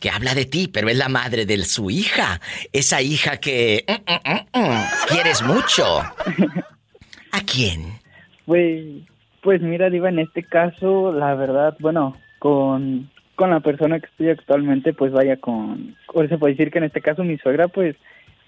que 0.00 0.10
habla 0.10 0.34
de 0.34 0.46
ti, 0.46 0.68
pero 0.72 0.88
es 0.88 0.96
la 0.96 1.08
madre 1.08 1.46
de 1.46 1.58
su 1.64 1.90
hija. 1.90 2.40
Esa 2.72 3.02
hija 3.02 3.36
que 3.36 3.84
mm, 3.86 4.60
mm, 4.60 4.60
mm, 4.60 4.82
quieres 5.08 5.42
mucho. 5.42 6.00
¿A 7.32 7.40
quién? 7.46 8.00
Pues, 8.46 8.84
pues 9.42 9.60
mira, 9.60 9.90
Diva, 9.90 10.08
en 10.08 10.18
este 10.18 10.42
caso, 10.42 11.12
la 11.12 11.34
verdad, 11.34 11.76
bueno, 11.78 12.16
con, 12.38 13.10
con 13.36 13.50
la 13.50 13.60
persona 13.60 14.00
que 14.00 14.06
estoy 14.06 14.30
actualmente, 14.30 14.92
pues 14.92 15.12
vaya 15.12 15.36
con... 15.36 15.96
O 16.08 16.26
se 16.26 16.38
puede 16.38 16.54
decir 16.54 16.72
que 16.72 16.78
en 16.78 16.84
este 16.84 17.00
caso 17.00 17.22
mi 17.22 17.38
suegra, 17.38 17.68
pues 17.68 17.94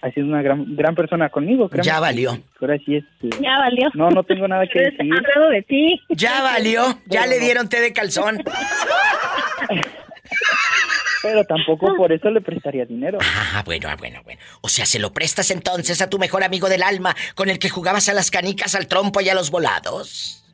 ha 0.00 0.10
sido 0.10 0.26
una 0.26 0.42
gran 0.42 0.74
gran 0.74 0.96
persona 0.96 1.28
conmigo. 1.28 1.70
Ya 1.82 2.00
valió. 2.00 2.36
Ahora 2.60 2.76
sí 2.84 2.96
este, 2.96 3.30
Ya 3.40 3.56
valió. 3.58 3.88
No, 3.94 4.10
no 4.10 4.24
tengo 4.24 4.48
nada 4.48 4.66
que 4.66 4.80
decir. 4.80 4.98
de 4.98 5.62
ti. 5.62 6.00
Ya 6.08 6.42
valió. 6.42 6.98
Ya 7.06 7.26
le 7.26 7.38
dieron 7.38 7.68
té 7.68 7.80
de 7.80 7.92
calzón. 7.92 8.42
Pero 11.22 11.44
tampoco 11.44 11.94
por 11.96 12.12
eso 12.12 12.30
le 12.30 12.40
prestaría 12.40 12.84
dinero. 12.84 13.18
Ah, 13.22 13.62
bueno, 13.64 13.88
ah, 13.88 13.96
bueno, 13.96 14.20
bueno. 14.24 14.40
O 14.60 14.68
sea, 14.68 14.84
se 14.86 14.98
lo 14.98 15.12
prestas 15.12 15.50
entonces 15.50 16.02
a 16.02 16.10
tu 16.10 16.18
mejor 16.18 16.42
amigo 16.42 16.68
del 16.68 16.82
alma 16.82 17.14
con 17.34 17.48
el 17.48 17.58
que 17.58 17.68
jugabas 17.68 18.08
a 18.08 18.14
las 18.14 18.30
canicas, 18.30 18.74
al 18.74 18.88
trompo 18.88 19.20
y 19.20 19.28
a 19.28 19.34
los 19.34 19.50
volados. 19.50 20.44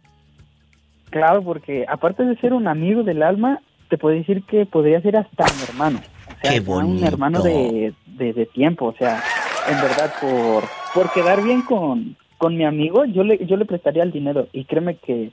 Claro, 1.10 1.42
porque 1.42 1.86
aparte 1.88 2.24
de 2.24 2.36
ser 2.36 2.52
un 2.52 2.68
amigo 2.68 3.02
del 3.02 3.22
alma, 3.22 3.60
te 3.88 3.96
puedo 3.96 4.14
decir 4.16 4.42
que 4.44 4.66
podría 4.66 5.00
ser 5.00 5.16
hasta 5.16 5.44
mi 5.44 5.62
hermano. 5.62 6.00
O 6.26 6.40
sea, 6.42 6.52
Qué 6.52 6.60
bonito. 6.60 7.02
un 7.02 7.04
hermano 7.04 7.42
de, 7.42 7.94
de, 8.06 8.46
tiempo. 8.46 8.86
O 8.86 8.94
sea, 8.94 9.22
en 9.70 9.80
verdad, 9.80 10.12
por, 10.20 10.64
por 10.94 11.12
quedar 11.12 11.42
bien 11.42 11.62
con, 11.62 12.16
con 12.36 12.56
mi 12.56 12.64
amigo, 12.64 13.06
yo 13.06 13.24
le, 13.24 13.44
yo 13.46 13.56
le 13.56 13.64
prestaría 13.64 14.02
el 14.02 14.12
dinero. 14.12 14.48
Y 14.52 14.64
créeme 14.66 14.96
que 14.96 15.30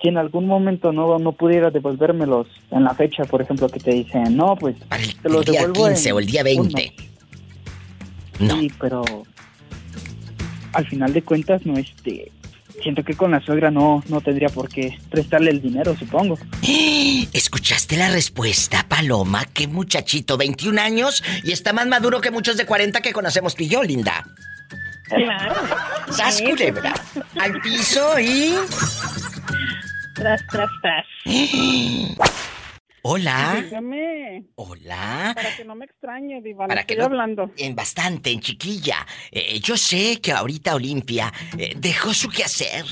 si 0.00 0.08
en 0.08 0.16
algún 0.16 0.46
momento 0.46 0.92
no, 0.92 1.18
no 1.18 1.32
pudiera 1.32 1.70
devolvérmelos 1.70 2.46
en 2.70 2.84
la 2.84 2.94
fecha, 2.94 3.24
por 3.24 3.42
ejemplo, 3.42 3.68
que 3.68 3.80
te 3.80 3.92
dicen, 3.92 4.36
no, 4.36 4.56
pues 4.56 4.76
el, 4.90 5.16
te 5.16 5.28
los 5.28 5.44
día 5.44 5.66
15 5.72 6.12
o 6.12 6.18
el 6.18 6.26
día 6.26 6.42
20. 6.42 6.92
No. 8.40 8.60
Sí, 8.60 8.72
pero 8.78 9.02
al 10.72 10.86
final 10.86 11.12
de 11.12 11.22
cuentas 11.22 11.66
no 11.66 11.76
este 11.76 12.30
siento 12.82 13.02
que 13.02 13.14
con 13.14 13.32
la 13.32 13.40
suegra 13.40 13.72
no 13.72 14.04
no 14.08 14.20
tendría 14.20 14.48
por 14.48 14.68
qué 14.68 14.96
prestarle 15.10 15.50
el 15.50 15.60
dinero, 15.60 15.96
supongo. 15.96 16.38
¿Escuchaste 17.32 17.96
la 17.96 18.10
respuesta, 18.10 18.86
Paloma? 18.88 19.44
Qué 19.52 19.66
muchachito, 19.66 20.36
21 20.36 20.80
años 20.80 21.24
y 21.42 21.50
está 21.50 21.72
más 21.72 21.88
maduro 21.88 22.20
que 22.20 22.30
muchos 22.30 22.56
de 22.56 22.66
40 22.66 23.00
que 23.00 23.12
conocemos 23.12 23.56
tú 23.56 23.64
y 23.64 23.68
yo, 23.68 23.82
linda. 23.82 24.24
Claro. 25.08 25.54
¡Sas 26.12 26.40
culebra! 26.42 26.94
Al 27.40 27.60
piso 27.60 28.18
y 28.20 28.54
Tras, 30.18 30.44
tras, 30.48 30.68
tras. 30.82 31.06
Hola. 33.02 33.62
Dígame. 33.62 34.46
Hola. 34.56 35.32
Para 35.32 35.56
que 35.56 35.64
no 35.64 35.76
me 35.76 35.84
extrañe, 35.84 36.42
Diva. 36.42 36.66
Para 36.66 36.80
estoy 36.80 36.96
que 36.96 37.00
no, 37.00 37.06
hablando. 37.06 37.52
En 37.56 37.76
bastante, 37.76 38.32
en 38.32 38.40
chiquilla. 38.40 39.06
Eh, 39.30 39.60
yo 39.60 39.76
sé 39.76 40.20
que 40.20 40.32
ahorita 40.32 40.74
Olimpia 40.74 41.32
eh, 41.56 41.74
dejó 41.76 42.12
su 42.12 42.28
quehacer. 42.30 42.84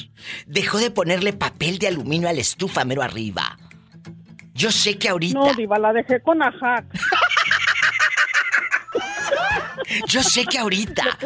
Dejó 0.47 0.79
de 0.79 0.93
ponerle 0.93 1.33
papel 1.33 1.81
de 1.81 1.89
aluminio 1.89 2.29
a 2.29 2.33
la 2.33 2.41
estufa 2.41 2.85
mero 2.85 3.03
arriba. 3.03 3.59
Yo 4.55 4.71
sé 4.71 4.97
que 4.97 5.09
ahorita. 5.09 5.37
No, 5.37 5.53
Diva, 5.53 5.81
la 5.81 5.93
dejé 5.93 6.23
con 6.23 6.41
ajac. 6.41 6.87
Yo 10.09 10.23
sé 10.23 10.45
que 10.45 10.59
ahorita, 10.59 11.19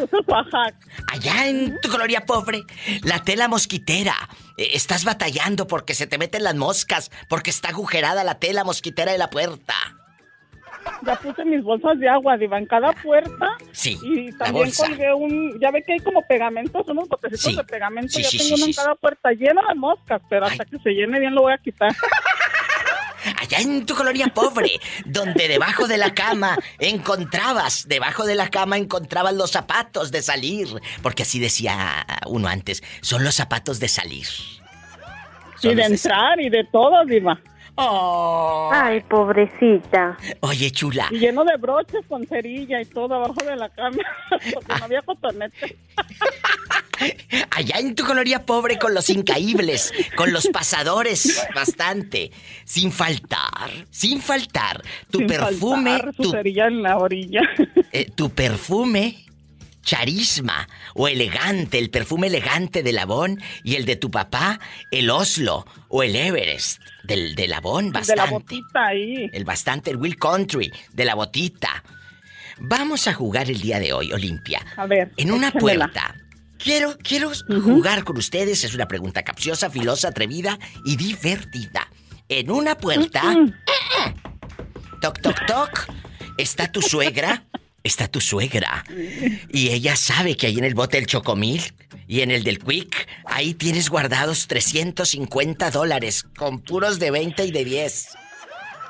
allá 1.11 1.47
en 1.47 1.79
tu 1.81 1.89
gloria 1.89 2.25
pobre, 2.25 2.63
la 3.03 3.23
tela 3.23 3.47
mosquitera, 3.47 4.15
eh, 4.15 4.40
estás 4.73 5.03
batallando 5.05 5.67
porque 5.67 5.93
se 5.93 6.07
te 6.07 6.17
meten 6.17 6.43
las 6.43 6.55
moscas, 6.55 7.11
porque 7.27 7.49
está 7.49 7.69
agujerada 7.69 8.23
la 8.23 8.39
tela 8.39 8.63
mosquitera 8.63 9.11
de 9.11 9.17
la 9.17 9.29
puerta. 9.29 9.73
Ya 11.05 11.15
puse 11.15 11.45
mis 11.45 11.63
bolsas 11.63 11.99
de 11.99 12.09
agua, 12.09 12.37
Diva, 12.37 12.57
en 12.57 12.65
cada 12.65 12.91
puerta. 12.93 13.57
Sí. 13.71 13.97
Y 14.01 14.31
también 14.37 14.71
colgué 14.71 15.13
un. 15.13 15.59
Ya 15.59 15.71
ve 15.71 15.83
que 15.83 15.93
hay 15.93 15.99
como 15.99 16.21
pegamentos, 16.27 16.87
unos 16.87 17.07
botecitos 17.07 17.57
de 17.57 17.63
pegamento. 17.63 18.19
ya 18.19 18.29
tengo 18.29 18.55
uno 18.55 18.65
en 18.65 18.73
cada 18.73 18.95
puerta 18.95 19.31
lleno 19.31 19.61
de 19.67 19.75
moscas, 19.75 20.21
pero 20.29 20.45
hasta 20.45 20.65
que 20.65 20.79
se 20.79 20.91
llene 20.91 21.19
bien 21.19 21.35
lo 21.35 21.43
voy 21.43 21.53
a 21.53 21.57
quitar. 21.57 21.91
allá 23.39 23.59
en 23.59 23.85
tu 23.85 23.95
colonia 23.95 24.27
pobre, 24.27 24.79
donde 25.05 25.47
debajo 25.47 25.87
de 25.87 25.97
la 25.97 26.13
cama 26.13 26.57
encontrabas, 26.79 27.87
debajo 27.87 28.25
de 28.25 28.35
la 28.35 28.49
cama 28.49 28.77
encontrabas 28.77 29.33
los 29.33 29.51
zapatos 29.51 30.11
de 30.11 30.21
salir, 30.21 30.67
porque 31.01 31.23
así 31.23 31.39
decía 31.39 32.05
uno 32.27 32.47
antes, 32.47 32.83
son 33.01 33.23
los 33.23 33.35
zapatos 33.35 33.79
de 33.79 33.87
salir. 33.87 34.27
y 35.61 35.75
de 35.75 35.83
entrar 35.83 36.39
y 36.39 36.49
de 36.49 36.63
todo, 36.71 37.05
Diva. 37.05 37.39
Oh. 37.75 38.69
Ay, 38.73 39.01
pobrecita. 39.01 40.17
Oye, 40.41 40.71
chula. 40.71 41.07
Y 41.11 41.19
lleno 41.19 41.43
de 41.43 41.57
broches 41.57 42.05
con 42.07 42.25
cerilla 42.25 42.81
y 42.81 42.85
todo 42.85 43.15
abajo 43.15 43.43
de 43.45 43.55
la 43.55 43.69
cama, 43.69 43.97
porque 44.53 44.73
no 44.79 44.85
había 44.85 45.01
cotonete. 45.01 45.77
Allá 47.51 47.79
en 47.79 47.95
tu 47.95 48.05
coloría 48.05 48.45
pobre 48.45 48.77
con 48.77 48.93
los 48.93 49.09
incaíbles, 49.09 49.91
con 50.15 50.31
los 50.31 50.47
pasadores, 50.47 51.47
bastante. 51.55 52.31
Sin 52.63 52.91
faltar, 52.91 53.71
sin 53.89 54.21
faltar. 54.21 54.83
Tu 55.09 55.25
perfume. 55.25 55.99
tu 56.15 56.29
cerilla 56.29 56.67
en 56.67 56.83
la 56.83 56.97
orilla. 56.97 57.41
Eh, 57.91 58.09
tu 58.13 58.29
perfume 58.29 59.25
charisma 59.81 60.67
o 60.93 61.07
elegante, 61.07 61.77
el 61.77 61.89
perfume 61.89 62.27
elegante 62.27 62.83
de 62.83 62.91
Labón 62.91 63.41
y 63.63 63.75
el 63.75 63.85
de 63.85 63.95
tu 63.95 64.11
papá, 64.11 64.59
el 64.91 65.09
Oslo 65.09 65.65
o 65.87 66.03
el 66.03 66.15
Everest 66.15 66.81
del 67.03 67.35
de 67.35 67.47
Labón, 67.47 67.91
bastante. 67.91 68.21
De 68.21 68.27
la 68.27 68.31
botita 68.31 68.85
ahí. 68.87 69.29
El 69.33 69.45
bastante, 69.45 69.91
el 69.91 69.97
Will 69.97 70.17
Country, 70.17 70.71
de 70.93 71.05
la 71.05 71.15
botita. 71.15 71.83
Vamos 72.59 73.07
a 73.07 73.13
jugar 73.13 73.49
el 73.49 73.59
día 73.59 73.79
de 73.79 73.93
hoy, 73.93 74.11
Olimpia. 74.13 74.65
A 74.77 74.85
ver. 74.85 75.11
En 75.17 75.31
una 75.31 75.51
puerta 75.51 76.15
Quiero, 76.63 76.95
quiero 77.01 77.31
jugar 77.63 78.03
con 78.03 78.17
ustedes. 78.17 78.63
Es 78.63 78.75
una 78.75 78.87
pregunta 78.87 79.23
capciosa, 79.23 79.69
filosa, 79.69 80.09
atrevida 80.09 80.59
y 80.85 80.95
divertida. 80.95 81.87
En 82.29 82.51
una 82.51 82.77
puerta. 82.77 83.35
Toc, 85.01 85.19
toc, 85.21 85.45
toc. 85.47 85.87
Está 86.37 86.71
tu 86.71 86.81
suegra. 86.81 87.45
Está 87.83 88.07
tu 88.07 88.21
suegra. 88.21 88.83
Y 89.49 89.69
ella 89.69 89.95
sabe 89.95 90.37
que 90.37 90.47
ahí 90.47 90.57
en 90.57 90.65
el 90.65 90.75
bote 90.75 90.97
del 90.97 91.07
Chocomil 91.07 91.61
y 92.07 92.21
en 92.21 92.29
el 92.29 92.43
del 92.43 92.59
Quick, 92.59 93.07
ahí 93.25 93.53
tienes 93.55 93.89
guardados 93.89 94.47
350 94.47 95.71
dólares 95.71 96.23
con 96.37 96.59
puros 96.59 96.99
de 96.99 97.09
20 97.11 97.45
y 97.45 97.51
de 97.51 97.65
10. 97.65 98.07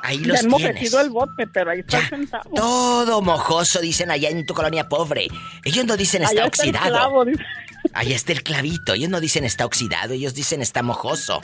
Ahí 0.03 0.17
los 0.19 0.41
hemos 0.41 0.57
tienes. 0.57 0.75
metido 0.81 0.99
el 0.99 1.09
bote, 1.11 1.45
pero 1.53 1.71
ahí 1.71 1.79
está 1.81 1.99
el 1.99 2.07
centavo. 2.09 2.49
Todo 2.55 3.21
mojoso, 3.21 3.79
dicen 3.79 4.09
allá 4.11 4.29
en 4.29 4.45
tu 4.45 4.53
colonia 4.53 4.89
pobre. 4.89 5.27
Ellos 5.63 5.85
no 5.85 5.95
dicen 5.95 6.23
está 6.23 6.31
Allá 6.41 6.45
está 6.47 6.63
oxidado. 6.63 6.89
clavo, 6.89 7.25
dice. 7.25 7.43
Ahí 7.93 8.11
está 8.13 8.31
el 8.33 8.43
clavito. 8.43 8.93
Ellos 8.93 9.09
no 9.09 9.19
dicen 9.21 9.43
está 9.45 9.65
oxidado, 9.65 10.13
ellos 10.13 10.33
dicen 10.33 10.61
está 10.61 10.81
mojoso. 10.83 11.39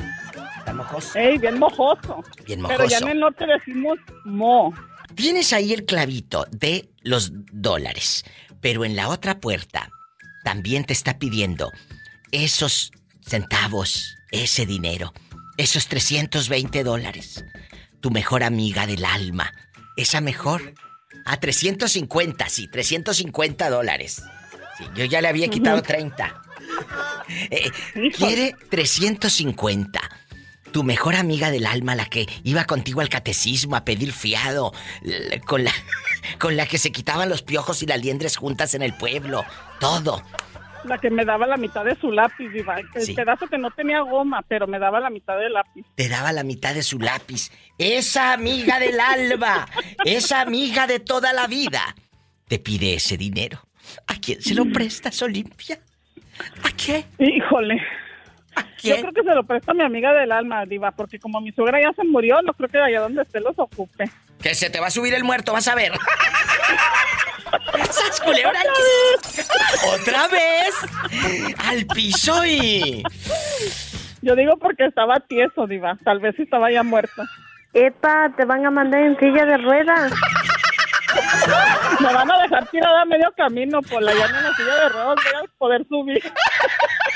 Está 0.57 0.73
mojoso. 0.73 1.17
Ey, 1.17 1.37
bien 1.37 1.59
mojoso. 1.59 2.23
Bien 2.45 2.61
Pero 2.67 2.85
ya 2.85 2.97
mojoso. 2.99 3.05
en 3.05 3.11
el 3.11 3.19
norte 3.19 3.45
decimos 3.45 3.97
mo. 4.25 4.73
Tienes 5.15 5.53
ahí 5.53 5.73
el 5.73 5.85
clavito 5.85 6.45
de 6.51 6.89
los 7.01 7.31
dólares, 7.51 8.23
pero 8.61 8.85
en 8.85 8.95
la 8.95 9.09
otra 9.09 9.39
puerta 9.39 9.89
también 10.43 10.85
te 10.85 10.93
está 10.93 11.17
pidiendo 11.17 11.71
esos 12.31 12.91
centavos, 13.21 14.15
ese 14.31 14.65
dinero, 14.65 15.13
esos 15.57 15.87
320 15.87 16.83
dólares. 16.83 17.43
Tu 17.99 18.11
mejor 18.11 18.43
amiga 18.43 18.85
del 18.85 19.05
alma, 19.05 19.53
esa 19.95 20.21
mejor. 20.21 20.73
A 21.25 21.39
350, 21.39 22.47
sí, 22.47 22.67
350 22.67 23.69
dólares. 23.69 24.21
Sí, 24.77 24.85
yo 24.95 25.03
ya 25.05 25.21
le 25.21 25.27
había 25.27 25.49
quitado 25.49 25.81
30. 25.81 26.41
Eh, 27.49 27.71
quiere 28.15 28.55
350. 28.69 29.99
Tu 30.77 30.83
mejor 30.83 31.15
amiga 31.15 31.49
del 31.49 31.65
alma, 31.65 31.95
la 31.95 32.05
que 32.05 32.27
iba 32.43 32.65
contigo 32.65 33.01
al 33.01 33.09
catecismo 33.09 33.75
a 33.75 33.83
pedir 33.83 34.13
fiado, 34.13 34.73
con 35.47 35.63
la, 35.63 35.71
con 36.39 36.55
la 36.55 36.67
que 36.67 36.77
se 36.77 36.91
quitaban 36.91 37.29
los 37.29 37.41
piojos 37.41 37.81
y 37.81 37.87
las 37.87 37.99
liendres 37.99 38.37
juntas 38.37 38.75
en 38.75 38.83
el 38.83 38.93
pueblo, 38.93 39.43
todo. 39.79 40.21
La 40.83 40.99
que 40.99 41.09
me 41.09 41.25
daba 41.25 41.47
la 41.47 41.57
mitad 41.57 41.83
de 41.83 41.95
su 41.95 42.11
lápiz, 42.11 42.49
diva. 42.49 42.75
El 42.93 43.01
Sí. 43.01 43.15
pedazo 43.15 43.47
que 43.47 43.57
no 43.57 43.71
tenía 43.71 44.01
goma, 44.01 44.43
pero 44.47 44.67
me 44.67 44.77
daba 44.77 44.99
la 44.99 45.09
mitad 45.09 45.35
del 45.39 45.53
lápiz. 45.53 45.83
Te 45.95 46.09
daba 46.09 46.31
la 46.31 46.43
mitad 46.43 46.75
de 46.75 46.83
su 46.83 46.99
lápiz. 46.99 47.49
Esa 47.79 48.33
amiga 48.33 48.77
del 48.77 48.99
alma, 48.99 49.67
esa 50.05 50.41
amiga 50.41 50.85
de 50.85 50.99
toda 50.99 51.33
la 51.33 51.47
vida, 51.47 51.95
te 52.47 52.59
pide 52.59 52.93
ese 52.93 53.17
dinero. 53.17 53.67
¿A 54.05 54.13
quién 54.19 54.43
se 54.43 54.53
lo 54.53 54.65
prestas, 54.71 55.19
Olimpia? 55.23 55.79
¿A 56.63 56.69
qué? 56.73 57.03
Híjole. 57.17 57.81
Yo 58.83 58.95
creo 58.95 59.13
que 59.13 59.23
se 59.23 59.35
lo 59.35 59.43
presta 59.43 59.71
a 59.71 59.75
mi 59.75 59.83
amiga 59.83 60.13
del 60.13 60.31
alma, 60.31 60.65
diva, 60.65 60.91
porque 60.91 61.19
como 61.19 61.41
mi 61.41 61.51
suegra 61.51 61.81
ya 61.81 61.91
se 61.93 62.03
murió, 62.03 62.41
no 62.41 62.53
creo 62.53 62.69
que 62.69 62.79
allá 62.79 63.01
donde 63.01 63.23
esté 63.23 63.39
los 63.39 63.57
ocupe. 63.57 64.09
Que 64.41 64.53
se 64.53 64.69
te 64.69 64.79
va 64.79 64.87
a 64.87 64.91
subir 64.91 65.13
el 65.13 65.23
muerto, 65.23 65.53
vas 65.53 65.67
a 65.67 65.75
ver. 65.75 65.91
¡Sas 67.91 68.19
culebra! 68.21 68.59
¡Otra 69.93 70.27
vez! 70.27 70.75
¡Al 71.65 71.85
piso 71.87 72.45
y... 72.45 73.03
Yo 74.21 74.35
digo 74.35 74.57
porque 74.57 74.85
estaba 74.85 75.19
tieso, 75.21 75.67
diva. 75.67 75.97
Tal 76.03 76.19
vez 76.19 76.37
estaba 76.39 76.71
ya 76.71 76.83
muerto. 76.83 77.23
Epa, 77.73 78.33
te 78.35 78.45
van 78.45 78.65
a 78.65 78.71
mandar 78.71 79.01
en 79.01 79.17
silla 79.19 79.45
de 79.45 79.57
ruedas. 79.57 80.11
Me 81.99 82.13
van 82.13 82.31
a 82.31 82.41
dejar 82.41 82.67
tirada 82.67 83.01
a 83.01 83.05
medio 83.05 83.31
camino 83.37 83.81
por 83.81 84.01
la 84.01 84.13
llana 84.13 84.37
en 84.39 84.43
la 84.43 84.53
silla 84.55 84.75
de 84.75 84.89
ruedas. 84.89 85.15
Voy 85.15 85.33
a 85.33 85.57
poder 85.57 85.87
subir. 85.87 86.23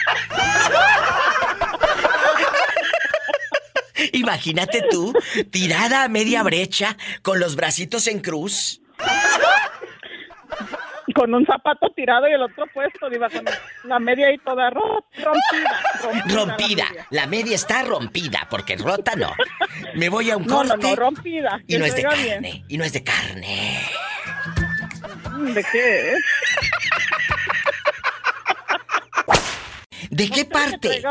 Imagínate 4.13 4.83
tú, 4.89 5.13
tirada 5.51 6.03
a 6.03 6.07
media 6.09 6.41
brecha, 6.43 6.97
con 7.21 7.39
los 7.39 7.55
bracitos 7.55 8.07
en 8.07 8.19
cruz. 8.19 8.81
Con 11.13 11.33
un 11.33 11.45
zapato 11.45 11.91
tirado 11.95 12.27
y 12.27 12.31
el 12.31 12.41
otro 12.41 12.65
puesto, 12.73 13.09
diva, 13.09 13.29
con 13.29 13.43
la 13.83 13.99
media 13.99 14.27
ahí 14.27 14.37
toda 14.39 14.69
ro- 14.69 15.05
rompida. 15.17 15.81
Rompida. 16.01 16.35
Rompida. 16.35 16.85
La 17.09 17.27
media 17.27 17.55
está 17.55 17.83
rompida, 17.83 18.47
porque 18.49 18.77
rota 18.77 19.13
no. 19.15 19.35
Me 19.95 20.07
voy 20.09 20.31
a 20.31 20.37
un 20.37 20.47
No, 20.47 20.63
no, 20.63 20.69
corte. 20.69 20.87
no, 20.89 20.95
rompida. 20.95 21.61
Y 21.67 21.77
no 21.77 21.85
es 21.85 21.95
de 21.95 22.03
carne. 22.03 22.23
bien. 22.23 22.65
Y 22.69 22.77
no 22.77 22.85
es 22.85 22.93
de 22.93 23.03
carne. 23.03 23.81
¿De 25.53 25.63
qué 25.71 26.13
es? 26.13 26.19
¿De 30.23 30.29
qué 30.29 30.45
parte? 30.45 31.01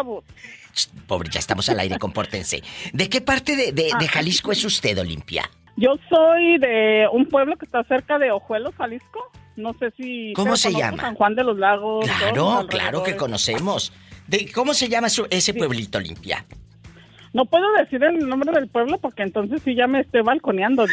Pobre, 1.07 1.29
ya 1.31 1.41
estamos 1.41 1.69
al 1.69 1.81
aire, 1.81 1.99
compórtense. 1.99 2.63
¿De 2.93 3.09
qué 3.09 3.21
parte 3.21 3.57
de, 3.57 3.73
de- 3.73 3.91
de 3.99 4.09
Jalisco 4.09 4.53
es 4.53 4.65
usted, 4.65 4.99
Olimpia? 4.99 5.51
Yo 5.77 5.95
soy 6.09 6.59
de 6.59 7.07
un 7.13 7.27
pueblo 7.27 7.57
que 7.57 7.65
está 7.65 7.83
cerca 7.85 8.19
de 8.19 8.31
Ojuelos, 8.31 8.75
Jalisco. 8.77 9.31
No 9.57 9.75
sé 9.75 9.91
si... 9.97 10.33
¿Cómo 10.35 10.57
se 10.57 10.73
llama? 10.73 11.03
San 11.03 11.15
Juan 11.17 11.35
de 11.35 11.45
los 11.45 11.59
Lagos. 11.59 12.07
Claro, 12.07 12.67
claro 12.69 13.03
que 13.03 13.17
conocemos. 13.17 13.93
De, 14.27 14.51
¿Cómo 14.53 14.75
se 14.75 14.89
llama 14.89 15.09
su- 15.09 15.27
ese 15.31 15.53
pueblito, 15.55 15.99
Olimpia? 15.99 16.45
No 17.33 17.45
puedo 17.47 17.65
decir 17.79 18.03
el 18.03 18.19
nombre 18.29 18.53
del 18.53 18.69
pueblo 18.69 18.99
porque 18.99 19.23
entonces 19.23 19.61
sí 19.65 19.75
ya 19.75 19.87
me 19.87 20.01
estoy 20.01 20.23
balconeando. 20.23 20.85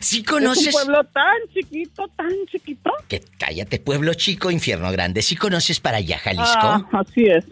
¿Sí 0.00 0.18
Es 0.18 0.24
conoces? 0.26 0.66
un 0.66 0.72
pueblo 0.72 1.04
tan 1.12 1.34
chiquito, 1.52 2.06
tan 2.16 2.30
chiquito. 2.50 2.90
Que 3.08 3.20
cállate, 3.38 3.78
pueblo 3.80 4.14
chico, 4.14 4.50
infierno 4.50 4.90
grande. 4.92 5.22
¿Sí 5.22 5.36
conoces 5.36 5.80
para 5.80 5.98
allá, 5.98 6.18
Jalisco? 6.18 6.44
Ah, 6.62 6.86
así 6.92 7.24
es. 7.26 7.44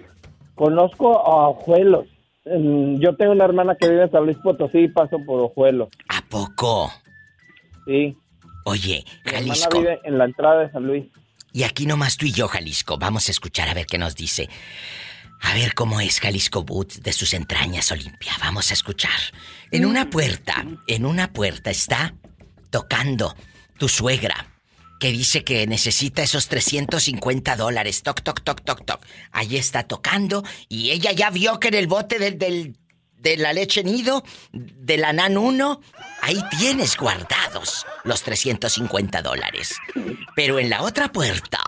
Conozco 0.55 1.19
a 1.19 1.49
Ojuelos. 1.49 2.07
Mm, 2.45 3.01
Yo 3.01 3.17
tengo 3.17 3.33
una 3.33 3.45
hermana 3.45 3.75
que 3.79 3.89
vive 3.89 4.03
en 4.05 4.11
San 4.11 4.25
Luis 4.25 4.37
Potosí 4.39 4.79
y 4.79 4.89
paso 4.89 5.19
por 5.27 5.41
Ojuelos. 5.41 5.89
¿A 6.09 6.23
poco? 6.29 6.93
Sí. 7.87 8.17
Oye, 8.67 9.05
Mi 9.25 9.31
hermana 9.31 9.47
Jalisco. 9.55 9.79
vive 9.79 10.01
en 10.05 10.19
la 10.19 10.25
entrada 10.25 10.61
de 10.61 10.71
San 10.73 10.87
Luis. 10.87 11.05
Y 11.53 11.63
aquí 11.65 11.87
nomás 11.87 12.17
tú 12.17 12.27
y 12.27 12.33
yo, 12.33 12.49
Jalisco. 12.49 12.99
Vamos 12.99 13.29
a 13.29 13.31
escuchar 13.31 13.69
a 13.69 13.75
ver 13.75 13.87
qué 13.87 13.99
nos 13.99 14.15
dice. 14.17 14.49
A 15.43 15.53
ver 15.55 15.75
cómo 15.75 16.01
es 16.01 16.21
Jalisco 16.21 16.65
Boots 16.65 17.03
de 17.03 17.13
sus 17.13 17.35
entrañas, 17.35 17.93
Olimpia. 17.93 18.33
Vamos 18.41 18.71
a 18.71 18.75
escuchar. 18.75 19.11
En 19.71 19.85
una 19.85 20.09
puerta, 20.09 20.65
en 20.87 21.05
una 21.05 21.33
puerta 21.33 21.71
está 21.71 22.15
tocando 22.79 23.37
tu 23.79 23.89
suegra, 23.89 24.49
que 24.99 25.13
dice 25.13 25.45
que 25.45 25.65
necesita 25.69 26.25
esos 26.25 26.49
350 26.49 27.55
dólares. 27.55 28.03
Toc, 28.03 28.21
toc, 28.21 28.43
toc, 28.43 28.63
toc, 28.65 28.85
toc. 28.85 29.07
Ahí 29.31 29.57
está 29.57 29.85
tocando 29.85 30.43
y 30.69 30.91
ella 30.91 31.13
ya 31.13 31.31
vio 31.31 31.61
que 31.61 31.69
en 31.69 31.75
el 31.75 31.87
bote 31.87 32.19
del, 32.19 32.37
del- 32.37 32.77
de 33.19 33.37
la 33.37 33.53
leche 33.53 33.85
nido, 33.85 34.25
de 34.53 34.97
la 34.99 35.13
NAN 35.13 35.39
1, 35.39 35.81
ahí 36.21 36.37
tienes 36.59 36.97
guardados 36.97 37.87
los 38.03 38.23
350 38.23 39.23
dólares. 39.23 39.77
Pero 40.35 40.59
en 40.59 40.69
la 40.69 40.83
otra 40.83 41.13
puerta 41.13 41.61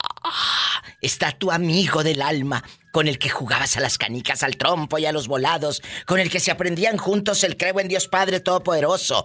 está 1.00 1.30
tu 1.32 1.52
amigo 1.52 2.02
del 2.02 2.20
alma, 2.20 2.64
con 2.92 3.06
el 3.08 3.18
que 3.18 3.30
jugabas 3.30 3.76
a 3.76 3.80
las 3.80 3.96
canicas, 3.96 4.42
al 4.42 4.56
trompo 4.56 4.98
y 4.98 5.06
a 5.06 5.12
los 5.12 5.28
volados, 5.28 5.82
con 6.04 6.18
el 6.18 6.30
que 6.30 6.40
se 6.40 6.50
aprendían 6.50 6.96
juntos 6.98 7.44
el 7.44 7.56
creo 7.56 7.78
en 7.80 7.88
Dios 7.88 8.08
Padre 8.08 8.40
Todopoderoso. 8.40 9.24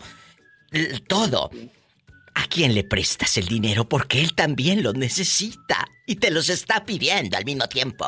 Todo. 1.07 1.49
¿A 2.33 2.45
quién 2.47 2.73
le 2.73 2.83
prestas 2.83 3.37
el 3.37 3.47
dinero? 3.47 3.87
Porque 3.89 4.21
él 4.21 4.33
también 4.33 4.83
lo 4.83 4.93
necesita 4.93 5.87
y 6.05 6.15
te 6.15 6.31
los 6.31 6.49
está 6.49 6.85
pidiendo 6.85 7.37
al 7.37 7.45
mismo 7.45 7.67
tiempo. 7.67 8.05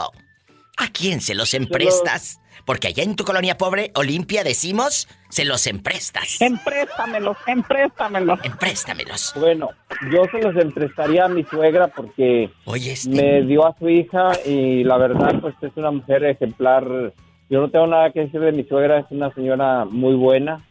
¿A 0.78 0.88
quién 0.92 1.22
se 1.22 1.36
los 1.36 1.54
emprestas? 1.54 2.40
Porque 2.66 2.88
allá 2.88 3.04
en 3.04 3.16
tu 3.16 3.26
colonia 3.26 3.58
pobre, 3.58 3.92
Olimpia, 3.96 4.44
decimos, 4.44 5.08
se 5.30 5.44
los 5.44 5.68
emprestas. 5.68 6.42
Empréstamelos, 6.42 7.38
empréstamelos. 7.46 8.40
Empréstamelos. 8.44 9.34
Bueno, 9.36 9.70
yo 10.12 10.24
se 10.32 10.42
los 10.42 10.56
emprestaría 10.56 11.26
a 11.26 11.28
mi 11.28 11.44
suegra 11.44 11.90
porque 11.90 12.50
este 12.86 13.10
me 13.10 13.42
dio 13.44 13.68
a 13.68 13.78
su 13.78 13.90
hija 13.90 14.32
y 14.46 14.84
la 14.84 14.98
verdad 14.98 15.42
pues 15.42 15.56
es 15.62 15.72
una 15.76 15.92
mujer 15.92 16.24
ejemplar. 16.24 17.14
Yo 17.50 17.60
no 17.60 17.70
tengo 17.70 17.88
nada 17.88 18.12
que 18.12 18.22
decir 18.22 18.40
de 18.40 18.54
mi 18.54 18.64
suegra, 18.64 19.00
es 19.00 19.06
una 19.10 19.34
señora 19.34 19.86
muy 19.86 20.16
buena 20.16 20.66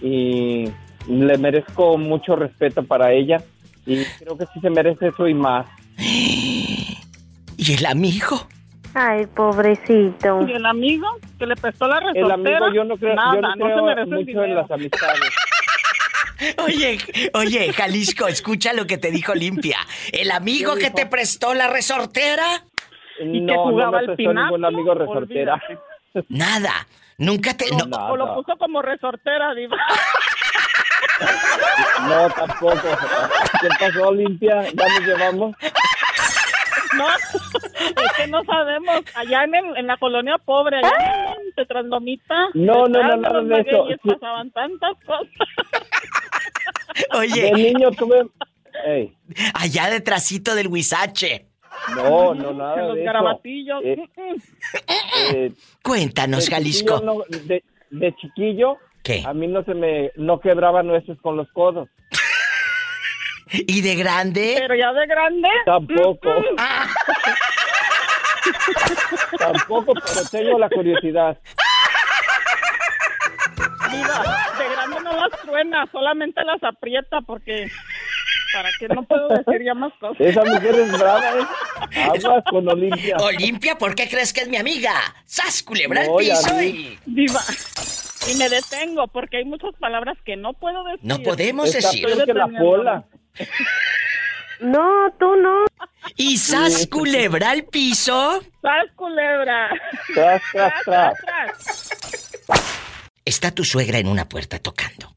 y 0.00 0.66
le 1.08 1.38
merezco 1.38 1.96
mucho 1.98 2.36
respeto 2.36 2.82
para 2.84 3.12
ella 3.12 3.42
y 3.86 4.04
creo 4.18 4.38
que 4.38 4.46
sí 4.52 4.60
se 4.60 4.70
merece 4.70 5.08
eso 5.08 5.28
y 5.28 5.34
más. 5.34 5.66
¿Y 7.56 7.72
el 7.72 7.86
amigo? 7.86 8.46
Ay, 8.94 9.26
pobrecito. 9.26 10.46
¿Y 10.46 10.52
el 10.52 10.66
amigo 10.66 11.08
que 11.38 11.46
le 11.46 11.56
prestó 11.56 11.88
la 11.88 11.98
El 11.98 12.14
resortera? 12.14 12.58
amigo 12.58 12.72
yo 12.74 12.84
no 12.84 12.96
creo, 12.96 13.14
Nada, 13.14 13.34
yo 13.34 13.40
no 13.40 13.48
no 13.48 13.66
se 13.66 13.72
creo 13.72 13.84
merece 13.84 14.02
el 14.02 14.26
mucho 14.26 14.44
en 14.44 14.54
las 14.54 14.70
amistades. 14.70 15.20
Oye, 16.64 16.98
oye, 17.34 17.72
Jalisco, 17.72 18.26
escucha 18.26 18.72
lo 18.72 18.86
que 18.86 18.98
te 18.98 19.10
dijo 19.12 19.34
Limpia. 19.34 19.78
¿El 20.12 20.32
amigo 20.32 20.74
que 20.74 20.90
te 20.90 21.06
prestó 21.06 21.54
la 21.54 21.68
resortera? 21.68 22.64
¿Y 23.20 23.46
que 23.46 23.54
jugaba 23.56 24.00
no 24.02 24.08
me 24.08 24.14
prestó 24.14 24.32
ningún 24.32 24.34
pináculo? 24.34 24.66
amigo 24.66 24.94
resortera. 24.94 25.62
Nada. 26.28 26.86
Nunca 27.18 27.56
te. 27.56 27.66
no- 27.70 27.96
O 28.08 28.16
lo 28.16 28.34
puso 28.34 28.56
como 28.58 28.82
resortera, 28.82 29.54
diva. 29.54 29.76
No, 32.08 32.28
tampoco. 32.30 32.88
¿Qué 33.60 33.68
pasó, 33.78 34.08
Olimpia? 34.08 34.62
¿Ya 34.72 34.88
nos 34.88 35.00
llevamos? 35.00 35.56
No, 36.96 37.08
es 37.08 38.12
que 38.16 38.26
no 38.26 38.42
sabemos. 38.44 39.00
Allá 39.14 39.44
en, 39.44 39.54
en 39.76 39.86
la 39.86 39.96
colonia 39.96 40.36
pobre, 40.38 40.78
allá 40.78 41.34
en 41.58 41.66
Translomita. 41.66 42.48
No, 42.54 42.86
no, 42.86 43.02
no, 43.02 43.16
no, 43.16 43.42
de 43.44 43.60
eso. 43.60 43.86
pasaban 44.04 44.50
tantas 44.50 44.96
cosas. 45.04 45.48
Oye. 47.12 47.42
De 47.42 47.52
niño 47.52 47.90
tuve... 47.92 48.26
Ey, 48.86 49.16
Allá 49.54 49.88
detrásito 49.88 50.54
del 50.54 50.66
huizache. 50.68 51.46
no, 51.96 52.34
no, 52.34 52.52
nada 52.52 52.74
En 52.80 52.86
los 52.88 52.94
de 52.96 53.00
eso. 53.02 53.06
garabatillos. 53.06 53.82
Eh, 53.84 53.96
eh, 55.34 55.52
Cuéntanos, 55.82 56.46
de 56.46 56.50
Jalisco. 56.52 56.94
chiquillo 56.98 57.14
no- 57.14 57.24
de, 57.46 57.64
de 57.90 58.16
chiquillo, 58.16 58.78
¿Qué? 59.02 59.22
a 59.26 59.32
mí 59.34 59.46
no 59.46 59.62
se 59.64 59.74
me... 59.74 60.10
No 60.16 60.40
quebraba 60.40 60.82
nueces 60.82 61.18
con 61.20 61.36
los 61.36 61.50
codos. 61.52 61.88
¿Y 63.52 63.82
de 63.82 63.94
grande? 63.94 64.54
Pero 64.58 64.74
ya 64.74 64.92
de 64.92 65.06
grande. 65.06 65.48
Tampoco. 65.64 66.28
Tampoco, 69.38 69.92
pero 69.94 70.28
tengo 70.30 70.58
la 70.58 70.68
curiosidad. 70.68 71.38
Mira, 73.90 74.22
de 74.58 74.68
grande 74.74 74.96
no 75.02 75.12
las 75.12 75.40
truena, 75.42 75.86
solamente 75.92 76.42
las 76.44 76.62
aprieta 76.62 77.20
porque... 77.20 77.70
¿Para 78.54 78.70
que 78.78 78.88
no 78.88 79.02
puedo 79.04 79.28
decir 79.28 79.62
ya 79.64 79.74
más 79.74 79.92
cosas? 80.00 80.20
Esa 80.20 80.44
mujer 80.44 80.74
es 80.76 80.92
brava, 80.98 81.30
¿eh? 81.40 81.46
Aguas 82.14 82.44
con 82.48 82.68
Olimpia. 82.68 83.16
Olimpia, 83.18 83.76
¿por 83.76 83.94
qué 83.94 84.08
crees 84.08 84.32
que 84.32 84.42
es 84.42 84.48
mi 84.48 84.56
amiga? 84.56 84.92
¡Sas, 85.26 85.62
culebra 85.62 86.02
al 86.02 86.06
No, 86.08 86.16
piso 86.16 86.62
y... 86.62 86.98
Viva. 87.06 87.40
Y 88.32 88.36
me 88.36 88.48
detengo 88.48 89.08
porque 89.08 89.38
hay 89.38 89.44
muchas 89.44 89.74
palabras 89.78 90.16
que 90.24 90.36
no 90.36 90.52
puedo 90.54 90.84
decir. 90.84 91.00
No 91.02 91.18
podemos 91.20 91.74
Está 91.74 91.88
decir. 91.88 92.06
peor 92.06 92.24
que 92.24 92.32
la 92.34 92.48
pola. 92.48 93.04
No, 94.60 95.12
tú 95.18 95.34
no. 95.36 95.64
¿Y 96.16 96.38
sas, 96.38 96.86
culebra 96.86 97.50
al 97.50 97.64
piso? 97.64 98.40
¡Sas, 98.62 98.84
culebra! 98.94 99.68
Tras, 100.14 100.42
tras, 100.52 100.72
tras. 100.84 101.90
Está 103.24 103.50
tu 103.50 103.64
suegra 103.64 103.98
en 103.98 104.06
una 104.06 104.28
puerta 104.28 104.58
tocando. 104.58 105.12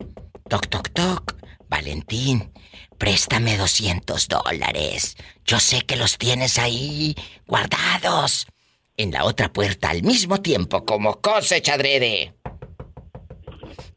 Toc, 0.50 0.68
toc, 0.68 0.90
toc. 0.90 1.36
Valentín, 1.70 2.52
préstame 2.98 3.58
200 3.58 4.28
dólares. 4.28 5.16
Yo 5.46 5.60
sé 5.60 5.86
que 5.86 5.96
los 5.96 6.18
tienes 6.18 6.58
ahí 6.58 7.16
guardados. 7.46 8.48
En 8.98 9.12
la 9.12 9.26
otra 9.26 9.54
puerta 9.54 9.90
al 9.90 10.04
mismo 10.04 10.42
tiempo, 10.42 10.84
como 10.84 11.22
cosecha 11.22 11.76
adrede. 11.76 12.34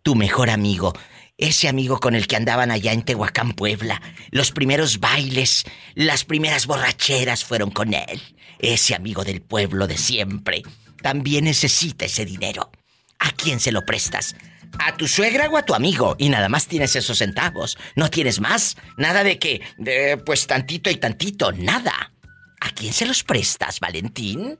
Tu 0.02 0.14
mejor 0.14 0.50
amigo, 0.50 0.92
ese 1.38 1.68
amigo 1.68 2.00
con 2.00 2.14
el 2.14 2.26
que 2.26 2.36
andaban 2.36 2.70
allá 2.70 2.92
en 2.92 3.02
Tehuacán, 3.02 3.52
Puebla. 3.52 4.02
Los 4.30 4.52
primeros 4.52 5.00
bailes, 5.00 5.64
las 5.94 6.24
primeras 6.24 6.66
borracheras 6.66 7.44
fueron 7.44 7.70
con 7.70 7.94
él. 7.94 8.20
Ese 8.58 8.94
amigo 8.94 9.24
del 9.24 9.40
pueblo 9.40 9.86
de 9.86 9.96
siempre. 9.96 10.62
También 11.02 11.44
necesita 11.44 12.04
ese 12.04 12.26
dinero. 12.26 12.70
¿A 13.18 13.30
quién 13.32 13.58
se 13.58 13.72
lo 13.72 13.86
prestas? 13.86 14.34
¿A 14.78 14.96
tu 14.96 15.06
suegra 15.06 15.48
o 15.48 15.56
a 15.56 15.64
tu 15.64 15.74
amigo? 15.74 16.16
Y 16.18 16.28
nada 16.28 16.48
más 16.48 16.66
tienes 16.66 16.94
esos 16.96 17.18
centavos. 17.18 17.76
No 17.96 18.08
tienes 18.08 18.40
más. 18.40 18.76
Nada 18.96 19.24
de 19.24 19.38
que, 19.38 19.60
de, 19.78 20.16
pues 20.24 20.46
tantito 20.46 20.90
y 20.90 20.96
tantito. 20.96 21.52
Nada. 21.52 22.12
¿A 22.60 22.70
quién 22.70 22.92
se 22.92 23.06
los 23.06 23.24
prestas, 23.24 23.80
Valentín? 23.80 24.58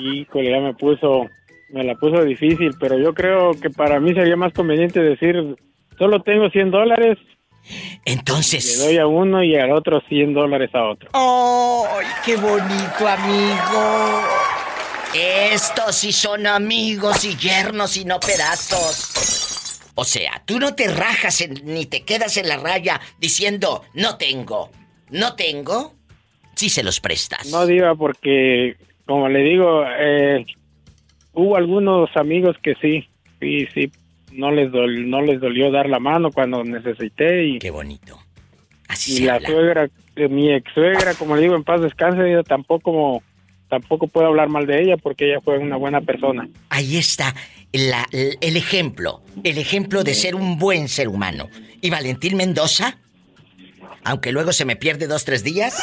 Híjole, 0.00 0.50
ya 0.50 0.60
me 0.60 0.74
puso, 0.74 1.28
me 1.70 1.84
la 1.84 1.94
puso 1.94 2.22
difícil, 2.24 2.72
pero 2.78 2.98
yo 2.98 3.14
creo 3.14 3.52
que 3.52 3.70
para 3.70 3.98
mí 4.00 4.14
sería 4.14 4.36
más 4.36 4.52
conveniente 4.52 5.00
decir, 5.00 5.56
solo 5.98 6.22
tengo 6.22 6.50
100 6.50 6.70
dólares. 6.70 7.18
Entonces... 8.04 8.78
Le 8.78 8.84
doy 8.86 8.98
a 8.98 9.06
uno 9.06 9.42
y 9.42 9.56
al 9.56 9.72
otro 9.72 10.00
100 10.08 10.34
dólares 10.34 10.70
a 10.74 10.84
otro. 10.84 11.10
¡Ay, 11.12 12.06
qué 12.24 12.36
bonito, 12.36 13.08
amigo! 13.08 14.22
Estos 15.14 15.96
sí 15.96 16.12
son 16.12 16.46
amigos 16.46 17.24
y 17.24 17.36
yernos 17.36 17.96
y 17.96 18.04
no 18.04 18.20
pedazos. 18.20 19.80
O 19.96 20.04
sea, 20.04 20.42
tú 20.46 20.58
no 20.60 20.74
te 20.74 20.88
rajas 20.88 21.40
en- 21.40 21.60
ni 21.64 21.84
te 21.86 22.02
quedas 22.04 22.36
en 22.36 22.48
la 22.48 22.56
raya 22.58 23.00
diciendo, 23.18 23.82
no 23.94 24.16
tengo, 24.16 24.70
no 25.10 25.34
tengo. 25.34 25.94
Sí 26.54 26.68
se 26.68 26.82
los 26.84 27.00
prestas. 27.00 27.46
No 27.50 27.66
diga 27.66 27.94
porque, 27.94 28.76
como 29.06 29.28
le 29.28 29.40
digo, 29.40 29.82
eh, 29.98 30.46
hubo 31.32 31.56
algunos 31.56 32.08
amigos 32.16 32.56
que 32.62 32.74
sí, 32.80 33.08
sí, 33.40 33.66
sí, 33.74 33.90
no 34.32 34.52
les, 34.52 34.70
dol- 34.70 35.06
no 35.06 35.22
les 35.22 35.40
dolió 35.40 35.70
dar 35.72 35.88
la 35.88 35.98
mano 35.98 36.30
cuando 36.30 36.62
necesité 36.62 37.44
y... 37.46 37.58
Qué 37.58 37.70
bonito. 37.70 38.18
y 38.90 38.94
se 38.96 39.24
la 39.24 39.34
habla. 39.34 39.48
suegra, 39.48 39.90
eh, 40.16 40.28
mi 40.28 40.52
ex 40.52 40.72
suegra, 40.72 41.14
como 41.14 41.34
le 41.34 41.42
digo, 41.42 41.56
en 41.56 41.64
paz 41.64 41.80
descanse, 41.80 42.42
tampoco, 42.46 43.22
tampoco 43.70 44.06
puedo 44.08 44.26
hablar 44.26 44.48
mal 44.50 44.66
de 44.66 44.82
ella 44.82 44.96
porque 44.98 45.30
ella 45.30 45.40
fue 45.42 45.56
una 45.58 45.76
buena 45.76 46.00
persona. 46.02 46.46
Ahí 46.68 46.98
está 46.98 47.34
la- 47.72 48.06
el 48.12 48.56
ejemplo, 48.56 49.22
el 49.44 49.56
ejemplo 49.56 50.04
de 50.04 50.12
ser 50.14 50.34
un 50.34 50.58
buen 50.58 50.88
ser 50.88 51.08
humano. 51.08 51.48
¿Y 51.80 51.88
Valentín 51.88 52.36
Mendoza? 52.36 52.98
Aunque 54.04 54.32
luego 54.32 54.52
se 54.52 54.64
me 54.66 54.76
pierde 54.76 55.06
dos, 55.06 55.24
tres 55.24 55.42
días. 55.44 55.78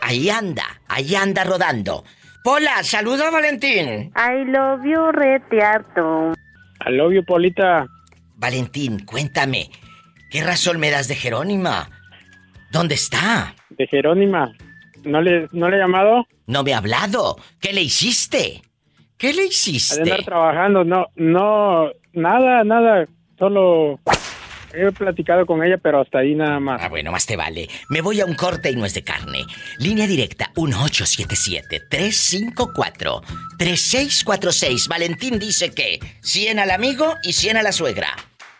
Ahí 0.00 0.28
anda, 0.30 0.64
ahí 0.88 1.14
anda 1.14 1.44
rodando. 1.44 2.04
Pola, 2.42 2.82
saluda 2.82 3.28
a 3.28 3.30
Valentín. 3.30 4.12
I 4.16 4.44
love 4.46 4.80
you, 4.84 5.12
rete 5.12 5.62
harto. 5.62 6.32
Al 6.80 7.00
obvio, 7.00 7.22
Polita. 7.24 7.86
Valentín, 8.34 8.98
cuéntame, 9.06 9.70
¿qué 10.30 10.42
razón 10.42 10.80
me 10.80 10.90
das 10.90 11.06
de 11.06 11.14
Jerónima? 11.14 11.88
¿Dónde 12.72 12.96
está? 12.96 13.54
De 13.70 13.86
Jerónima. 13.86 14.52
¿No 15.04 15.20
le, 15.20 15.48
¿No 15.52 15.68
le 15.68 15.76
he 15.76 15.80
llamado? 15.80 16.26
No 16.46 16.62
me 16.62 16.74
ha 16.74 16.78
hablado. 16.78 17.36
¿Qué 17.60 17.72
le 17.72 17.82
hiciste? 17.82 18.62
¿Qué 19.16 19.32
le 19.32 19.42
Ha 19.42 19.46
hiciste? 19.46 19.96
de 19.96 20.02
andar 20.02 20.24
trabajando, 20.24 20.84
no, 20.84 21.06
no, 21.16 21.90
nada, 22.12 22.64
nada, 22.64 23.06
solo 23.38 24.00
he 24.74 24.90
platicado 24.90 25.44
con 25.46 25.62
ella, 25.62 25.76
pero 25.80 26.00
hasta 26.00 26.18
ahí 26.20 26.34
nada 26.34 26.58
más. 26.58 26.80
Ah, 26.82 26.88
bueno, 26.88 27.12
más 27.12 27.26
te 27.26 27.36
vale. 27.36 27.68
Me 27.90 28.00
voy 28.00 28.20
a 28.20 28.26
un 28.26 28.34
corte 28.34 28.70
y 28.70 28.76
no 28.76 28.84
es 28.86 28.94
de 28.94 29.04
carne. 29.04 29.44
Línea 29.78 30.06
directa 30.06 30.50
1877-354-3646. 33.58 34.88
Valentín 34.88 35.38
dice 35.38 35.72
que 35.72 36.00
100 36.22 36.58
al 36.58 36.70
amigo 36.70 37.14
y 37.22 37.32
100 37.34 37.58
a 37.58 37.62
la 37.62 37.72
suegra. 37.72 38.08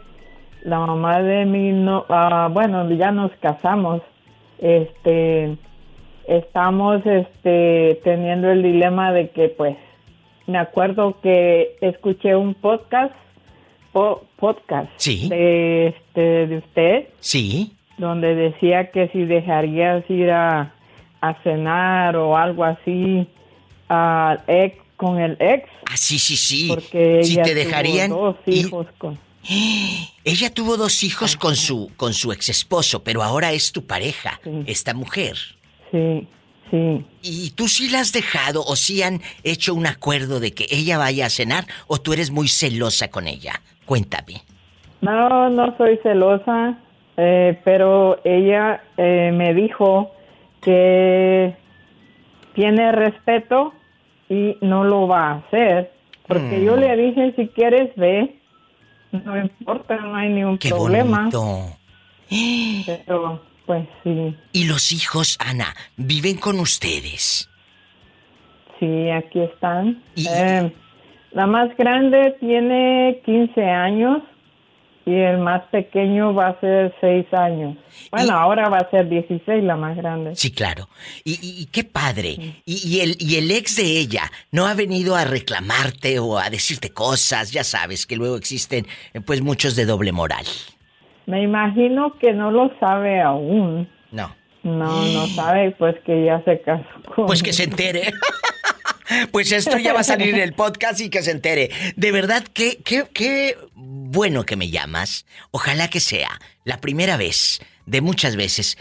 la 0.64 0.80
mamá 0.80 1.22
de 1.22 1.46
mi 1.46 1.72
no, 1.72 2.06
ah, 2.10 2.50
bueno, 2.52 2.90
ya 2.92 3.12
nos 3.12 3.32
casamos, 3.42 4.02
este, 4.60 5.58
estamos, 6.28 7.06
este, 7.06 8.00
teniendo 8.04 8.50
el 8.52 8.64
dilema 8.64 9.12
de 9.12 9.30
que, 9.30 9.50
pues, 9.50 9.76
me 10.48 10.58
acuerdo 10.58 11.20
que 11.22 11.78
escuché 11.82 12.36
un 12.36 12.54
podcast, 12.54 13.14
po- 13.92 14.24
podcast 14.38 14.90
Sí. 14.98 15.30
de, 15.30 15.88
este, 15.88 16.48
de 16.48 16.58
usted, 16.58 17.08
Sí. 17.20 17.74
donde 17.98 18.36
decía 18.36 18.92
que 18.92 19.08
si 19.10 19.26
dejarías 19.26 20.08
ir 20.10 20.32
a, 20.32 20.74
a 21.22 21.34
cenar 21.44 22.16
o 22.16 22.36
algo 22.38 22.64
así 22.64 23.28
al 23.88 24.42
ex 24.48 24.78
con 24.98 25.20
el 25.20 25.38
ex. 25.40 25.68
Ah, 25.92 25.98
sí, 25.98 26.18
sí, 26.20 26.36
sí. 26.36 26.68
Porque 26.70 27.24
Si 27.24 27.34
ella 27.34 27.44
te 27.44 27.56
dejarían 27.56 28.10
dos 28.12 28.36
hijos 28.46 28.88
con 28.98 29.18
Ella 30.24 30.54
tuvo 30.54 30.78
dos 30.78 31.04
hijos 31.04 31.36
con 31.36 31.56
su 31.56 31.92
con 31.98 32.14
su 32.14 32.32
ex 32.32 32.50
esposo, 32.50 33.04
pero 33.04 33.24
ahora 33.24 33.52
es 33.52 33.72
tu 33.72 33.86
pareja, 33.86 34.40
esta 34.66 34.94
mujer. 34.94 35.36
Sí, 35.92 36.28
sí. 36.70 37.06
¿Y 37.24 37.50
tú 37.52 37.68
sí 37.68 37.90
la 37.90 38.00
has 38.02 38.14
dejado 38.14 38.64
o 38.64 38.76
sí 38.76 39.02
han 39.02 39.22
hecho 39.44 39.74
un 39.74 39.88
acuerdo 39.88 40.40
de 40.40 40.54
que 40.54 40.68
ella 40.70 40.98
vaya 40.98 41.26
a 41.26 41.30
cenar 41.30 41.66
o 41.88 41.98
tú 42.00 42.14
eres 42.14 42.30
muy 42.32 42.48
celosa 42.48 43.10
con 43.10 43.28
ella? 43.28 43.62
Cuéntame. 43.86 44.42
No, 45.02 45.50
no 45.50 45.76
soy 45.78 45.98
celosa, 46.04 46.78
eh, 47.18 47.60
pero 47.66 48.22
ella 48.24 48.84
eh, 48.98 49.32
me 49.34 49.54
dijo 49.56 50.12
que 50.62 51.56
tiene 52.54 52.92
respeto 52.92 53.74
y 54.30 54.56
no 54.62 54.84
lo 54.84 55.08
va 55.08 55.32
a 55.32 55.36
hacer. 55.38 55.92
Porque 56.28 56.60
Mm. 56.60 56.64
yo 56.64 56.76
le 56.78 56.96
dije, 56.96 57.34
si 57.36 57.48
quieres, 57.48 57.90
ve. 57.96 58.38
No 59.12 59.38
importa, 59.38 59.96
no 59.98 60.16
hay 60.16 60.30
ningún 60.30 60.58
Qué 60.58 60.70
problema. 60.70 61.30
bonito. 61.32 61.78
Pero, 62.86 63.42
pues 63.66 63.88
sí. 64.04 64.36
¿Y 64.54 64.66
los 64.66 64.92
hijos, 64.92 65.38
Ana, 65.40 65.76
viven 65.98 66.38
con 66.38 66.60
ustedes? 66.60 67.50
Sí, 68.80 69.10
aquí 69.10 69.42
están. 69.42 70.02
Eh, 70.16 70.72
la 71.34 71.46
más 71.46 71.76
grande 71.78 72.36
tiene 72.40 73.22
15 73.26 73.64
años 73.64 74.24
y 75.06 75.14
el 75.16 75.40
más 75.40 75.64
pequeño 75.72 76.34
va 76.34 76.50
a 76.50 76.60
ser 76.60 76.94
6 77.02 77.34
años. 77.34 77.78
Bueno, 78.12 78.34
ahora 78.34 78.70
va 78.70 78.78
a 78.78 78.90
ser 78.90 79.10
16 79.10 79.64
la 79.64 79.76
más 79.76 79.98
grande. 79.98 80.36
Sí, 80.36 80.52
claro. 80.52 80.88
Y, 81.24 81.66
qué 81.68 81.84
padre. 81.84 82.62
Y, 82.66 83.00
el, 83.00 83.16
y 83.20 83.36
el 83.38 83.50
ex 83.52 83.78
de 83.78 84.00
ella 84.00 84.24
no 84.52 84.68
ha 84.68 84.74
venido 84.74 85.16
a 85.16 85.26
reclamarte 85.26 86.20
o 86.20 86.38
a 86.38 86.50
decirte 86.50 86.92
cosas. 86.92 87.52
Ya 87.52 87.64
sabes 87.64 88.06
que 88.06 88.16
luego 88.16 88.36
existen 88.36 88.86
pues 89.26 89.42
muchos 89.42 89.76
de 89.76 89.86
doble 89.86 90.12
moral. 90.12 90.46
Me 91.26 91.44
imagino 91.44 92.18
que 92.20 92.34
no 92.34 92.52
lo 92.52 92.72
sabe 92.80 93.22
aún. 93.22 93.90
No. 94.12 94.36
No, 94.64 95.04
no 95.06 95.28
sabe, 95.28 95.72
pues 95.72 95.96
que 96.06 96.26
ya 96.26 96.44
se 96.44 96.62
casó 96.62 96.86
con... 97.16 97.26
Pues 97.26 97.42
que 97.42 97.54
se 97.54 97.64
entere. 97.64 98.14
Pues 99.32 99.52
esto 99.52 99.78
ya 99.78 99.94
va 99.94 100.02
a 100.02 100.04
salir 100.04 100.34
en 100.34 100.42
el 100.42 100.54
podcast 100.54 101.02
y 101.02 101.10
que 101.10 101.22
se 101.22 101.32
entere. 101.32 101.70
De 101.96 102.12
verdad, 102.12 102.44
qué, 102.54 102.80
qué, 102.84 103.06
qué 103.14 103.58
bueno 104.12 104.46
que 104.46 104.56
me 104.56 104.70
llamas. 104.70 105.26
Ojalá 105.52 105.90
que 105.90 106.00
sea 106.00 106.40
la 106.66 106.82
primera 106.82 107.18
vez 107.18 107.62
de 107.86 108.02
muchas 108.02 108.36
veces 108.36 108.78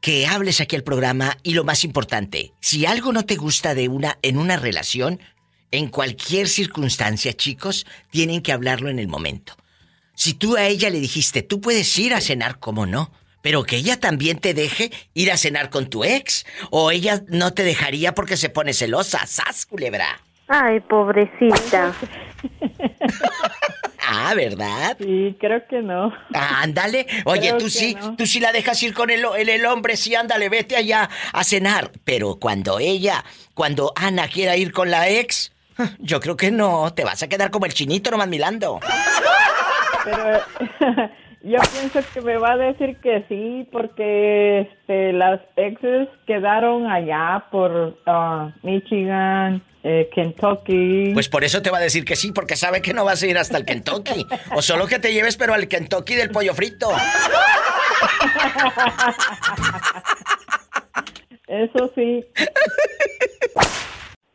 que 0.00 0.26
hables 0.26 0.60
aquí 0.60 0.76
al 0.76 0.82
programa 0.82 1.38
y 1.42 1.54
lo 1.54 1.64
más 1.64 1.84
importante, 1.84 2.52
si 2.60 2.86
algo 2.86 3.12
no 3.12 3.24
te 3.24 3.36
gusta 3.36 3.74
de 3.74 3.88
una 3.88 4.18
en 4.22 4.36
una 4.36 4.56
relación, 4.56 5.20
en 5.70 5.88
cualquier 5.88 6.48
circunstancia, 6.48 7.32
chicos, 7.32 7.86
tienen 8.10 8.42
que 8.42 8.52
hablarlo 8.52 8.90
en 8.90 8.98
el 8.98 9.08
momento. 9.08 9.56
Si 10.14 10.34
tú 10.34 10.56
a 10.56 10.66
ella 10.66 10.90
le 10.90 11.00
dijiste, 11.00 11.42
tú 11.42 11.60
puedes 11.60 11.98
ir 11.98 12.14
a 12.14 12.20
cenar, 12.20 12.58
¿cómo 12.58 12.84
no? 12.84 13.12
pero 13.42 13.64
que 13.64 13.76
ella 13.76 13.98
también 13.98 14.38
te 14.38 14.54
deje 14.54 14.90
ir 15.14 15.32
a 15.32 15.36
cenar 15.36 15.68
con 15.68 15.90
tu 15.90 16.04
ex. 16.04 16.46
O 16.70 16.92
ella 16.92 17.24
no 17.28 17.52
te 17.52 17.64
dejaría 17.64 18.14
porque 18.14 18.36
se 18.36 18.48
pone 18.48 18.72
celosa. 18.72 19.26
¡Sas, 19.26 19.66
culebra! 19.66 20.20
Ay, 20.54 20.80
pobrecita. 20.80 21.94
ah, 24.06 24.34
¿verdad? 24.36 24.98
Sí, 25.00 25.34
creo 25.40 25.66
que 25.66 25.80
no. 25.80 26.12
ándale. 26.34 27.06
Oye, 27.24 27.54
tú 27.54 27.70
sí, 27.70 27.96
tú 28.18 28.26
sí 28.26 28.38
la 28.38 28.52
dejas 28.52 28.82
ir 28.82 28.92
con 28.92 29.08
el, 29.08 29.24
el, 29.24 29.64
hombre, 29.64 29.96
sí, 29.96 30.14
ándale, 30.14 30.50
vete 30.50 30.76
allá 30.76 31.08
a 31.32 31.42
cenar. 31.42 31.90
Pero 32.04 32.36
cuando 32.38 32.78
ella, 32.80 33.24
cuando 33.54 33.94
Ana 33.96 34.28
quiera 34.28 34.54
ir 34.54 34.72
con 34.72 34.90
la 34.90 35.08
ex, 35.08 35.54
yo 35.98 36.20
creo 36.20 36.36
que 36.36 36.50
no, 36.50 36.92
te 36.92 37.02
vas 37.04 37.22
a 37.22 37.30
quedar 37.30 37.50
como 37.50 37.64
el 37.64 37.72
chinito 37.72 38.10
nomás 38.10 38.28
mirando. 38.28 38.78
Pero 40.04 40.38
yo 41.44 41.60
pienso 41.72 42.00
que 42.12 42.20
me 42.20 42.36
va 42.36 42.52
a 42.52 42.56
decir 42.58 42.98
que 42.98 43.24
sí, 43.26 43.66
porque 43.72 44.68
este, 44.70 45.14
las 45.14 45.40
exes 45.56 46.10
quedaron 46.26 46.90
allá 46.90 47.46
por 47.50 47.96
uh, 48.06 48.52
Michigan, 48.62 49.62
eh, 49.82 50.08
Kentucky. 50.14 51.10
Pues 51.12 51.28
por 51.28 51.44
eso 51.44 51.62
te 51.62 51.70
va 51.70 51.78
a 51.78 51.80
decir 51.80 52.04
que 52.04 52.16
sí, 52.16 52.32
porque 52.32 52.56
sabe 52.56 52.82
que 52.82 52.94
no 52.94 53.04
vas 53.04 53.22
a 53.22 53.26
ir 53.26 53.38
hasta 53.38 53.58
el 53.58 53.64
Kentucky. 53.64 54.26
o 54.54 54.62
solo 54.62 54.86
que 54.86 54.98
te 54.98 55.12
lleves, 55.12 55.36
pero 55.36 55.54
al 55.54 55.68
Kentucky 55.68 56.14
del 56.14 56.30
pollo 56.30 56.54
frito. 56.54 56.90
Eso 61.48 61.92
sí. 61.94 62.24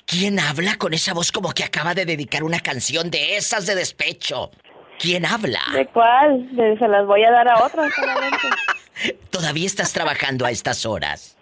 ¿Quién 0.05 0.39
habla 0.39 0.77
con 0.77 0.93
esa 0.93 1.13
voz 1.13 1.31
como 1.31 1.51
que 1.51 1.63
acaba 1.63 1.93
de 1.93 2.05
dedicar 2.05 2.43
una 2.43 2.59
canción 2.59 3.09
de 3.09 3.37
esas 3.37 3.65
de 3.65 3.75
despecho? 3.75 4.51
¿Quién 4.99 5.25
habla? 5.25 5.61
¿De 5.73 5.85
cuál? 5.87 6.49
se 6.55 6.87
las 6.87 7.05
voy 7.05 7.23
a 7.23 7.31
dar 7.31 7.47
a 7.49 7.63
otra 7.63 7.83
¿Todavía 9.29 9.65
estás 9.65 9.93
trabajando 9.93 10.45
a 10.45 10.51
estas 10.51 10.85
horas? 10.85 11.36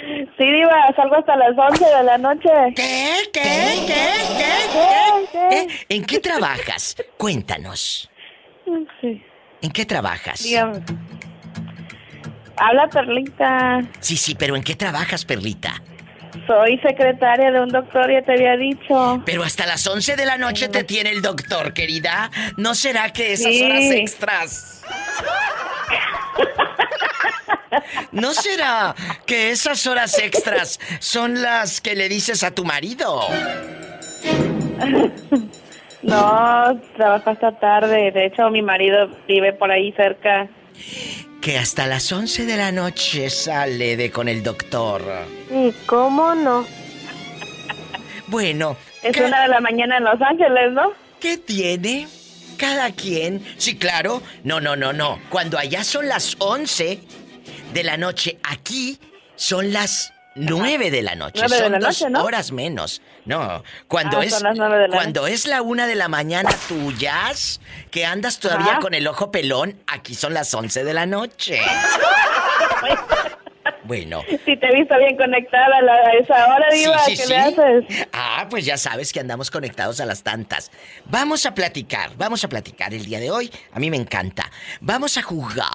Sí, 0.00 0.44
Diva, 0.44 0.92
salgo 0.96 1.16
hasta 1.16 1.36
las 1.36 1.56
11 1.56 1.84
de 1.84 2.04
la 2.04 2.18
noche. 2.18 2.48
¿Qué? 2.74 3.12
¿Qué? 3.32 3.42
¿Qué? 3.86 4.08
¿Qué? 4.72 5.38
¿Qué? 5.50 5.94
¿En 5.94 6.04
qué 6.04 6.18
trabajas? 6.18 6.96
Cuéntanos. 7.18 8.10
Sí. 9.00 9.22
¿En 9.60 9.70
qué 9.70 9.84
trabajas? 9.84 10.42
Dígame. 10.42 10.80
Habla 12.56 12.88
Perlita. 12.88 13.80
Sí, 14.00 14.16
sí, 14.16 14.34
pero 14.34 14.56
¿en 14.56 14.62
qué 14.62 14.74
trabajas, 14.74 15.24
Perlita? 15.24 15.82
Soy 16.46 16.78
secretaria 16.78 17.50
de 17.50 17.60
un 17.60 17.68
doctor, 17.68 18.10
ya 18.10 18.22
te 18.22 18.32
había 18.32 18.56
dicho. 18.56 19.22
Pero 19.26 19.42
hasta 19.42 19.66
las 19.66 19.86
11 19.86 20.16
de 20.16 20.26
la 20.26 20.38
noche 20.38 20.68
te 20.68 20.84
tiene 20.84 21.10
el 21.10 21.22
doctor, 21.22 21.72
querida. 21.72 22.30
¿No 22.56 22.74
será 22.74 23.12
que 23.12 23.32
esas 23.32 23.60
horas 23.60 23.84
extras? 23.92 24.82
¿No 28.12 28.34
será 28.34 28.94
que 29.26 29.50
esas 29.50 29.86
horas 29.86 30.18
extras 30.18 30.80
son 30.98 31.42
las 31.42 31.80
que 31.80 31.94
le 31.94 32.08
dices 32.08 32.42
a 32.42 32.50
tu 32.50 32.64
marido? 32.64 33.22
No, 36.02 36.80
trabajo 36.96 37.30
hasta 37.30 37.52
tarde. 37.58 38.10
De 38.10 38.26
hecho, 38.26 38.48
mi 38.50 38.62
marido 38.62 39.08
vive 39.28 39.52
por 39.52 39.70
ahí 39.70 39.92
cerca 39.92 40.48
que 41.40 41.58
hasta 41.58 41.86
las 41.86 42.12
11 42.12 42.44
de 42.44 42.56
la 42.56 42.70
noche 42.70 43.30
sale 43.30 43.96
de 43.96 44.10
con 44.10 44.28
el 44.28 44.42
doctor. 44.42 45.02
¿Y 45.50 45.72
cómo 45.86 46.34
no? 46.34 46.66
Bueno. 48.26 48.76
Es 49.02 49.16
una 49.16 49.42
de 49.42 49.48
la 49.48 49.60
mañana 49.60 49.96
en 49.96 50.04
Los 50.04 50.20
Ángeles, 50.20 50.72
¿no? 50.72 50.92
¿Qué 51.18 51.38
tiene? 51.38 52.06
Cada 52.58 52.90
quien. 52.92 53.42
Sí, 53.56 53.76
claro. 53.76 54.22
No, 54.44 54.60
no, 54.60 54.76
no, 54.76 54.92
no. 54.92 55.18
Cuando 55.30 55.58
allá 55.58 55.82
son 55.82 56.08
las 56.08 56.36
11 56.38 57.00
de 57.72 57.84
la 57.84 57.96
noche, 57.96 58.38
aquí 58.42 58.98
son 59.36 59.72
las 59.72 60.12
9 60.34 60.90
de 60.90 61.02
la 61.02 61.14
noche. 61.14 61.48
son 61.48 61.78
dos 61.78 62.02
horas 62.02 62.52
menos. 62.52 63.02
No, 63.24 63.62
cuando 63.88 64.20
ah, 64.20 64.24
es 64.24 64.42
cuando 64.90 65.26
es 65.26 65.46
la 65.46 65.62
una 65.62 65.86
de 65.86 65.94
la 65.94 66.08
mañana 66.08 66.50
tuyas, 66.68 67.60
que 67.90 68.06
andas 68.06 68.38
todavía 68.38 68.78
con 68.80 68.94
el 68.94 69.06
ojo 69.06 69.30
pelón, 69.30 69.78
aquí 69.86 70.14
son 70.14 70.34
las 70.34 70.52
11 70.52 70.84
de 70.84 70.94
la 70.94 71.06
noche. 71.06 71.60
Bueno. 73.84 74.22
Si 74.44 74.56
te 74.56 74.68
he 74.68 74.74
visto 74.74 74.96
bien 74.98 75.16
conectada 75.16 75.76
a, 75.78 76.12
esa 76.12 76.54
hora, 76.54 76.66
Diva, 76.72 76.96
¿qué 77.06 77.26
le 77.26 77.36
haces? 77.36 78.06
Ah, 78.12 78.46
pues 78.48 78.64
ya 78.64 78.76
sabes 78.76 79.12
que 79.12 79.18
andamos 79.18 79.50
conectados 79.50 80.00
a 80.00 80.06
las 80.06 80.22
tantas. 80.22 80.70
Vamos 81.06 81.44
a 81.44 81.54
platicar, 81.54 82.10
vamos 82.16 82.44
a 82.44 82.48
platicar 82.48 82.94
el 82.94 83.04
día 83.04 83.18
de 83.18 83.30
hoy. 83.30 83.50
A 83.72 83.80
mí 83.80 83.90
me 83.90 83.96
encanta. 83.96 84.50
Vamos 84.80 85.18
a 85.18 85.22
jugar. 85.22 85.66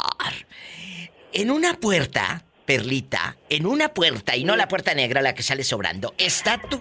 En 1.38 1.52
una 1.52 1.74
puerta 1.74 2.46
Perlita, 2.66 3.36
en 3.50 3.66
una 3.66 3.94
puerta 3.94 4.38
y 4.38 4.46
no 4.46 4.56
la 4.56 4.70
puerta 4.70 4.94
negra 4.94 5.22
la 5.22 5.36
que 5.36 5.44
sale 5.44 5.66
sobrando, 5.66 6.16
está 6.18 6.62
tu, 6.62 6.80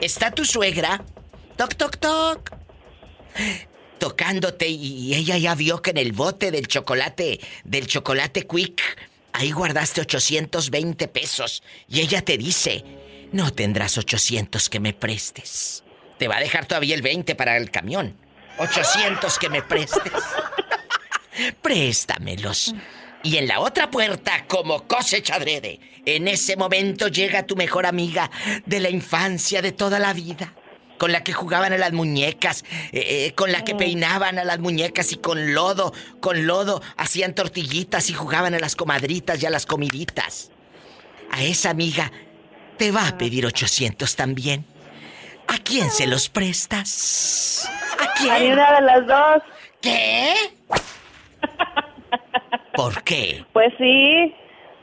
está 0.00 0.32
tu 0.32 0.44
suegra, 0.44 1.04
toc, 1.56 1.76
toc, 1.76 1.98
toc, 1.98 2.50
tocándote 3.98 4.66
y 4.66 5.14
ella 5.14 5.38
ya 5.38 5.54
vio 5.54 5.82
que 5.82 5.90
en 5.90 5.98
el 5.98 6.10
bote 6.10 6.50
del 6.50 6.66
chocolate, 6.66 7.38
del 7.62 7.86
chocolate 7.86 8.44
quick, 8.44 8.82
ahí 9.32 9.52
guardaste 9.52 10.00
820 10.00 11.06
pesos 11.06 11.62
y 11.88 12.00
ella 12.00 12.22
te 12.22 12.36
dice, 12.36 12.84
no 13.30 13.52
tendrás 13.52 13.98
800 13.98 14.68
que 14.68 14.80
me 14.80 14.94
prestes. 14.94 15.84
Te 16.18 16.26
va 16.26 16.38
a 16.38 16.40
dejar 16.40 16.66
todavía 16.66 16.96
el 16.96 17.02
20 17.02 17.36
para 17.36 17.56
el 17.56 17.70
camión. 17.70 18.16
800 18.58 19.38
que 19.38 19.48
me 19.48 19.62
prestes. 19.62 20.12
Préstamelos. 21.62 22.74
Y 23.22 23.36
en 23.36 23.46
la 23.46 23.60
otra 23.60 23.90
puerta, 23.90 24.46
como 24.48 24.86
cosecha 24.88 25.36
adrede, 25.36 25.78
en 26.04 26.26
ese 26.26 26.56
momento 26.56 27.06
llega 27.08 27.46
tu 27.46 27.54
mejor 27.54 27.86
amiga 27.86 28.30
de 28.66 28.80
la 28.80 28.90
infancia, 28.90 29.62
de 29.62 29.70
toda 29.70 30.00
la 30.00 30.12
vida, 30.12 30.54
con 30.98 31.12
la 31.12 31.22
que 31.22 31.32
jugaban 31.32 31.72
a 31.72 31.78
las 31.78 31.92
muñecas, 31.92 32.64
eh, 32.90 33.26
eh, 33.26 33.34
con 33.34 33.52
la 33.52 33.62
que 33.64 33.76
peinaban 33.76 34.38
a 34.38 34.44
las 34.44 34.58
muñecas 34.58 35.12
y 35.12 35.16
con 35.16 35.54
lodo, 35.54 35.92
con 36.20 36.46
lodo 36.46 36.82
hacían 36.96 37.34
tortillitas 37.34 38.10
y 38.10 38.14
jugaban 38.14 38.54
a 38.54 38.58
las 38.58 38.74
comadritas 38.74 39.40
y 39.40 39.46
a 39.46 39.50
las 39.50 39.66
comiditas. 39.66 40.50
A 41.30 41.44
esa 41.44 41.70
amiga 41.70 42.10
te 42.76 42.90
va 42.90 43.06
a 43.06 43.18
pedir 43.18 43.46
800 43.46 44.16
también. 44.16 44.66
¿A 45.46 45.58
quién 45.58 45.90
se 45.90 46.06
los 46.06 46.28
prestas? 46.28 47.70
¿A 48.00 48.14
quién? 48.14 48.32
Hay 48.32 48.50
una 48.50 48.80
de 48.80 48.82
las 48.82 49.06
dos. 49.06 49.42
¿Qué? 49.80 50.34
¿Por 52.74 53.02
qué? 53.02 53.44
Pues 53.52 53.72
sí, 53.78 54.34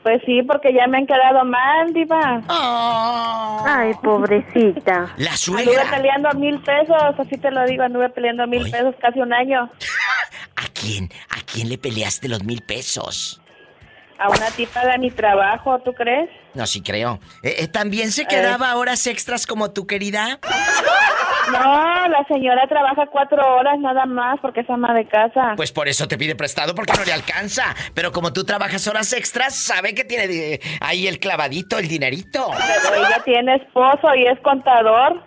pues 0.04 0.22
sí, 0.26 0.42
porque 0.44 0.74
ya 0.74 0.88
me 0.88 0.98
han 1.00 1.08
quedado 1.08 1.44
mal, 1.46 1.94
diva. 1.94 2.42
Oh. 2.48 3.64
Ay, 3.66 3.94
pobrecita. 4.02 5.14
La 5.18 5.36
suegra. 5.36 5.82
Anduve 5.82 5.98
peleando 5.98 6.30
a 6.30 6.34
mil 6.34 6.60
pesos, 6.62 6.98
así 7.18 7.38
te 7.38 7.52
lo 7.52 7.66
digo, 7.66 7.84
anduve 7.84 8.10
peleando 8.10 8.44
a 8.44 8.48
mil 8.48 8.70
pesos 8.70 8.96
casi 9.00 9.20
un 9.20 9.34
año. 9.34 9.70
¿A 10.56 10.68
quién? 10.74 11.10
¿A 11.30 11.38
quién 11.46 11.70
le 11.70 11.78
peleaste 11.78 12.28
los 12.28 12.44
mil 12.44 12.62
pesos? 12.62 13.42
A 14.20 14.30
una 14.30 14.52
tipa 14.52 14.86
de 14.86 14.98
mi 14.98 15.12
trabajo, 15.12 15.80
¿tú 15.80 15.94
crees? 15.94 16.30
No, 16.54 16.68
sí 16.68 16.82
creo. 16.82 17.20
Eh, 17.42 17.56
eh, 17.60 17.68
¿También 17.68 18.12
se 18.12 18.26
quedaba 18.26 18.76
horas 18.76 19.08
extras 19.08 19.48
como 19.48 19.72
tu 19.72 19.88
querida? 19.88 20.40
No, 21.52 22.08
la 22.08 22.26
señora 22.28 22.68
trabaja 22.68 23.08
cuatro 23.08 23.42
horas 23.56 23.80
nada 23.80 24.06
más 24.06 24.40
porque 24.42 24.60
es 24.62 24.70
ama 24.70 24.94
de 24.94 25.08
casa. 25.08 25.54
Pues 25.56 25.72
por 25.72 25.88
eso 25.88 26.08
te 26.08 26.18
pide 26.18 26.36
prestado 26.36 26.76
porque 26.76 26.94
no 26.98 27.06
le 27.06 27.14
alcanza. 27.14 27.76
Pero 27.94 28.12
como 28.12 28.34
tú 28.34 28.44
trabajas 28.44 28.88
horas 28.88 29.14
extras, 29.14 29.56
sabe 29.56 29.96
que 29.96 30.04
tiene 30.04 30.26
eh, 30.26 30.60
ahí 30.82 31.08
el 31.08 31.20
clavadito, 31.20 31.78
el 31.78 31.88
dinerito. 31.88 32.50
Pero 32.84 33.06
ella 33.06 33.22
tiene 33.24 33.56
esposo 33.56 34.14
y 34.16 34.28
es 34.28 34.40
contador. 34.42 35.24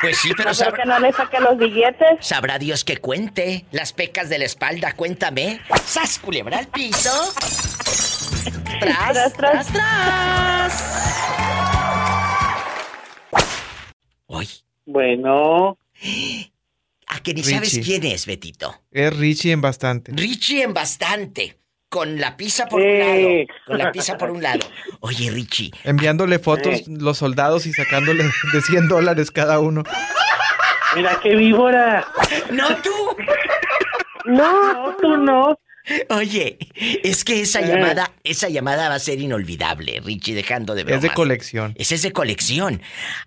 Pues 0.00 0.18
sí, 0.18 0.32
pero 0.36 0.52
sabrá... 0.54 0.82
que 0.82 0.88
no 0.88 0.98
le 0.98 1.12
saque 1.12 1.38
los 1.40 1.56
billetes? 1.56 2.18
Sabrá 2.20 2.58
Dios 2.58 2.84
que 2.84 2.96
cuente. 2.96 3.66
Las 3.70 3.92
pecas 3.92 4.28
de 4.28 4.38
la 4.38 4.44
espalda, 4.46 4.92
cuéntame. 4.92 5.60
¡Sas, 5.84 6.18
culebra 6.18 6.58
al 6.58 6.66
piso! 6.66 7.10
¡Tras, 8.80 9.32
tras, 9.34 9.72
tras! 9.72 10.92
Hoy. 14.26 14.48
Bueno. 14.84 15.78
¿A 17.06 17.20
que 17.20 17.34
ni 17.34 17.42
sabes 17.42 17.78
quién 17.84 18.04
es, 18.04 18.26
Betito? 18.26 18.74
Es 18.90 19.16
Richie 19.16 19.52
en 19.52 19.60
bastante. 19.60 20.12
Richie 20.12 20.62
en 20.62 20.74
bastante. 20.74 21.58
Con 21.88 22.18
la 22.18 22.36
pizza 22.36 22.66
por 22.66 22.80
un 22.80 22.98
lado. 22.98 23.28
Con 23.66 23.78
la 23.78 23.92
pizza 23.92 24.16
por 24.16 24.30
un 24.30 24.42
lado. 24.42 24.60
Oye, 25.00 25.30
Richie. 25.30 25.70
Enviándole 25.84 26.38
fotos 26.38 26.88
los 26.88 27.18
soldados 27.18 27.66
y 27.66 27.72
sacándole 27.72 28.24
de 28.24 28.62
100 28.62 28.88
dólares 28.88 29.30
cada 29.30 29.60
uno. 29.60 29.82
Mira 30.96 31.20
qué 31.22 31.36
víbora. 31.36 32.06
No 32.50 32.76
tú. 32.76 33.16
No, 34.24 34.72
no 34.72 34.96
tú 34.96 35.16
no. 35.18 35.58
Oye, 36.10 36.58
es 37.02 37.24
que 37.24 37.40
esa 37.40 37.60
llamada, 37.60 38.12
esa 38.24 38.48
llamada 38.48 38.88
va 38.88 38.94
a 38.94 38.98
ser 39.00 39.20
inolvidable, 39.20 40.00
Richie, 40.04 40.34
dejando 40.34 40.74
de 40.74 40.84
bromas. 40.84 41.04
Es 41.04 41.10
de 41.10 41.14
colección. 41.14 41.74
Esa 41.76 41.94
es 41.94 42.02
de 42.02 42.12
colección. 42.12 42.80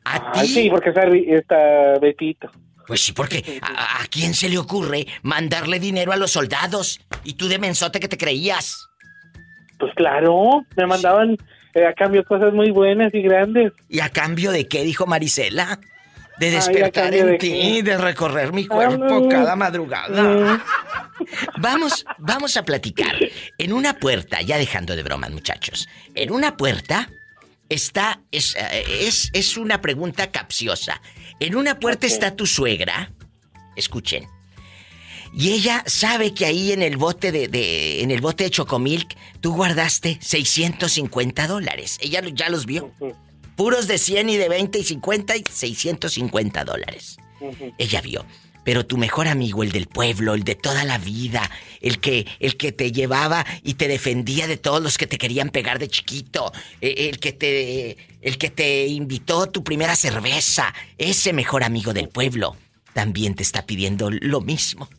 A 0.05 0.31
ti. 0.31 0.47
Sí, 0.47 0.69
porque 0.69 0.89
está, 0.89 1.01
está 1.07 1.99
Betito. 1.99 2.49
Pues 2.87 3.01
sí, 3.01 3.13
porque 3.13 3.59
a, 3.61 4.05
quién 4.09 4.33
se 4.33 4.47
le 4.47 4.57
ocurre 4.57 5.07
mandarle 5.23 5.79
dinero 5.79 6.11
a 6.11 6.17
los 6.17 6.31
soldados? 6.31 7.01
Y 7.23 7.33
tú 7.33 7.47
de 7.47 7.59
mensote 7.59 7.99
que 7.99 8.07
te 8.07 8.17
creías. 8.17 8.87
Pues 9.79 9.93
claro, 9.95 10.63
me 10.77 10.85
mandaban 10.85 11.37
eh, 11.73 11.85
a 11.85 11.93
cambio 11.93 12.23
cosas 12.23 12.53
muy 12.53 12.71
buenas 12.71 13.13
y 13.13 13.21
grandes. 13.21 13.73
¿Y 13.89 13.99
a 13.99 14.09
cambio 14.09 14.51
de 14.51 14.67
qué 14.67 14.83
dijo 14.83 15.05
Marisela? 15.07 15.79
De 16.39 16.51
despertar 16.51 17.13
en 17.15 17.37
ti, 17.37 17.81
de 17.81 17.97
recorrer 17.97 18.51
mi 18.51 18.67
cuerpo 18.67 19.27
cada 19.29 19.55
madrugada. 19.55 20.61
Vamos, 21.57 22.05
vamos 22.17 22.57
a 22.57 22.63
platicar. 22.63 23.15
En 23.57 23.73
una 23.73 23.93
puerta, 23.93 24.41
ya 24.41 24.57
dejando 24.57 24.95
de 24.95 25.03
bromas, 25.03 25.31
muchachos. 25.31 25.87
En 26.13 26.31
una 26.31 26.57
puerta 26.57 27.09
está. 27.69 28.21
Es, 28.31 28.55
es, 29.01 29.29
es 29.33 29.57
una 29.57 29.81
pregunta 29.81 30.31
capciosa. 30.31 31.01
En 31.39 31.55
una 31.55 31.79
puerta 31.79 32.05
está 32.07 32.35
tu 32.35 32.45
suegra. 32.45 33.11
Escuchen. 33.75 34.27
Y 35.37 35.51
ella 35.51 35.83
sabe 35.85 36.33
que 36.33 36.45
ahí 36.45 36.71
en 36.71 36.81
el 36.81 36.95
bote 36.95 37.33
de, 37.33 37.49
de, 37.49 38.01
en 38.01 38.11
el 38.11 38.21
bote 38.21 38.45
de 38.45 38.49
Chocomilk 38.51 39.17
tú 39.41 39.53
guardaste 39.53 40.17
650 40.21 41.47
dólares. 41.47 41.97
Ella 42.01 42.21
ya 42.33 42.49
los 42.49 42.65
vio. 42.65 42.93
Puros 43.55 43.87
de 43.87 43.97
100 43.97 44.29
y 44.29 44.37
de 44.37 44.49
20 44.49 44.79
y 44.79 44.83
50 44.83 45.37
y 45.37 45.43
650 45.49 46.63
dólares. 46.65 47.17
Ella 47.77 48.01
vio. 48.01 48.25
Pero 48.65 48.85
tu 48.85 48.97
mejor 48.97 49.27
amigo, 49.27 49.61
el 49.61 49.71
del 49.71 49.85
pueblo, 49.85 50.33
el 50.33 50.43
de 50.43 50.55
toda 50.55 50.83
la 50.83 50.97
vida, 50.97 51.49
el 51.81 51.99
que, 51.99 52.25
el 52.39 52.57
que 52.57 52.71
te 52.71 52.91
llevaba 52.91 53.45
y 53.63 53.75
te 53.75 53.87
defendía 53.87 54.47
de 54.47 54.57
todos 54.57 54.81
los 54.81 54.97
que 54.97 55.05
te 55.05 55.19
querían 55.19 55.49
pegar 55.49 55.77
de 55.77 55.87
chiquito, 55.87 56.51
e, 56.81 57.09
el 57.09 57.19
que 57.19 57.31
te, 57.31 57.97
el 58.21 58.39
que 58.39 58.49
te 58.49 58.87
invitó 58.87 59.47
tu 59.51 59.63
primera 59.63 59.95
cerveza, 59.95 60.73
ese 60.97 61.31
mejor 61.31 61.63
amigo 61.63 61.93
del 61.93 62.09
pueblo, 62.09 62.57
también 62.93 63.35
te 63.35 63.43
está 63.43 63.67
pidiendo 63.67 64.09
lo 64.09 64.41
mismo. 64.41 64.89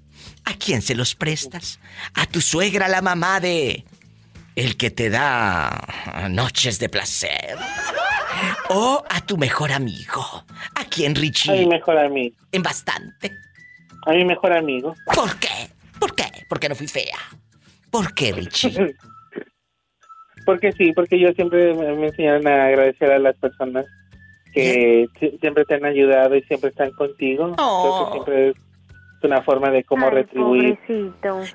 ¿A 0.44 0.54
quién 0.54 0.80
se 0.80 0.94
los 0.94 1.16
prestas? 1.16 1.80
A 2.14 2.26
tu 2.26 2.40
suegra, 2.40 2.88
la 2.88 3.02
mamá 3.02 3.40
de... 3.40 3.84
El 4.54 4.78
que 4.78 4.90
te 4.90 5.10
da 5.10 6.28
noches 6.30 6.78
de 6.78 6.88
placer. 6.88 7.58
O 8.70 9.02
a 9.08 9.20
tu 9.24 9.36
mejor 9.36 9.72
amigo. 9.72 10.22
¿A 10.74 10.84
quién, 10.84 11.14
Richie? 11.14 11.52
A 11.52 11.54
mi 11.54 11.66
mejor 11.66 11.98
amigo. 11.98 12.36
En 12.52 12.62
bastante. 12.62 13.32
A 14.06 14.12
mi 14.12 14.24
mejor 14.24 14.52
amigo. 14.52 14.94
¿Por 15.14 15.38
qué? 15.38 15.68
¿Por 15.98 16.14
qué? 16.14 16.24
Porque 16.48 16.68
no 16.68 16.74
fui 16.74 16.86
fea. 16.86 17.18
¿Por 17.90 18.14
qué, 18.14 18.32
Richie? 18.32 18.94
porque 20.46 20.72
sí, 20.72 20.92
porque 20.92 21.18
yo 21.18 21.32
siempre 21.32 21.74
me 21.74 22.06
enseñaron 22.06 22.46
a 22.46 22.66
agradecer 22.66 23.10
a 23.10 23.18
las 23.18 23.36
personas 23.36 23.84
que 24.54 25.06
siempre 25.40 25.64
te 25.66 25.74
han 25.74 25.84
ayudado 25.84 26.34
y 26.34 26.42
siempre 26.42 26.70
están 26.70 26.90
contigo. 26.92 27.54
Oh. 27.58 28.10
siempre 28.12 28.50
es 28.50 28.56
una 29.22 29.42
forma 29.42 29.70
de 29.70 29.84
cómo 29.84 30.08
retribuir, 30.08 30.78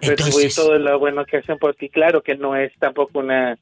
retribuir 0.01 0.53
todo 0.53 0.77
lo 0.77 0.99
bueno 0.99 1.25
que 1.25 1.37
hacen 1.37 1.57
por 1.57 1.73
ti. 1.73 1.89
Claro 1.89 2.21
que 2.21 2.35
no 2.35 2.55
es 2.55 2.71
tampoco 2.79 3.19
una 3.19 3.57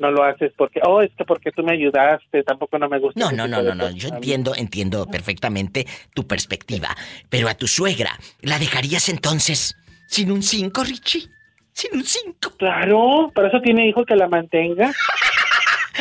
no 0.00 0.10
lo 0.10 0.24
haces 0.24 0.52
porque, 0.56 0.80
oh, 0.84 1.02
es 1.02 1.10
que 1.16 1.24
porque 1.24 1.52
tú 1.52 1.62
me 1.62 1.72
ayudaste, 1.72 2.42
tampoco 2.42 2.78
no 2.78 2.88
me 2.88 2.98
gusta. 2.98 3.20
No, 3.20 3.30
no, 3.30 3.46
no, 3.46 3.62
no, 3.62 3.74
no, 3.74 3.90
yo 3.90 4.08
entiendo, 4.08 4.54
entiendo 4.56 5.06
perfectamente 5.06 5.86
tu 6.14 6.26
perspectiva, 6.26 6.88
pero 7.28 7.48
a 7.48 7.54
tu 7.54 7.66
suegra, 7.66 8.18
¿la 8.40 8.58
dejarías 8.58 9.08
entonces 9.08 9.76
sin 10.06 10.32
un 10.32 10.42
5, 10.42 10.84
Richie? 10.84 11.28
Sin 11.72 11.96
un 11.96 12.04
5. 12.04 12.56
Claro, 12.58 13.30
para 13.34 13.48
eso 13.48 13.60
tiene 13.60 13.88
hijo 13.88 14.04
que 14.04 14.16
la 14.16 14.28
mantenga. 14.28 14.92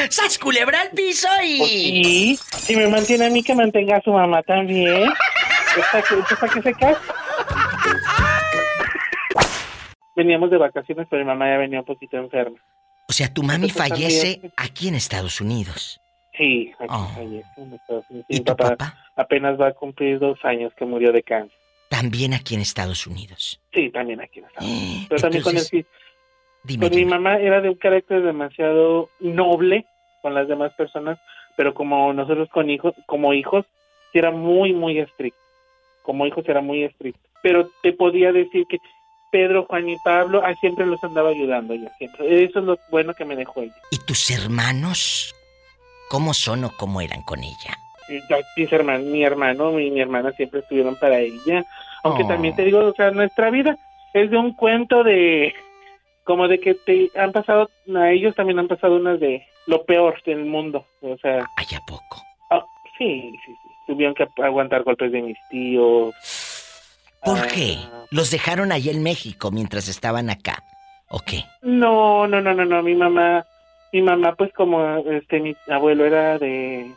¡Sas 0.09 0.39
culebra 0.39 0.81
al 0.81 0.91
piso 0.91 1.27
y...! 1.43 1.57
Pues 1.57 1.71
sí, 1.71 2.39
si 2.51 2.75
me 2.75 2.87
mantiene 2.87 3.25
a 3.25 3.29
mí 3.29 3.43
que 3.43 3.53
mantenga 3.53 3.97
a 3.97 4.01
su 4.01 4.11
mamá 4.11 4.41
también. 4.43 5.09
¿Esta, 5.77 6.01
que 6.01 6.61
se 6.61 6.73
casa? 6.73 6.99
Veníamos 10.15 10.49
de 10.49 10.57
vacaciones, 10.57 11.07
pero 11.09 11.23
mi 11.23 11.27
mamá 11.27 11.49
ya 11.49 11.57
venía 11.57 11.79
un 11.79 11.85
poquito 11.85 12.17
enferma. 12.17 12.57
O 13.09 13.11
sea, 13.11 13.33
tu 13.33 13.41
mami 13.41 13.71
fallece 13.71 14.39
aquí 14.55 14.87
en 14.87 14.93
Estados 14.93 15.41
Unidos. 15.41 15.99
Sí, 16.37 16.71
aquí 16.77 16.93
oh. 16.93 17.11
fallece 17.15 17.49
en 17.57 17.73
Estados 17.73 18.05
Unidos. 18.07 18.27
¿Y, 18.29 18.39
tu 18.41 18.55
papá, 18.55 18.97
apenas 19.15 19.59
va 19.59 19.69
a 19.69 19.73
cumplir 19.73 20.19
dos 20.19 20.37
años 20.45 20.71
que 20.77 20.85
murió 20.85 21.11
de 21.11 21.23
cáncer. 21.23 21.57
También 21.89 22.35
aquí 22.35 22.53
en 22.53 22.61
Estados 22.61 23.07
Unidos. 23.07 23.59
Sí, 23.73 23.89
también 23.89 24.21
aquí 24.21 24.39
en 24.39 24.45
Estados 24.45 24.69
Unidos. 24.69 25.05
Pero 25.09 25.21
también 25.21 25.43
con 25.43 25.57
el 25.57 25.85
Dime, 26.63 26.89
mi 26.89 27.05
mamá 27.05 27.39
era 27.39 27.61
de 27.61 27.69
un 27.69 27.75
carácter 27.75 28.21
demasiado 28.21 29.09
noble 29.19 29.85
con 30.21 30.35
las 30.35 30.47
demás 30.47 30.73
personas, 30.73 31.17
pero 31.55 31.73
como 31.73 32.13
nosotros 32.13 32.49
con 32.49 32.69
hijos, 32.69 32.93
como 33.05 33.33
hijos, 33.33 33.65
era 34.13 34.29
muy, 34.29 34.73
muy 34.73 34.99
estricto. 34.99 35.39
Como 36.03 36.27
hijos 36.27 36.47
era 36.47 36.61
muy 36.61 36.83
estricto. 36.83 37.21
Pero 37.41 37.69
te 37.81 37.93
podía 37.93 38.31
decir 38.33 38.65
que 38.67 38.77
Pedro, 39.31 39.65
Juan 39.65 39.89
y 39.89 39.97
Pablo, 39.97 40.41
ah, 40.43 40.53
siempre 40.55 40.85
los 40.85 41.03
andaba 41.03 41.29
ayudando 41.29 41.73
ella, 41.73 41.91
siempre. 41.97 42.43
Eso 42.43 42.59
es 42.59 42.65
lo 42.65 42.79
bueno 42.89 43.13
que 43.13 43.25
me 43.25 43.35
dejó 43.35 43.61
ella. 43.61 43.75
¿Y 43.91 43.97
tus 43.99 44.29
hermanos? 44.31 45.35
¿Cómo 46.09 46.33
son 46.33 46.63
o 46.63 46.71
cómo 46.77 47.01
eran 47.01 47.21
con 47.21 47.43
ella? 47.43 47.77
Mis 48.57 48.71
hermanos, 48.73 49.05
mi 49.05 49.23
hermano 49.23 49.79
y 49.79 49.91
mi 49.91 50.01
hermana 50.01 50.31
siempre 50.31 50.61
estuvieron 50.61 50.95
para 50.95 51.19
ella. 51.19 51.63
Aunque 52.03 52.23
también 52.23 52.55
te 52.55 52.63
digo, 52.63 52.79
o 52.79 52.93
sea, 52.93 53.11
nuestra 53.11 53.51
vida 53.51 53.77
es 54.13 54.31
de 54.31 54.37
un 54.37 54.53
cuento 54.53 55.03
de... 55.03 55.53
Como 56.23 56.47
de 56.47 56.59
que 56.59 56.75
te 56.75 57.09
han 57.15 57.31
pasado, 57.31 57.69
a 57.95 58.11
ellos 58.11 58.35
también 58.35 58.59
han 58.59 58.67
pasado 58.67 58.95
unas 58.95 59.19
de 59.19 59.45
lo 59.67 59.83
peor 59.83 60.21
del 60.23 60.45
mundo. 60.45 60.85
O 61.01 61.17
sea... 61.17 61.45
¿Hay 61.57 61.67
a 61.75 61.79
poco? 61.85 62.23
Ah, 62.51 62.63
sí, 62.97 63.31
sí, 63.45 63.51
sí. 63.51 63.69
Tuvieron 63.87 64.15
que 64.15 64.27
aguantar 64.43 64.83
golpes 64.83 65.11
de 65.11 65.21
mis 65.21 65.37
tíos 65.49 66.13
¿Por 67.23 67.47
qué? 67.47 67.77
Ah. 67.79 68.05
¿Los 68.11 68.31
dejaron 68.31 68.71
allá 68.71 68.91
en 68.91 69.03
México 69.03 69.51
mientras 69.51 69.87
estaban 69.87 70.29
acá? 70.29 70.63
¿O 71.09 71.19
qué? 71.19 71.43
No, 71.61 72.27
no, 72.27 72.41
no, 72.41 72.53
no, 72.53 72.65
no. 72.65 72.83
Mi 72.83 72.95
mamá, 72.95 73.45
mi 73.91 74.01
mamá, 74.01 74.35
pues 74.35 74.53
como 74.53 74.97
este, 74.97 75.39
mi 75.39 75.55
abuelo 75.67 76.05
era 76.05 76.37
de, 76.37 76.91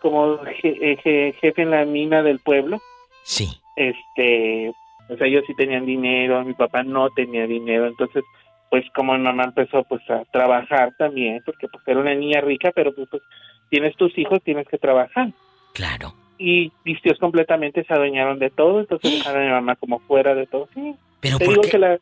como 0.00 0.38
jefe 0.62 1.62
en 1.62 1.70
la 1.70 1.84
mina 1.84 2.22
del 2.22 2.38
pueblo. 2.38 2.80
Sí. 3.24 3.48
Este, 3.76 4.72
o 5.08 5.16
sea, 5.16 5.26
ellos 5.26 5.44
sí 5.46 5.54
tenían 5.54 5.86
dinero, 5.86 6.44
mi 6.44 6.54
papá 6.54 6.82
no 6.82 7.08
tenía 7.10 7.46
dinero, 7.46 7.86
entonces, 7.86 8.24
pues 8.70 8.84
como 8.94 9.14
mi 9.14 9.22
mamá 9.22 9.44
empezó 9.44 9.84
pues 9.84 10.02
a 10.10 10.24
trabajar 10.32 10.92
también, 10.98 11.42
porque 11.44 11.68
pues 11.68 11.82
era 11.86 12.00
una 12.00 12.14
niña 12.14 12.40
rica, 12.40 12.72
pero 12.74 12.94
pues, 12.94 13.08
pues 13.10 13.22
tienes 13.70 13.96
tus 13.96 14.16
hijos, 14.18 14.42
tienes 14.42 14.66
que 14.66 14.78
trabajar. 14.78 15.30
Claro 15.74 16.14
y 16.38 16.72
mis 16.84 17.02
tíos 17.02 17.18
completamente 17.18 17.84
se 17.84 17.92
adueñaron 17.92 18.38
de 18.38 18.50
todo, 18.50 18.80
entonces 18.80 19.18
dejaron 19.18 19.42
a 19.42 19.46
mi 19.46 19.50
mamá 19.50 19.76
como 19.76 19.98
fuera 20.00 20.34
de 20.34 20.46
todo. 20.46 20.68
Sí. 20.74 20.94
Pero 21.20 21.38
¿por 21.38 21.60
qué? 21.68 21.98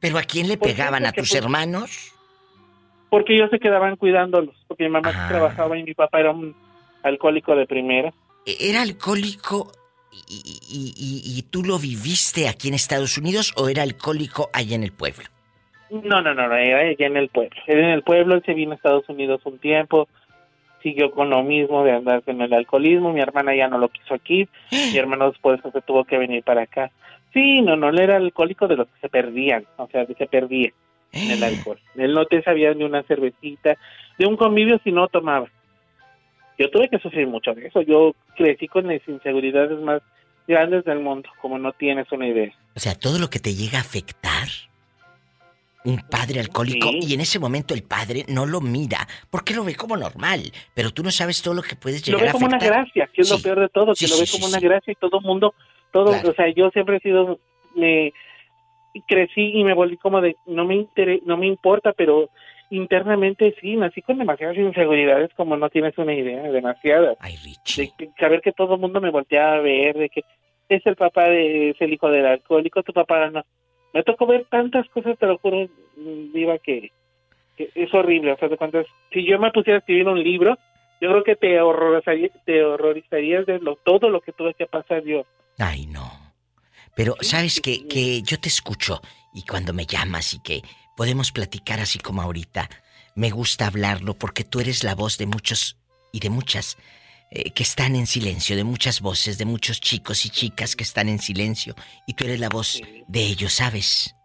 ¿Pero 0.00 0.18
a 0.18 0.22
quién 0.22 0.48
le 0.48 0.56
pegaban? 0.56 1.04
¿A 1.04 1.12
tus 1.12 1.28
pues, 1.30 1.34
hermanos? 1.34 2.14
Porque 3.10 3.34
ellos 3.34 3.50
se 3.50 3.58
quedaban 3.58 3.96
cuidándolos, 3.96 4.54
porque 4.66 4.84
mi 4.84 4.90
mamá 4.90 5.12
ah. 5.14 5.28
trabajaba 5.28 5.76
y 5.76 5.82
mi 5.82 5.94
papá 5.94 6.20
era 6.20 6.30
un 6.30 6.54
alcohólico 7.02 7.54
de 7.54 7.66
primera. 7.66 8.12
¿E-, 8.46 8.70
¿Era 8.70 8.82
alcohólico 8.82 9.72
y, 10.28 10.94
y, 11.36 11.42
tú 11.50 11.62
lo 11.62 11.78
viviste 11.78 12.48
aquí 12.48 12.68
en 12.68 12.74
Estados 12.74 13.18
Unidos 13.18 13.52
o 13.56 13.68
era 13.68 13.82
alcohólico 13.82 14.48
allá 14.52 14.76
en 14.76 14.84
el 14.84 14.92
pueblo? 14.92 15.24
No, 15.90 16.22
no, 16.22 16.34
no, 16.34 16.48
no 16.48 16.54
era 16.54 16.78
allá 16.78 17.06
en 17.06 17.16
el 17.16 17.28
pueblo. 17.28 17.56
Era 17.66 17.80
en 17.80 17.90
el 17.90 18.02
pueblo, 18.02 18.36
él 18.36 18.42
se 18.46 18.54
vino 18.54 18.72
a 18.72 18.74
Estados 18.76 19.08
Unidos 19.08 19.40
un 19.44 19.58
tiempo, 19.58 20.08
siguió 20.82 21.10
con 21.10 21.30
lo 21.30 21.42
mismo 21.42 21.84
de 21.84 21.92
andar 21.92 22.22
con 22.22 22.40
el 22.40 22.52
alcoholismo, 22.52 23.12
mi 23.12 23.20
hermana 23.20 23.54
ya 23.54 23.68
no 23.68 23.78
lo 23.78 23.88
quiso 23.88 24.14
aquí, 24.14 24.48
mi 24.70 24.96
hermano 24.98 25.30
después 25.30 25.60
se 25.60 25.80
tuvo 25.82 26.04
que 26.04 26.18
venir 26.18 26.42
para 26.42 26.62
acá. 26.62 26.90
Sí, 27.32 27.62
no, 27.62 27.76
no, 27.76 27.90
él 27.90 28.00
era 28.00 28.16
alcohólico 28.16 28.66
de 28.66 28.76
los 28.76 28.88
que 28.88 29.00
se 29.00 29.08
perdían, 29.08 29.64
o 29.76 29.86
sea, 29.88 30.06
se 30.06 30.26
perdía 30.26 30.70
en 31.12 31.30
el 31.30 31.42
alcohol. 31.44 31.78
Él 31.96 32.14
no 32.14 32.24
te 32.26 32.42
sabía 32.42 32.72
ni 32.74 32.84
una 32.84 33.02
cervecita, 33.04 33.76
de 34.18 34.26
un 34.26 34.36
convivio 34.36 34.78
si 34.82 34.92
no 34.92 35.08
tomaba. 35.08 35.48
Yo 36.58 36.70
tuve 36.70 36.88
que 36.88 36.98
sufrir 36.98 37.26
mucho 37.26 37.54
de 37.54 37.68
eso, 37.68 37.80
yo 37.82 38.14
crecí 38.36 38.68
con 38.68 38.86
las 38.86 39.00
inseguridades 39.08 39.78
más 39.80 40.02
grandes 40.46 40.84
del 40.84 41.00
mundo, 41.00 41.30
como 41.40 41.58
no 41.58 41.72
tienes 41.72 42.10
una 42.12 42.26
idea. 42.26 42.52
O 42.76 42.80
sea, 42.80 42.94
todo 42.94 43.18
lo 43.18 43.30
que 43.30 43.38
te 43.38 43.54
llega 43.54 43.78
a 43.78 43.82
afectar 43.82 44.48
un 45.84 45.98
padre 46.10 46.40
alcohólico 46.40 46.90
y 47.00 47.14
en 47.14 47.20
ese 47.20 47.38
momento 47.38 47.74
el 47.74 47.82
padre 47.82 48.24
no 48.28 48.46
lo 48.46 48.60
mira 48.60 48.98
porque 49.30 49.54
lo 49.54 49.64
ve 49.64 49.74
como 49.74 49.96
normal, 49.96 50.40
pero 50.74 50.90
tú 50.90 51.02
no 51.02 51.10
sabes 51.10 51.42
todo 51.42 51.54
lo 51.54 51.62
que 51.62 51.76
puedes 51.76 52.02
llegar 52.02 52.20
a 52.20 52.24
Lo 52.24 52.26
ve 52.26 52.32
como 52.32 52.46
una 52.46 52.58
gracia, 52.58 53.08
que 53.12 53.22
es 53.22 53.30
lo 53.30 53.38
peor 53.38 53.60
de 53.60 53.68
todo, 53.68 53.94
que 53.94 54.06
lo 54.06 54.18
ve 54.18 54.26
como 54.30 54.46
una 54.46 54.60
gracia 54.60 54.92
y 54.92 54.96
todo 54.96 55.18
el 55.18 55.24
mundo, 55.24 55.54
todo, 55.92 56.10
o 56.10 56.34
sea, 56.34 56.48
yo 56.54 56.70
siempre 56.70 56.96
he 56.96 57.00
sido, 57.00 57.38
me 57.74 58.12
crecí 59.06 59.52
y 59.54 59.64
me 59.64 59.74
volví 59.74 59.96
como 59.96 60.20
de, 60.20 60.36
no 60.46 60.64
me 60.64 60.86
no 61.24 61.36
me 61.36 61.46
importa, 61.46 61.92
pero 61.92 62.28
internamente 62.70 63.54
sí, 63.60 63.76
nací 63.76 64.02
con 64.02 64.18
demasiadas 64.18 64.56
inseguridades 64.56 65.30
como 65.34 65.56
no 65.56 65.70
tienes 65.70 65.96
una 65.98 66.14
idea, 66.14 66.42
demasiadas. 66.42 67.16
Ay, 67.20 67.36
De 67.76 68.10
saber 68.18 68.40
que 68.42 68.52
todo 68.52 68.74
el 68.74 68.80
mundo 68.80 69.00
me 69.00 69.10
volteaba 69.10 69.54
a 69.54 69.60
ver, 69.60 69.96
de 69.96 70.08
que 70.08 70.22
es 70.68 70.86
el 70.86 70.94
papá 70.94 71.24
de, 71.24 71.70
es 71.70 71.80
el 71.80 71.92
hijo 71.92 72.10
del 72.10 72.26
alcohólico, 72.26 72.82
tu 72.82 72.92
papá 72.92 73.28
no 73.30 73.44
me 73.92 74.02
tocó 74.02 74.26
ver 74.26 74.46
tantas 74.50 74.88
cosas, 74.90 75.18
te 75.18 75.26
lo 75.26 75.38
juro, 75.38 75.68
Viva, 75.96 76.58
que, 76.58 76.90
es 77.56 77.94
horrible. 77.94 78.32
O 78.32 78.38
sea, 78.38 78.48
de 78.48 78.56
cuántas, 78.56 78.86
si 79.12 79.24
yo 79.26 79.38
me 79.38 79.50
pusiera 79.50 79.78
a 79.78 79.80
escribir 79.80 80.08
un 80.08 80.22
libro, 80.22 80.56
yo 81.00 81.10
creo 81.10 81.24
que 81.24 81.36
te 81.36 81.60
horrorizaría, 81.60 82.30
te 82.44 82.64
horrorizarías 82.64 83.46
de 83.46 83.58
lo, 83.58 83.76
todo 83.76 84.08
lo 84.08 84.20
que 84.20 84.32
tuve 84.32 84.54
que 84.54 84.66
pasar 84.66 85.02
yo. 85.04 85.24
Ay, 85.58 85.86
no. 85.86 86.10
Pero, 86.94 87.14
¿sabes 87.20 87.60
que, 87.60 87.86
que 87.86 88.22
yo 88.22 88.38
te 88.40 88.48
escucho 88.48 89.00
y 89.34 89.42
cuando 89.42 89.72
me 89.72 89.86
llamas 89.86 90.34
y 90.34 90.42
que 90.42 90.62
podemos 90.96 91.32
platicar 91.32 91.80
así 91.80 91.98
como 91.98 92.22
ahorita, 92.22 92.68
me 93.14 93.30
gusta 93.30 93.66
hablarlo 93.66 94.14
porque 94.14 94.44
tú 94.44 94.60
eres 94.60 94.84
la 94.84 94.94
voz 94.94 95.18
de 95.18 95.26
muchos 95.26 95.76
y 96.12 96.20
de 96.20 96.30
muchas 96.30 96.76
eh, 97.30 97.50
que 97.50 97.62
están 97.62 97.94
en 97.94 98.06
silencio, 98.06 98.56
de 98.56 98.64
muchas 98.64 99.00
voces, 99.00 99.38
de 99.38 99.44
muchos 99.44 99.80
chicos 99.80 100.26
y 100.26 100.30
chicas 100.30 100.74
que 100.74 100.82
están 100.82 101.08
en 101.08 101.20
silencio, 101.20 101.74
y 102.06 102.14
tú 102.14 102.24
eres 102.24 102.40
la 102.40 102.48
voz 102.48 102.82
de 103.06 103.20
ellos, 103.20 103.52
¿sabes? 103.52 104.16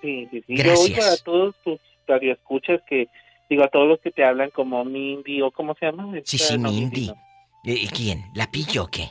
Sí, 0.00 0.26
sí, 0.30 0.42
sí. 0.46 0.54
Gracias. 0.54 0.88
Yo 0.88 0.94
oigo 0.94 1.12
a 1.12 1.16
todos 1.24 1.54
tus 1.64 1.80
radioescuchas 2.06 2.80
que, 2.88 3.08
digo, 3.50 3.64
a 3.64 3.68
todos 3.68 3.88
los 3.88 4.00
que 4.00 4.10
te 4.10 4.24
hablan 4.24 4.50
como 4.50 4.84
Mindy, 4.84 5.42
o 5.42 5.50
¿cómo 5.50 5.74
se 5.74 5.86
llama? 5.86 6.12
Sí, 6.24 6.38
sí, 6.38 6.56
Mindy. 6.56 7.12
¿Y 7.64 7.72
eh, 7.72 7.88
¿Quién? 7.94 8.24
¿La 8.34 8.50
pillo 8.50 8.84
o 8.84 8.86
qué? 8.88 9.08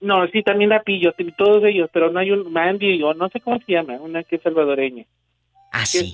No, 0.00 0.26
sí, 0.28 0.42
también 0.42 0.70
la 0.70 0.82
pillo, 0.82 1.12
todos 1.36 1.64
ellos, 1.64 1.90
pero 1.92 2.10
no 2.10 2.20
hay 2.20 2.30
un 2.30 2.52
Mandy, 2.52 3.02
o 3.02 3.14
no 3.14 3.28
sé 3.28 3.40
cómo 3.40 3.58
se 3.58 3.72
llama, 3.72 3.94
una 3.94 4.22
que 4.24 4.36
es 4.36 4.42
salvadoreña. 4.42 5.04
Ah, 5.72 5.86
sí. 5.86 6.12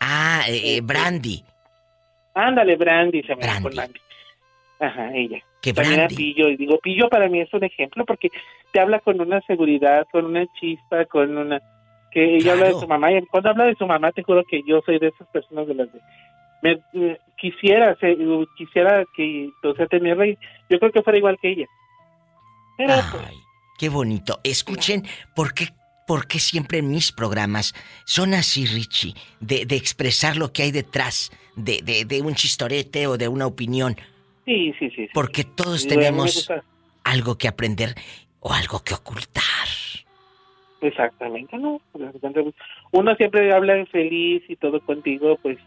Ah, 0.00 0.44
eh, 0.48 0.56
este, 0.56 0.80
Brandy. 0.82 1.44
Ándale, 2.34 2.76
Brandy, 2.76 3.22
se 3.22 3.34
me 3.36 3.42
Brandy. 3.42 3.68
Brandy. 3.68 4.00
Ajá, 4.82 5.12
ella. 5.14 5.38
Que 5.60 5.72
También 5.72 6.08
Pillo, 6.08 6.48
y 6.48 6.56
digo, 6.56 6.76
Pillo 6.78 7.08
para 7.08 7.28
mí 7.28 7.40
es 7.40 7.54
un 7.54 7.62
ejemplo 7.62 8.04
porque 8.04 8.30
te 8.72 8.80
habla 8.80 8.98
con 8.98 9.20
una 9.20 9.40
seguridad, 9.42 10.08
con 10.10 10.24
una 10.24 10.44
chispa, 10.58 11.04
con 11.04 11.38
una... 11.38 11.62
que 12.10 12.36
ella 12.36 12.54
habla 12.54 12.66
de 12.66 12.72
su 12.72 12.88
mamá, 12.88 13.12
y 13.12 13.24
cuando 13.26 13.50
habla 13.50 13.66
de 13.66 13.76
su 13.76 13.86
mamá 13.86 14.10
te 14.10 14.24
juro 14.24 14.42
que 14.42 14.60
yo 14.66 14.80
soy 14.84 14.98
de 14.98 15.08
esas 15.08 15.28
personas 15.28 15.68
de 15.68 15.74
las 15.74 15.92
de... 15.92 16.00
Me, 16.62 16.80
quisiera, 17.38 17.96
quisiera 18.56 19.04
que, 19.16 19.50
o 19.62 19.74
sea, 19.74 19.86
tenerla, 19.86 20.26
yo 20.68 20.80
creo 20.80 20.90
que 20.90 21.02
fuera 21.02 21.18
igual 21.18 21.38
que 21.40 21.50
ella. 21.50 21.66
Pero, 22.76 22.94
pues, 23.12 23.24
Ay, 23.28 23.36
qué 23.78 23.88
bonito. 23.88 24.40
Escuchen, 24.42 25.04
¿por 25.36 25.54
qué 25.54 25.66
porque 26.08 26.40
siempre 26.40 26.78
en 26.78 26.90
mis 26.90 27.12
programas 27.12 27.74
son 28.04 28.34
así, 28.34 28.66
Richie, 28.66 29.14
de, 29.38 29.64
de 29.64 29.76
expresar 29.76 30.36
lo 30.36 30.52
que 30.52 30.64
hay 30.64 30.72
detrás 30.72 31.30
de, 31.56 31.80
de, 31.82 32.04
de, 32.04 32.20
un 32.22 32.34
chistorete 32.34 33.06
o 33.06 33.16
de 33.16 33.28
una 33.28 33.46
opinión. 33.46 33.96
Sí, 34.44 34.74
sí, 34.78 34.90
sí. 34.90 35.08
Porque 35.12 35.44
todos 35.44 35.86
tenemos 35.86 36.50
algo 37.04 37.36
que 37.36 37.48
aprender 37.48 37.94
o 38.40 38.52
algo 38.52 38.82
que 38.82 38.94
ocultar. 38.94 39.42
Exactamente, 40.80 41.56
¿no? 41.58 41.80
Uno 42.90 43.14
siempre 43.14 43.52
habla 43.54 43.86
feliz 43.86 44.42
y 44.48 44.56
todo 44.56 44.80
contigo, 44.80 45.38
pues 45.40 45.58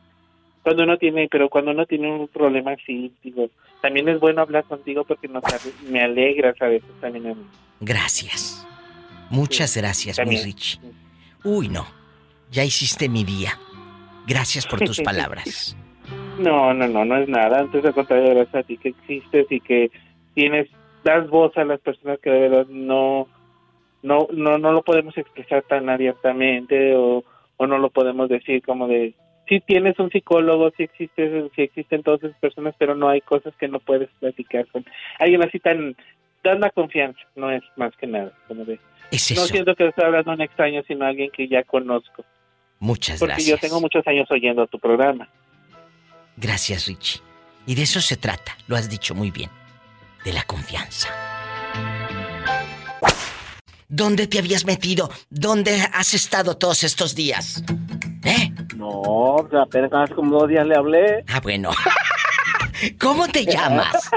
cuando 0.62 0.84
uno 0.84 0.98
tiene, 0.98 1.30
pero 1.32 1.48
cuando 1.48 1.72
uno 1.72 1.86
tiene 1.86 2.12
un 2.12 2.28
problema 2.28 2.72
así, 2.72 3.14
digo, 3.24 3.50
también 3.82 4.10
es 4.10 4.20
bueno 4.20 4.42
hablar 4.42 4.66
contigo 4.66 5.06
porque 5.06 5.28
nos, 5.28 5.44
me 5.90 6.02
alegra 6.02 6.54
a 6.60 6.68
veces 6.68 6.90
también. 7.00 7.28
A 7.28 7.36
Gracias. 7.80 8.68
Muchas 9.30 9.78
gracias, 9.78 10.20
mi 10.26 10.38
Rich. 10.38 10.80
Uy, 11.44 11.70
no. 11.70 11.86
Ya 12.52 12.64
hiciste 12.64 13.08
mi 13.08 13.24
día. 13.24 13.58
Gracias 14.28 14.66
por 14.66 14.80
tus 14.86 15.00
palabras. 15.02 15.78
No, 16.40 16.74
no, 16.74 16.88
no, 16.88 17.06
no 17.06 17.18
es 17.18 17.30
nada. 17.30 17.60
Antes 17.60 17.84
de 17.84 17.94
contrario, 17.94 18.36
gracias 18.36 18.56
a 18.56 18.64
ti 18.64 18.78
que 18.78 18.90
existes 18.90 19.48
y 19.50 19.60
que 19.60 19.92
tienes, 20.34 20.70
das 21.04 21.30
voz 21.30 21.56
a 21.58 21.64
las 21.64 21.80
personas 21.80 22.20
que 22.20 22.30
de 22.30 22.40
verdad 22.40 22.68
no, 22.68 23.28
no, 24.04 24.28
no, 24.32 24.58
no 24.58 24.72
lo 24.72 24.84
podemos 24.84 25.18
expresar 25.18 25.64
tan 25.64 25.90
abiertamente 25.90 26.96
o, 26.96 27.24
o 27.58 27.68
no 27.68 27.78
lo 27.78 27.90
podemos 27.90 28.30
decir 28.30 28.62
como 28.64 28.88
de, 28.88 29.14
sí 29.48 29.62
tienes 29.66 29.98
un 30.00 30.10
psicólogo, 30.10 30.72
sí 30.76 30.84
existe, 30.84 31.50
sí 31.56 31.62
existen 31.62 32.04
todas 32.04 32.24
esas 32.24 32.38
personas, 32.40 32.76
pero 32.78 32.96
no 32.96 33.10
hay 33.10 33.22
cosas 33.22 33.54
que 33.58 33.68
no 33.68 33.80
puedes 33.80 34.10
platicar 34.20 34.68
con 34.68 34.86
alguien 35.20 35.44
así 35.44 35.60
tan, 35.60 35.96
dan 36.44 36.60
la 36.60 36.70
confianza, 36.70 37.20
no 37.36 37.52
es 37.52 37.64
más 37.76 37.96
que 37.98 38.08
nada, 38.08 38.32
como 38.48 38.66
de, 38.66 38.80
no 39.12 39.18
siento 39.18 39.76
que 39.76 39.88
estoy 39.88 40.06
hablando 40.06 40.34
un 40.34 40.42
extraño, 40.42 40.84
sino 40.88 41.06
alguien 41.06 41.32
que 41.32 41.48
ya 41.48 41.64
conozco. 41.64 42.26
Muchas 42.80 43.20
gracias. 43.20 43.38
Porque 43.38 43.52
yo 43.52 43.58
tengo 43.58 43.82
muchos 43.82 44.06
años 44.08 44.30
oyendo 44.30 44.68
tu 44.68 44.80
programa. 44.80 45.30
Gracias, 46.38 46.88
Richie. 46.88 47.22
Y 47.66 47.76
de 47.76 47.84
eso 47.84 48.02
se 48.02 48.18
trata, 48.18 48.58
lo 48.68 48.76
has 48.76 48.90
dicho 48.90 49.16
muy 49.16 49.32
bien, 49.32 49.50
de 50.24 50.34
la 50.34 50.44
confianza. 50.44 51.10
¿Dónde 53.88 54.28
te 54.28 54.40
habías 54.40 54.66
metido? 54.66 55.10
¿Dónde 55.30 55.88
has 55.94 56.14
estado 56.14 56.58
todos 56.58 56.84
estos 56.84 57.16
días? 57.16 57.64
¿Eh? 58.24 58.52
No, 58.76 59.38
apenas 59.62 59.92
hace 59.94 60.14
como 60.16 60.40
dos 60.40 60.50
días 60.50 60.66
le 60.66 60.76
hablé. 60.76 61.24
Ah, 61.28 61.40
bueno. 61.40 61.70
¿Cómo 63.00 63.28
te 63.28 63.46
llamas? 63.46 64.10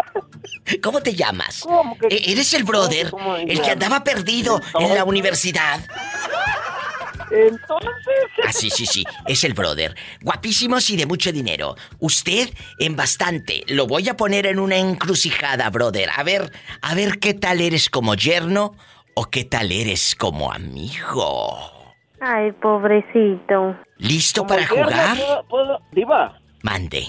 ¿Cómo 0.82 1.00
te 1.00 1.14
llamas? 1.14 1.64
E-, 2.10 2.32
¿Eres 2.32 2.52
el 2.54 2.64
brother? 2.64 3.12
¿El 3.46 3.60
que 3.62 3.70
andaba 3.70 4.02
perdido 4.02 4.60
en 4.80 4.94
la 4.94 5.04
universidad? 5.04 5.80
Entonces. 7.30 7.90
Ah, 8.44 8.52
sí, 8.52 8.70
sí, 8.70 8.86
sí. 8.86 9.04
Es 9.26 9.44
el 9.44 9.54
brother. 9.54 9.94
Guapísimos 10.22 10.88
y 10.90 10.96
de 10.96 11.06
mucho 11.06 11.32
dinero. 11.32 11.74
Usted 11.98 12.50
en 12.78 12.96
bastante. 12.96 13.62
Lo 13.68 13.86
voy 13.86 14.08
a 14.08 14.16
poner 14.16 14.46
en 14.46 14.58
una 14.58 14.76
encrucijada, 14.76 15.68
brother. 15.70 16.08
A 16.16 16.22
ver, 16.22 16.50
a 16.82 16.94
ver 16.94 17.18
qué 17.18 17.34
tal 17.34 17.60
eres 17.60 17.90
como 17.90 18.14
yerno 18.14 18.74
o 19.14 19.24
qué 19.24 19.44
tal 19.44 19.72
eres 19.72 20.14
como 20.14 20.52
amigo. 20.52 21.78
Ay, 22.20 22.52
pobrecito. 22.52 23.76
¿Listo 23.98 24.46
para 24.46 24.66
jugar? 24.66 25.16
Diva. 25.92 26.38
Mande. 26.62 27.04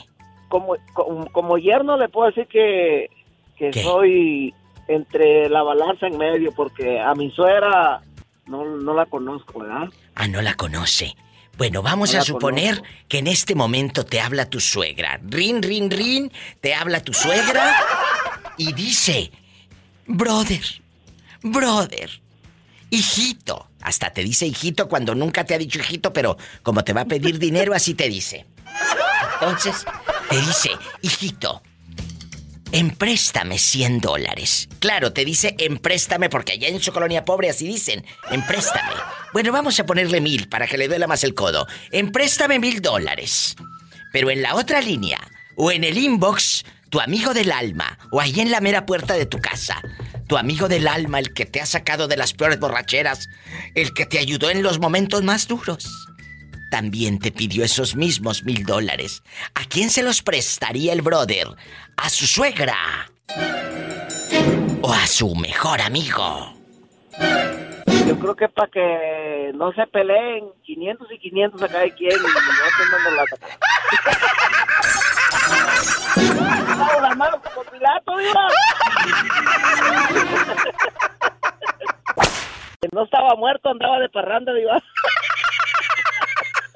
Como, 0.48 0.76
como, 1.32 1.58
yerno 1.58 1.98
le 1.98 2.10
puedo 2.10 2.28
decir 2.28 2.48
que, 2.48 3.10
que 3.58 3.72
soy 3.72 4.54
entre 4.88 5.48
la 5.50 5.62
balanza 5.62 6.08
en 6.08 6.18
medio 6.18 6.52
porque 6.52 7.00
a 7.00 7.14
mi 7.14 7.30
suegra 7.32 8.02
no, 8.50 8.66
no 8.66 8.94
la 8.94 9.06
conozco, 9.06 9.60
¿verdad? 9.60 9.90
Ah, 10.16 10.28
no 10.28 10.42
la 10.42 10.56
conoce. 10.56 11.16
Bueno, 11.58 11.82
vamos 11.82 12.16
a 12.16 12.22
suponer 12.22 12.82
que 13.08 13.20
en 13.20 13.28
este 13.28 13.54
momento 13.54 14.06
te 14.06 14.22
habla 14.22 14.50
tu 14.50 14.60
suegra. 14.60 15.20
Rin, 15.24 15.62
rin, 15.62 15.92
rin, 15.92 16.32
te 16.62 16.74
habla 16.74 17.02
tu 17.02 17.14
suegra 17.14 17.76
y 18.58 18.72
dice, 18.74 19.32
brother, 20.08 20.64
brother, 21.44 22.10
hijito. 22.90 23.68
Hasta 23.82 24.12
te 24.12 24.24
dice 24.24 24.46
hijito 24.46 24.88
cuando 24.88 25.16
nunca 25.16 25.46
te 25.46 25.54
ha 25.54 25.58
dicho 25.58 25.80
hijito, 25.80 26.14
pero 26.14 26.38
como 26.64 26.84
te 26.84 26.94
va 26.94 27.02
a 27.02 27.06
pedir 27.06 27.40
dinero, 27.40 27.74
así 27.74 27.94
te 27.94 28.08
dice. 28.08 28.46
Entonces, 29.34 29.86
te 30.30 30.38
dice, 30.38 30.72
hijito, 31.02 31.62
Empréstame 32.72 33.58
100 33.58 34.00
dólares. 34.00 34.70
Claro, 34.80 35.12
te 35.12 35.26
dice 35.26 35.56
empréstame 35.58 36.30
porque 36.30 36.52
allá 36.54 36.68
en 36.68 36.80
su 36.80 36.92
colonia 36.92 37.26
pobre 37.26 37.50
así 37.50 37.68
dicen. 37.68 38.06
Empréstame. 38.30 38.94
Bueno, 39.34 39.52
vamos 39.52 39.80
a 39.80 39.86
ponerle 39.88 40.22
mil 40.22 40.48
para 40.48 40.68
que 40.68 40.78
le 40.78 40.88
duela 40.88 41.08
más 41.08 41.24
el 41.24 41.34
codo. 41.34 41.66
Empréstame 41.92 42.60
mil 42.60 42.80
dólares. 42.82 43.56
Pero 44.14 44.30
en 44.30 44.44
la 44.44 44.54
otra 44.56 44.82
línea, 44.82 45.20
o 45.56 45.72
en 45.72 45.84
el 45.84 45.98
inbox, 45.98 46.64
tu 46.92 47.00
amigo 47.00 47.34
del 47.34 47.52
alma, 47.52 47.98
o 48.12 48.22
ahí 48.22 48.40
en 48.40 48.52
la 48.52 48.62
mera 48.62 48.86
puerta 48.86 49.16
de 49.16 49.26
tu 49.26 49.40
casa, 49.40 49.82
tu 50.28 50.38
amigo 50.38 50.68
del 50.68 50.88
alma, 50.88 51.18
el 51.18 51.34
que 51.34 51.48
te 51.48 51.62
ha 51.62 51.66
sacado 51.66 52.08
de 52.08 52.18
las 52.18 52.34
peores 52.34 52.60
borracheras, 52.60 53.30
el 53.74 53.94
que 53.94 54.06
te 54.06 54.20
ayudó 54.20 54.52
en 54.52 54.62
los 54.62 54.80
momentos 54.80 55.24
más 55.24 55.48
duros. 55.48 56.09
También 56.70 57.20
te 57.20 57.32
pidió 57.32 57.64
esos 57.64 57.96
mismos 57.96 58.44
mil 58.44 58.66
dólares. 58.66 59.24
¿A 59.56 59.66
quién 59.66 59.90
se 59.90 60.04
los 60.04 60.22
prestaría 60.22 60.94
el 60.94 61.02
brother? 61.02 61.48
¿A 61.98 62.10
su 62.10 62.28
suegra? 62.28 62.78
¿O 64.82 64.94
a 64.94 65.08
su 65.08 65.36
mejor 65.36 65.82
amigo? 65.82 66.54
Yo 68.08 68.18
creo 68.18 68.36
que 68.36 68.50
para 68.50 68.72
que 68.72 69.52
no 69.54 69.72
se 69.74 69.86
peleen 69.88 70.46
500 70.64 71.12
y 71.12 71.20
500 71.20 71.62
a 71.62 71.68
cada 71.68 71.90
quien 71.90 72.12
y 72.12 72.24
no 72.24 73.12
la 73.12 73.26
las 77.02 77.18
manos 77.18 77.40
como 77.42 77.64
Pilato, 77.72 78.14
No 82.92 83.04
estaba 83.04 83.36
muerto, 83.36 83.70
andaba 83.70 84.00
de 84.00 84.10
parranda. 84.10 84.52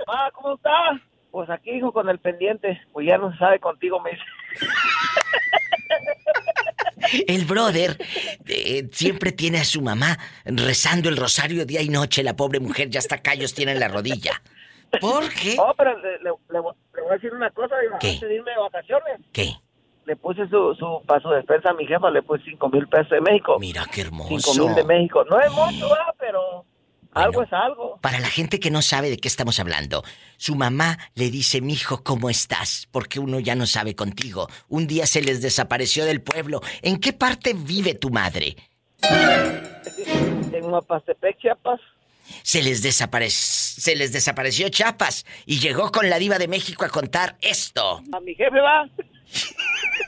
Ah, 0.07 0.29
¿cómo 0.33 0.55
estás? 0.55 1.01
Pues 1.31 1.49
aquí, 1.49 1.71
hijo, 1.71 1.91
con 1.91 2.09
el 2.09 2.19
pendiente. 2.19 2.79
Pues 2.91 3.07
ya 3.07 3.17
no 3.17 3.31
se 3.31 3.37
sabe 3.37 3.59
contigo, 3.59 3.99
me 3.99 4.11
dice. 4.11 4.23
El 7.27 7.45
brother 7.45 7.97
eh, 8.47 8.87
siempre 8.91 9.31
tiene 9.31 9.59
a 9.59 9.65
su 9.65 9.81
mamá 9.81 10.17
rezando 10.45 11.09
el 11.09 11.17
rosario 11.17 11.65
día 11.65 11.81
y 11.81 11.89
noche. 11.89 12.23
La 12.23 12.35
pobre 12.35 12.59
mujer 12.59 12.89
ya 12.89 12.99
hasta 12.99 13.19
callos 13.19 13.53
tiene 13.53 13.73
en 13.73 13.79
la 13.79 13.87
rodilla. 13.87 14.41
¿Por 14.99 15.29
qué? 15.29 15.55
No, 15.55 15.73
pero 15.77 15.97
le, 15.97 16.59
voy 16.59 16.73
a 17.09 17.13
decir 17.13 17.33
una 17.33 17.49
cosa, 17.51 17.75
¿Qué? 17.99 18.11
antes 18.11 18.29
de 18.29 18.35
irme 18.35 18.51
de 18.51 18.57
vacaciones. 18.57 19.19
¿Qué? 19.31 19.53
Le 20.05 20.15
puse 20.15 20.47
su, 20.49 20.75
su, 20.75 21.01
para 21.07 21.21
su 21.21 21.29
despensa 21.29 21.69
a 21.69 21.73
mi 21.73 21.85
jefa, 21.87 22.09
le 22.11 22.21
puse 22.21 22.43
cinco 22.43 22.69
mil 22.69 22.87
pesos 22.87 23.09
de 23.09 23.21
México. 23.21 23.57
Mira 23.59 23.85
qué 23.91 24.01
hermoso. 24.01 24.37
Cinco 24.51 24.67
mil 24.67 24.75
de 24.75 24.83
México. 24.83 25.23
No 25.25 25.39
es 25.39 25.51
mucho, 25.51 25.89
pero 26.19 26.65
algo 27.15 27.43
es 27.43 27.53
algo. 27.53 27.99
Para 28.01 28.19
la 28.19 28.27
gente 28.27 28.59
que 28.59 28.71
no 28.71 28.81
sabe 28.81 29.09
de 29.09 29.17
qué 29.17 29.27
estamos 29.27 29.59
hablando, 29.59 30.03
su 30.37 30.55
mamá 30.55 30.97
le 31.15 31.29
dice, 31.29 31.61
mijo, 31.61 32.03
¿cómo 32.03 32.29
estás? 32.29 32.87
Porque 32.91 33.19
uno 33.19 33.39
ya 33.39 33.55
no 33.55 33.65
sabe 33.65 33.95
contigo. 33.95 34.47
Un 34.69 34.87
día 34.87 35.05
se 35.05 35.21
les 35.21 35.41
desapareció 35.41 36.05
del 36.05 36.21
pueblo. 36.21 36.61
¿En 36.81 36.99
qué 36.99 37.13
parte 37.13 37.53
vive 37.53 37.93
tu 37.93 38.09
madre? 38.09 38.55
En 40.51 40.69
Mapastepec, 40.69 41.39
Chiapas. 41.39 41.79
Se 42.43 42.61
les, 42.61 42.83
desapareció, 42.83 43.81
se 43.81 43.95
les 43.95 44.11
desapareció 44.11 44.69
Chiapas 44.69 45.25
y 45.45 45.59
llegó 45.59 45.91
con 45.91 46.09
la 46.09 46.19
diva 46.19 46.37
de 46.37 46.47
México 46.47 46.85
a 46.85 46.89
contar 46.89 47.37
esto. 47.41 48.03
A 48.11 48.19
mi 48.19 48.35
jefe 48.35 48.59
va. 48.59 48.87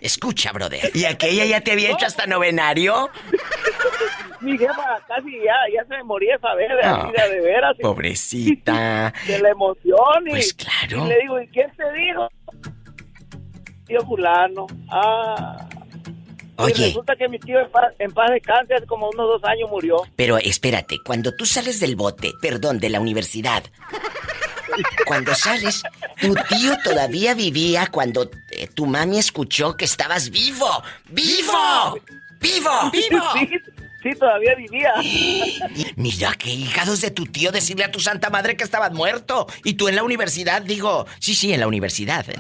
Escucha, 0.01 0.51
brother. 0.51 0.91
¿Y 0.93 1.05
aquella 1.05 1.45
ya 1.45 1.61
te 1.61 1.71
había 1.71 1.91
hecho 1.91 2.05
hasta 2.05 2.27
novenario? 2.27 3.09
Mi 4.41 4.57
jefa 4.57 5.01
casi 5.07 5.31
ya, 5.43 5.55
ya 5.73 5.83
se 5.85 5.95
me 5.95 6.03
moría 6.03 6.35
esa 6.35 6.53
vez, 6.53 6.69
de, 6.69 7.35
de 7.35 7.41
veras. 7.41 7.75
Pobrecita. 7.81 9.11
De 9.27 9.39
la 9.39 9.49
emoción. 9.49 10.27
Y, 10.27 10.31
pues 10.31 10.53
claro. 10.53 11.05
Y 11.05 11.09
le 11.09 11.19
digo, 11.21 11.41
¿y 11.41 11.47
quién 11.47 11.71
te 11.75 11.91
dijo? 11.93 12.29
Tío 13.87 14.01
fulano. 14.05 14.67
Ah... 14.91 15.67
Oye. 16.57 16.83
Y 16.83 16.85
resulta 16.87 17.15
que 17.15 17.27
mi 17.27 17.39
tío 17.39 17.59
en 17.59 17.69
paz, 17.69 17.93
en 17.99 18.11
paz 18.13 18.31
de 18.31 18.41
cáncer 18.41 18.85
como 18.85 19.09
unos 19.09 19.27
dos 19.27 19.43
años 19.43 19.69
murió. 19.69 20.01
Pero 20.15 20.37
espérate, 20.37 20.99
cuando 21.05 21.35
tú 21.35 21.45
sales 21.45 21.79
del 21.79 21.95
bote, 21.95 22.33
perdón, 22.41 22.79
de 22.79 22.89
la 22.89 22.99
universidad, 22.99 23.63
cuando 25.05 25.35
sales, 25.35 25.83
tu 26.19 26.33
tío 26.49 26.77
todavía 26.83 27.33
vivía 27.33 27.87
cuando 27.87 28.29
eh, 28.51 28.67
tu 28.67 28.85
mami 28.85 29.17
escuchó 29.17 29.75
que 29.75 29.85
estabas 29.85 30.29
vivo. 30.29 30.83
¡Vivo! 31.09 31.99
¡Vivo! 32.39 32.91
¡Vivo! 32.91 33.23
Sí, 34.05 34.11
todavía 34.19 34.53
vivía. 34.53 34.93
Mira 35.95 36.35
qué 36.37 36.51
hijados 36.51 37.01
de 37.01 37.09
tu 37.09 37.25
tío 37.25 37.51
decirle 37.51 37.85
a 37.85 37.91
tu 37.91 37.99
santa 37.99 38.29
madre 38.29 38.55
que 38.55 38.63
estabas 38.63 38.91
muerto. 38.91 39.47
Y 39.63 39.73
tú 39.73 39.87
en 39.87 39.95
la 39.95 40.03
universidad, 40.03 40.61
digo, 40.61 41.07
sí, 41.19 41.33
sí, 41.33 41.53
en 41.53 41.59
la 41.59 41.67
universidad. 41.67 42.29
¿eh? 42.29 42.35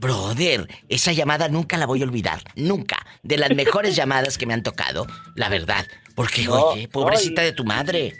Brother, 0.00 0.66
esa 0.88 1.12
llamada 1.12 1.48
nunca 1.48 1.76
la 1.76 1.86
voy 1.86 2.00
a 2.00 2.04
olvidar. 2.04 2.38
Nunca. 2.56 2.96
De 3.22 3.36
las 3.36 3.54
mejores 3.54 3.94
llamadas 3.96 4.38
que 4.38 4.46
me 4.46 4.54
han 4.54 4.62
tocado, 4.62 5.06
la 5.34 5.48
verdad. 5.48 5.84
Porque, 6.16 6.48
oye, 6.48 6.88
pobrecita 6.88 7.42
de 7.42 7.52
tu 7.52 7.64
madre. 7.64 8.14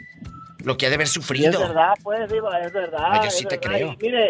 Lo 0.63 0.77
que 0.77 0.85
ha 0.85 0.89
de 0.89 0.95
haber 0.95 1.07
sufrido. 1.07 1.51
Es 1.51 1.59
verdad, 1.59 1.93
pues, 2.03 2.31
Diva, 2.31 2.59
es 2.59 2.71
verdad. 2.71 3.23
yo 3.23 3.31
sí 3.31 3.45
te 3.45 3.59
creo. 3.59 3.95
mire, 3.99 4.29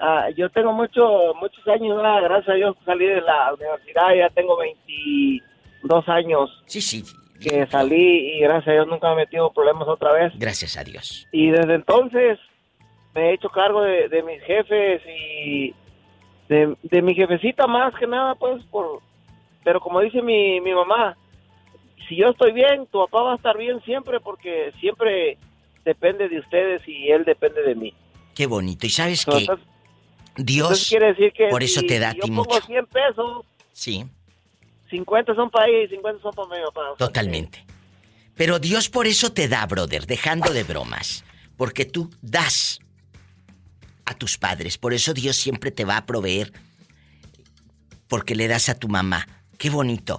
ah, 0.00 0.28
yo 0.36 0.50
tengo 0.50 0.72
mucho, 0.72 1.34
muchos 1.40 1.66
años, 1.68 1.96
gracias 1.96 2.48
a 2.48 2.54
Dios, 2.54 2.76
salí 2.84 3.06
de 3.06 3.20
la 3.20 3.54
universidad, 3.54 4.14
ya 4.16 4.28
tengo 4.30 4.56
22 4.56 6.08
años. 6.08 6.50
Sí, 6.66 6.80
sí. 6.80 7.04
Que 7.40 7.64
salí 7.68 8.36
y 8.36 8.40
gracias 8.40 8.68
a 8.68 8.72
Dios 8.72 8.88
nunca 8.88 9.08
me 9.10 9.22
he 9.22 9.24
metido 9.24 9.52
problemas 9.52 9.86
otra 9.86 10.10
vez. 10.10 10.32
Gracias 10.36 10.76
a 10.76 10.82
Dios. 10.82 11.28
Y 11.30 11.50
desde 11.50 11.74
entonces 11.74 12.40
me 13.14 13.30
he 13.30 13.34
hecho 13.34 13.48
cargo 13.50 13.82
de, 13.82 14.22
mis 14.24 14.42
jefes 14.42 15.00
y 15.06 15.74
de, 16.48 16.76
de, 16.82 17.02
mi 17.02 17.14
jefecita 17.14 17.66
más 17.66 17.94
que 17.94 18.06
nada, 18.06 18.34
pues, 18.34 18.64
por... 18.66 19.00
Pero 19.64 19.80
como 19.80 20.00
dice 20.00 20.22
mi, 20.22 20.60
mi 20.60 20.72
mamá, 20.72 21.16
si 22.08 22.16
yo 22.16 22.28
estoy 22.28 22.52
bien, 22.52 22.86
tu 22.86 22.98
papá 22.98 23.22
va 23.22 23.32
a 23.32 23.36
estar 23.36 23.56
bien 23.56 23.82
siempre 23.82 24.20
porque 24.20 24.72
siempre 24.80 25.36
depende 25.84 26.28
de 26.28 26.38
ustedes 26.38 26.86
y 26.86 27.10
él 27.10 27.24
depende 27.24 27.62
de 27.62 27.74
mí. 27.74 27.94
Qué 28.34 28.46
bonito. 28.46 28.86
¿Y 28.86 28.90
sabes 28.90 29.24
qué? 29.26 29.46
Dios 30.36 30.88
quiere 30.88 31.08
decir 31.08 31.32
que 31.32 31.48
por 31.48 31.62
eso 31.62 31.82
te 31.82 31.98
da 31.98 32.10
a 32.10 32.14
ti 32.14 32.20
yo 32.22 32.34
pongo 32.34 32.60
100 32.60 32.86
pesos. 32.86 33.44
Sí. 33.72 34.04
50 34.90 35.34
son 35.34 35.50
para 35.50 35.66
ella 35.66 35.84
y 35.84 35.88
50 35.88 36.22
son 36.22 36.32
para 36.32 36.64
papá. 36.66 36.94
Totalmente. 36.96 37.64
Pero 38.36 38.58
Dios 38.58 38.88
por 38.88 39.06
eso 39.06 39.32
te 39.32 39.48
da, 39.48 39.66
brother, 39.66 40.06
dejando 40.06 40.52
de 40.52 40.62
bromas. 40.62 41.24
Porque 41.56 41.84
tú 41.84 42.08
das 42.22 42.78
a 44.08 44.14
tus 44.14 44.38
padres. 44.38 44.78
Por 44.78 44.94
eso 44.94 45.14
Dios 45.14 45.36
siempre 45.36 45.70
te 45.70 45.84
va 45.84 45.96
a 45.96 46.06
proveer. 46.06 46.52
Porque 48.08 48.34
le 48.34 48.48
das 48.48 48.68
a 48.68 48.74
tu 48.74 48.88
mamá. 48.88 49.28
Qué 49.58 49.70
bonito. 49.70 50.16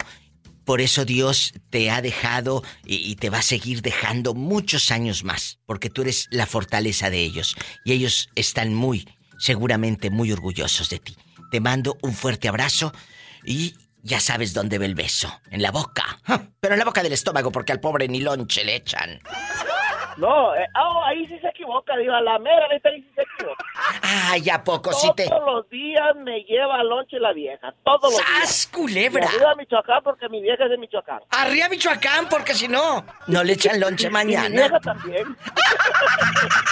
Por 0.63 0.81
eso 0.81 1.03
Dios 1.03 1.53
te 1.71 1.89
ha 1.89 1.99
dejado 2.01 2.63
y, 2.85 3.15
te 3.15 3.31
va 3.31 3.39
a 3.39 3.41
seguir 3.41 3.81
dejando 3.81 4.35
muchos 4.35 4.91
años 4.91 5.23
más, 5.23 5.57
porque 5.65 5.89
tú 5.89 6.03
eres 6.03 6.27
la 6.29 6.45
fortaleza 6.45 7.09
de 7.09 7.23
ellos. 7.23 7.55
Y 7.83 7.93
ellos 7.93 8.29
están 8.35 8.75
muy, 8.75 9.07
seguramente 9.39 10.11
muy 10.11 10.31
orgullosos 10.31 10.89
de 10.89 10.99
ti. 10.99 11.17
Te 11.49 11.59
mando 11.59 11.97
un 12.03 12.13
fuerte 12.13 12.47
abrazo 12.47 12.93
y 13.43 13.73
ya 14.03 14.19
sabes 14.19 14.53
dónde 14.53 14.77
ve 14.77 14.85
el 14.85 14.93
beso. 14.93 15.41
En 15.49 15.63
la 15.63 15.71
boca. 15.71 16.19
Pero 16.59 16.75
en 16.75 16.79
la 16.79 16.85
boca 16.85 17.01
del 17.01 17.13
estómago, 17.13 17.51
porque 17.51 17.71
al 17.71 17.79
pobre 17.79 18.07
ni 18.07 18.19
lonche 18.19 18.63
le 18.63 18.75
echan. 18.75 19.19
No, 20.17 20.55
eh, 20.55 20.65
oh, 20.75 21.03
ahí 21.05 21.25
sí 21.27 21.37
se 21.39 21.47
equivoca, 21.47 21.95
digo, 21.97 22.13
a 22.13 22.21
la 22.21 22.39
mera 22.39 22.67
neta 22.67 22.89
ahí 22.89 23.01
sí 23.01 23.09
se 23.15 23.21
equivoca. 23.21 23.65
Ay, 24.01 24.49
¿a 24.49 24.63
poco 24.63 24.91
sí 24.93 25.09
te...? 25.15 25.27
Todos 25.27 25.45
los 25.45 25.69
días 25.69 26.15
me 26.17 26.41
lleva 26.43 26.83
lonche 26.83 27.19
la 27.19 27.33
vieja, 27.33 27.73
todos 27.83 28.11
los 28.11 28.17
días. 28.17 28.69
culebra! 28.73 29.27
arriba 29.27 29.51
a 29.51 29.55
Michoacán 29.55 30.03
porque 30.03 30.29
mi 30.29 30.41
vieja 30.41 30.65
es 30.65 30.69
de 30.69 30.77
Michoacán. 30.77 31.21
Arriba 31.29 31.69
Michoacán 31.69 32.27
porque 32.29 32.53
si 32.53 32.67
no, 32.67 33.05
no 33.27 33.43
le 33.43 33.53
echan 33.53 33.79
lonche 33.79 34.09
mañana. 34.09 34.49
mi 34.49 34.55
vieja 34.55 34.79
también. 34.79 35.27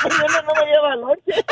mañana 0.03 0.41
no 0.41 0.53
me 0.53 0.65
lleva 0.71 0.95
lonche. 0.95 1.45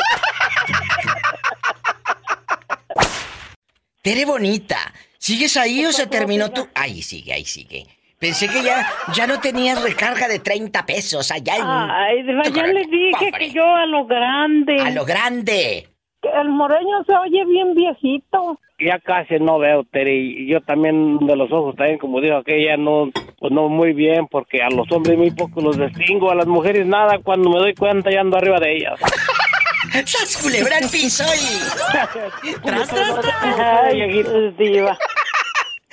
Tere 4.01 4.25
bonita, 4.25 4.93
¿sigues 5.17 5.57
ahí 5.57 5.85
o 5.85 5.91
se 5.91 6.05
terminó 6.05 6.51
tu...? 6.51 6.67
Ahí 6.75 7.01
sigue, 7.01 7.33
ahí 7.33 7.43
sigue. 7.43 7.87
Pensé 8.25 8.47
que 8.47 8.63
ya, 8.63 8.83
ya 9.13 9.27
no 9.27 9.39
tenías 9.39 9.83
recarga 9.83 10.27
de 10.27 10.39
30 10.39 10.83
pesos 10.87 11.29
allá 11.29 11.57
en... 11.57 11.63
Ay, 11.63 12.25
ya 12.51 12.65
le 12.65 12.83
dije 12.87 13.31
que 13.37 13.51
yo 13.51 13.63
a 13.63 13.85
lo 13.85 14.07
grande. 14.07 14.81
A 14.81 14.89
lo 14.89 15.05
grande. 15.05 15.87
El 16.23 16.49
moreño 16.49 17.03
se 17.05 17.15
oye 17.15 17.45
bien 17.45 17.75
viejito. 17.75 18.59
Ya 18.79 18.97
casi 18.97 19.35
no 19.35 19.59
veo, 19.59 19.83
Terry. 19.83 20.37
Y 20.39 20.47
yo 20.47 20.59
también 20.61 21.19
de 21.19 21.35
los 21.35 21.51
ojos 21.51 21.75
también, 21.75 21.99
como 21.99 22.19
dijo 22.19 22.37
aquella, 22.37 22.77
no, 22.77 23.11
pues 23.37 23.53
no 23.53 23.69
muy 23.69 23.93
bien, 23.93 24.25
porque 24.25 24.59
a 24.63 24.71
los 24.71 24.91
hombres 24.91 25.19
muy 25.19 25.29
poco 25.29 25.61
los 25.61 25.77
distingo, 25.77 26.31
a 26.31 26.35
las 26.35 26.47
mujeres 26.47 26.87
nada, 26.87 27.19
cuando 27.23 27.51
me 27.51 27.59
doy 27.59 27.75
cuenta 27.75 28.09
ya 28.09 28.21
ando 28.21 28.37
arriba 28.37 28.57
de 28.59 28.75
ellas. 28.75 28.99
¡Sas 30.03 30.41
culebra 30.41 30.79
el 30.79 30.89
piso 30.89 31.23
y... 31.23 32.55
¡Tras, 32.65 32.89
tras, 32.89 33.21
tras! 33.21 33.59
Ay, 33.85 34.23
diva. 34.57 34.97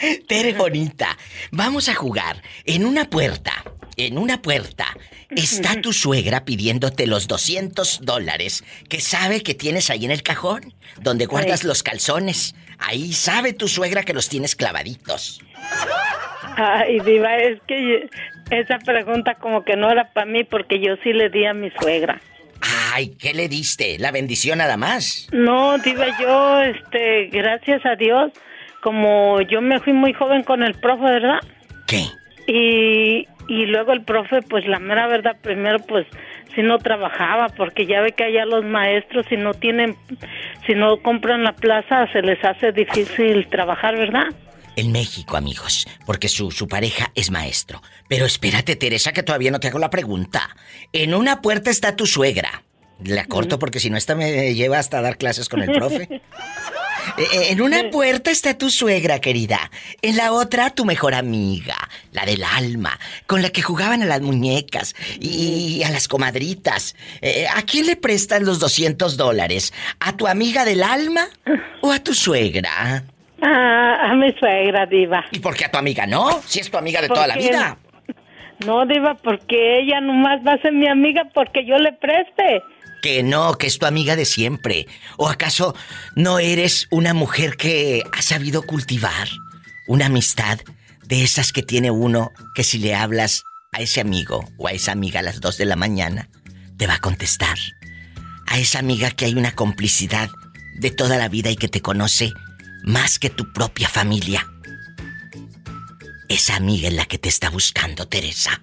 Tere 0.29 0.53
bonita, 0.55 1.16
vamos 1.51 1.89
a 1.89 1.95
jugar. 1.95 2.37
En 2.65 2.85
una 2.85 3.09
puerta, 3.09 3.53
en 3.97 4.19
una 4.19 4.43
puerta, 4.43 4.87
está 5.31 5.81
tu 5.83 5.93
suegra 5.93 6.45
pidiéndote 6.45 7.07
los 7.07 7.29
200 7.29 8.01
dólares 8.03 8.65
que 8.89 9.01
sabe 9.01 9.43
que 9.43 9.55
tienes 9.55 9.91
ahí 9.91 10.05
en 10.05 10.11
el 10.11 10.23
cajón, 10.23 10.74
donde 11.01 11.27
guardas 11.27 11.65
los 11.65 11.83
calzones. 11.83 12.55
Ahí 12.79 13.12
sabe 13.12 13.53
tu 13.53 13.69
suegra 13.69 14.03
que 14.03 14.12
los 14.12 14.29
tienes 14.29 14.57
clavaditos. 14.57 15.41
Ay, 16.57 16.99
Diva, 17.01 17.37
es 17.37 17.61
que 17.69 18.09
esa 18.51 18.79
pregunta 18.79 19.37
como 19.37 19.65
que 19.65 19.77
no 19.77 19.91
era 19.91 20.12
para 20.12 20.27
mí 20.27 20.45
porque 20.45 20.81
yo 20.81 20.97
sí 21.03 21.12
le 21.12 21.31
di 21.31 21.47
a 21.47 21.55
mi 21.55 21.70
suegra. 21.81 22.20
Ay, 22.93 23.16
¿qué 23.19 23.35
le 23.35 23.49
diste? 23.49 23.99
¿La 23.99 24.11
bendición 24.11 24.59
nada 24.59 24.77
más? 24.77 25.29
No, 25.33 25.79
Diva, 25.79 26.07
yo, 26.20 26.61
este, 26.61 27.27
gracias 27.27 27.85
a 27.87 27.97
Dios 27.97 28.33
como 28.83 29.41
yo 29.43 29.61
me 29.63 29.81
fui 29.81 29.93
muy 29.93 30.13
joven 30.13 30.43
con 30.43 30.63
el 30.63 30.75
profe, 30.75 31.05
¿verdad? 31.05 31.39
¿Qué? 31.87 32.05
Y, 32.47 33.29
y 33.49 33.67
luego 33.67 33.93
el 33.93 34.03
profe, 34.03 34.43
pues 34.43 34.67
la 34.67 34.79
mera 34.79 35.07
verdad, 35.07 35.37
primero 35.41 35.79
pues 35.79 36.07
si 36.55 36.63
no 36.63 36.79
trabajaba, 36.79 37.49
porque 37.51 37.87
ya 37.87 38.01
ve 38.01 38.13
que 38.13 38.25
allá 38.25 38.45
los 38.45 38.65
maestros 38.65 39.25
si 39.29 39.37
no 39.37 39.55
tienen, 39.55 39.97
si 40.67 40.75
no 40.75 41.01
compran 41.01 41.45
la 41.45 41.53
plaza, 41.53 42.07
se 42.13 42.23
les 42.23 42.45
hace 42.45 42.73
difícil 42.73 43.49
trabajar, 43.49 43.97
¿verdad? 43.97 44.27
En 44.75 44.91
México, 44.91 45.37
amigos, 45.37 45.87
porque 46.05 46.29
su, 46.29 46.51
su 46.51 46.67
pareja 46.67 47.13
es 47.15 47.31
maestro. 47.31 47.83
Pero 48.09 48.27
espérate, 48.27 48.75
Teresa, 48.75 49.13
que 49.13 49.23
todavía 49.23 49.51
no 49.51 49.61
te 49.61 49.69
hago 49.69 49.79
la 49.79 49.91
pregunta. 49.91 50.57
En 50.93 51.15
una 51.15 51.41
puerta 51.41 51.71
está 51.71 51.95
tu 51.95 52.07
suegra. 52.07 52.63
La 53.05 53.27
corto 53.27 53.59
porque 53.59 53.81
si 53.81 53.91
no, 53.91 53.97
esta 53.97 54.15
me 54.15 54.55
lleva 54.55 54.79
hasta 54.79 55.03
dar 55.03 55.19
clases 55.19 55.49
con 55.49 55.61
el 55.61 55.73
profe. 55.73 56.23
Eh, 57.18 57.22
eh, 57.22 57.47
en 57.51 57.60
una 57.60 57.90
puerta 57.90 58.30
está 58.30 58.56
tu 58.56 58.70
suegra, 58.70 59.20
querida. 59.20 59.70
En 60.01 60.16
la 60.16 60.32
otra, 60.32 60.70
tu 60.70 60.84
mejor 60.84 61.14
amiga, 61.14 61.76
la 62.12 62.24
del 62.24 62.43
alma, 62.44 62.98
con 63.26 63.43
la 63.43 63.51
que 63.51 63.62
jugaban 63.62 64.02
a 64.02 64.06
las 64.06 64.20
muñecas 64.20 64.94
y 65.20 65.82
a 65.84 65.90
las 65.90 66.09
comadritas. 66.09 66.97
Eh, 67.20 67.47
¿A 67.55 67.62
quién 67.62 67.86
le 67.86 67.97
prestas 67.97 68.43
los 68.43 68.60
200 68.60 69.16
dólares? 69.16 69.72
¿A 70.01 70.16
tu 70.16 70.26
amiga 70.26 70.64
del 70.64 70.82
alma 70.82 71.28
o 71.80 71.93
a 71.93 71.98
tu 71.98 72.14
suegra? 72.14 73.05
a 73.44 74.14
mi 74.14 74.32
suegra, 74.34 74.86
Diva. 74.86 75.24
¿Y 75.32 75.40
por 75.40 75.56
qué 75.56 75.64
a 75.64 75.70
tu 75.70 75.76
amiga 75.76 76.06
no? 76.06 76.40
Si 76.47 76.60
es 76.60 76.70
tu 76.70 76.76
amiga 76.76 77.01
de 77.01 77.09
toda 77.09 77.26
la 77.26 77.36
vida. 77.36 77.76
No, 78.64 78.86
Diva, 78.86 79.14
porque 79.14 79.80
ella 79.80 80.01
nomás 80.01 80.40
va 80.47 80.52
a 80.52 80.59
ser 80.59 80.72
mi 80.72 80.89
amiga 80.89 81.28
porque 81.34 81.64
yo 81.64 81.76
le 81.78 81.93
preste. 81.93 82.62
Que 83.03 83.23
no, 83.23 83.55
que 83.55 83.66
es 83.66 83.79
tu 83.79 83.85
amiga 83.87 84.16
de 84.16 84.24
siempre. 84.24 84.87
¿O 85.19 85.29
acaso 85.29 85.74
no 86.16 86.39
eres 86.39 86.87
una 86.91 87.12
mujer 87.12 87.57
que 87.57 88.03
ha 88.12 88.23
sabido 88.23 88.62
cultivar 88.62 89.29
una 89.89 90.07
amistad 90.07 90.61
de 91.05 91.24
esas 91.24 91.53
que 91.53 91.62
tiene 91.62 91.91
uno 91.91 92.31
que 92.55 92.65
si 92.65 92.79
le 92.79 92.95
hablas 92.95 93.43
a 93.73 93.81
ese 93.81 94.01
amigo 94.01 94.45
o 94.57 94.69
a 94.69 94.73
esa 94.73 94.93
amiga 94.93 95.20
a 95.20 95.23
las 95.23 95.41
dos 95.41 95.59
de 95.59 95.66
la 95.66 95.77
mañana, 95.77 96.29
te 96.79 96.87
va 96.87 96.95
a 96.95 97.01
contestar? 97.01 97.59
A 98.47 98.59
esa 98.59 98.79
amiga 98.79 99.11
que 99.11 99.24
hay 99.24 99.35
una 99.35 99.53
complicidad 99.53 100.31
de 100.81 100.91
toda 100.91 101.19
la 101.19 101.29
vida 101.29 101.51
y 101.51 101.57
que 101.57 101.69
te 101.69 101.83
conoce 101.83 102.33
más 102.85 103.19
que 103.19 103.31
tu 103.31 103.53
propia 103.53 103.89
familia. 103.89 104.47
Esa 106.29 106.57
amiga 106.57 106.89
es 106.89 106.95
la 106.95 107.05
que 107.05 107.19
te 107.19 107.29
está 107.29 107.51
buscando, 107.51 108.09
Teresa. 108.09 108.62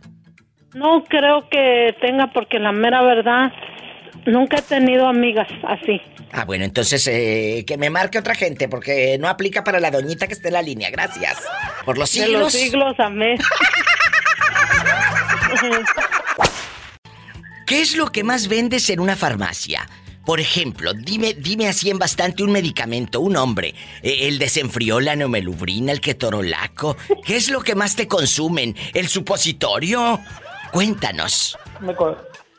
No 0.74 1.04
creo 1.04 1.50
que 1.50 1.96
tenga 2.02 2.32
porque 2.32 2.60
la 2.60 2.72
mera 2.72 3.02
verdad 3.02 3.52
Nunca 4.30 4.58
he 4.58 4.62
tenido 4.62 5.08
amigas 5.08 5.48
así. 5.64 6.00
Ah, 6.32 6.46
bueno, 6.46 6.64
entonces 6.64 7.08
eh, 7.08 7.64
que 7.66 7.78
me 7.78 7.90
marque 7.90 8.20
otra 8.20 8.36
gente, 8.36 8.70
porque 8.70 9.18
no 9.18 9.28
aplica 9.28 9.64
para 9.64 9.80
la 9.80 9.90
doñita 9.90 10.28
que 10.28 10.34
esté 10.34 10.50
en 10.50 10.54
la 10.54 10.62
línea. 10.62 10.92
Gracias. 10.92 11.38
Por 11.84 11.98
los 11.98 12.12
siglos. 12.12 12.32
De 12.32 12.40
los 12.40 12.54
siglos, 12.54 12.94
amén. 13.00 13.40
¿Qué 17.66 17.82
es 17.82 17.96
lo 17.96 18.12
que 18.12 18.24
más 18.24 18.48
vendes 18.48 18.90
en 18.90 19.00
una 19.00 19.16
farmacia? 19.16 19.90
Por 20.26 20.40
ejemplo, 20.40 20.94
dime, 20.94 21.34
dime 21.34 21.68
así 21.68 21.90
en 21.90 21.98
bastante 21.98 22.44
un 22.44 22.52
medicamento, 22.52 23.20
un 23.22 23.36
hombre. 23.36 23.74
Eh, 24.04 24.28
el 24.28 24.38
desenfrió, 24.38 25.00
la 25.00 25.16
neomelubrina, 25.16 25.92
el 25.92 26.02
ketorolaco. 26.02 26.98
¿Qué 27.26 27.36
es 27.36 27.50
lo 27.50 27.62
que 27.62 27.74
más 27.74 27.96
te 27.96 28.08
consumen? 28.08 28.76
¿El 28.94 29.08
supositorio? 29.08 30.20
Cuéntanos. 30.72 31.58
Me, 31.80 31.96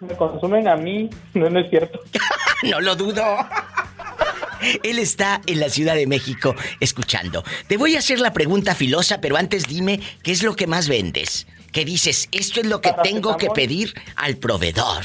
me 0.00 0.16
consumen 0.16 0.66
a 0.66 0.76
mí, 0.76 1.10
no, 1.34 1.48
no 1.48 1.60
es 1.60 1.70
cierto. 1.70 2.00
no 2.62 2.80
lo 2.80 2.96
dudo. 2.96 3.22
Él 4.82 4.98
está 4.98 5.40
en 5.46 5.60
la 5.60 5.70
Ciudad 5.70 5.94
de 5.94 6.06
México 6.06 6.54
escuchando. 6.80 7.44
Te 7.66 7.76
voy 7.76 7.96
a 7.96 8.00
hacer 8.00 8.20
la 8.20 8.32
pregunta 8.32 8.74
filosa, 8.74 9.20
pero 9.20 9.36
antes 9.36 9.66
dime 9.66 10.00
qué 10.22 10.32
es 10.32 10.42
lo 10.42 10.54
que 10.54 10.66
más 10.66 10.88
vendes. 10.88 11.46
¿Qué 11.72 11.84
dices? 11.84 12.28
Esto 12.32 12.60
es 12.60 12.66
lo 12.66 12.80
que 12.80 12.92
tengo 13.02 13.36
que 13.36 13.48
pedir 13.48 13.94
al 14.16 14.36
proveedor. 14.36 15.04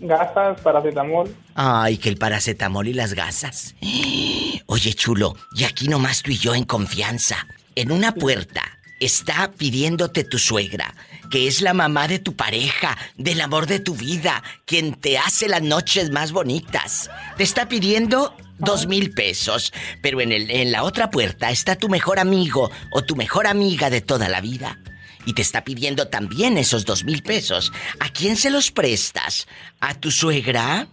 Gasas, 0.00 0.60
paracetamol. 0.62 1.34
Ay, 1.54 1.98
que 1.98 2.08
el 2.08 2.16
paracetamol 2.16 2.88
y 2.88 2.94
las 2.94 3.12
gasas. 3.12 3.74
Oye, 4.66 4.94
chulo, 4.94 5.34
y 5.54 5.64
aquí 5.64 5.88
nomás 5.88 6.22
tú 6.22 6.30
y 6.30 6.38
yo 6.38 6.54
en 6.54 6.64
confianza. 6.64 7.46
En 7.74 7.92
una 7.92 8.12
puerta 8.12 8.79
está 9.00 9.50
pidiéndote 9.50 10.24
tu 10.24 10.38
suegra 10.38 10.94
que 11.30 11.46
es 11.46 11.62
la 11.62 11.72
mamá 11.72 12.08
de 12.08 12.18
tu 12.18 12.34
pareja, 12.34 12.98
del 13.16 13.40
amor 13.40 13.66
de 13.66 13.78
tu 13.78 13.94
vida, 13.94 14.42
quien 14.66 14.94
te 14.94 15.16
hace 15.16 15.48
las 15.48 15.62
noches 15.62 16.10
más 16.10 16.32
bonitas. 16.32 17.08
Te 17.36 17.44
está 17.44 17.68
pidiendo 17.68 18.36
dos 18.58 18.86
mil 18.86 19.12
pesos, 19.12 19.72
pero 20.02 20.20
en, 20.20 20.32
el, 20.32 20.50
en 20.50 20.72
la 20.72 20.82
otra 20.82 21.10
puerta 21.10 21.50
está 21.50 21.76
tu 21.76 21.88
mejor 21.88 22.18
amigo 22.18 22.70
o 22.92 23.02
tu 23.02 23.14
mejor 23.14 23.46
amiga 23.46 23.88
de 23.88 24.00
toda 24.00 24.28
la 24.28 24.40
vida. 24.40 24.78
Y 25.24 25.34
te 25.34 25.42
está 25.42 25.62
pidiendo 25.62 26.08
también 26.08 26.58
esos 26.58 26.84
dos 26.84 27.04
mil 27.04 27.22
pesos. 27.22 27.72
¿A 28.00 28.08
quién 28.08 28.36
se 28.36 28.50
los 28.50 28.72
prestas? 28.72 29.46
¿A 29.78 29.94
tu 29.94 30.10
suegra? 30.10 30.88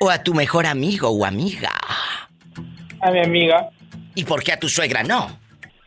¿O 0.00 0.10
a 0.10 0.22
tu 0.22 0.34
mejor 0.34 0.66
amigo 0.66 1.10
o 1.10 1.24
amiga? 1.24 1.72
A 3.00 3.10
mi 3.10 3.20
amiga. 3.20 3.70
¿Y 4.14 4.24
por 4.24 4.42
qué 4.42 4.52
a 4.52 4.58
tu 4.58 4.68
suegra 4.68 5.02
no? 5.04 5.38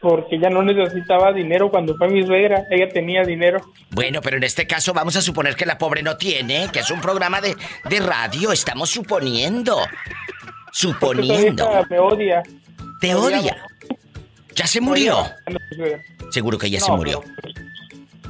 Porque 0.04 0.38
ya 0.38 0.50
no 0.50 0.62
necesitaba 0.62 1.32
dinero 1.32 1.72
cuando 1.72 1.96
fue 1.96 2.10
mi 2.10 2.26
suegra, 2.26 2.66
ella 2.70 2.90
tenía 2.90 3.24
dinero. 3.24 3.62
Bueno, 3.90 4.20
pero 4.22 4.36
en 4.36 4.44
este 4.44 4.68
caso 4.68 4.94
vamos 4.94 5.16
a 5.16 5.22
suponer 5.22 5.56
que 5.56 5.66
la 5.66 5.78
pobre 5.78 6.04
no 6.04 6.18
tiene, 6.18 6.68
que 6.74 6.80
es 6.80 6.92
un 6.92 7.00
programa 7.00 7.40
de, 7.40 7.56
de 7.90 8.00
radio, 8.02 8.52
estamos 8.52 8.90
suponiendo. 8.90 9.78
Suponiendo. 10.74 11.70
Me 11.90 12.00
odia. 12.00 12.44
¿Te 13.00 13.16
odia? 13.16 13.56
¿Ya 14.54 14.68
se 14.68 14.82
murió? 14.82 15.24
Seguro 16.32 16.58
que 16.58 16.70
ya 16.70 16.82
se 16.82 16.92
murió. 16.92 17.24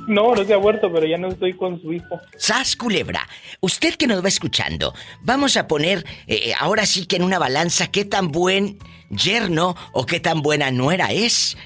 No, 0.07 0.35
no 0.35 0.43
se 0.43 0.53
ha 0.53 0.59
muerto, 0.59 0.91
pero 0.91 1.05
ya 1.05 1.17
no 1.17 1.29
estoy 1.29 1.53
con 1.53 1.81
su 1.81 1.93
hijo. 1.93 2.19
Sas 2.37 2.75
Culebra, 2.75 3.27
usted 3.61 3.95
que 3.95 4.07
nos 4.07 4.23
va 4.23 4.27
escuchando, 4.27 4.93
vamos 5.21 5.55
a 5.57 5.67
poner 5.67 6.05
eh, 6.27 6.49
eh, 6.49 6.53
ahora 6.59 6.85
sí 6.85 7.05
que 7.05 7.15
en 7.15 7.23
una 7.23 7.39
balanza 7.39 7.87
qué 7.87 8.05
tan 8.05 8.29
buen 8.29 8.79
yerno 9.09 9.75
o 9.93 10.05
qué 10.05 10.19
tan 10.19 10.41
buena 10.41 10.71
nuera 10.71 11.11
es. 11.11 11.57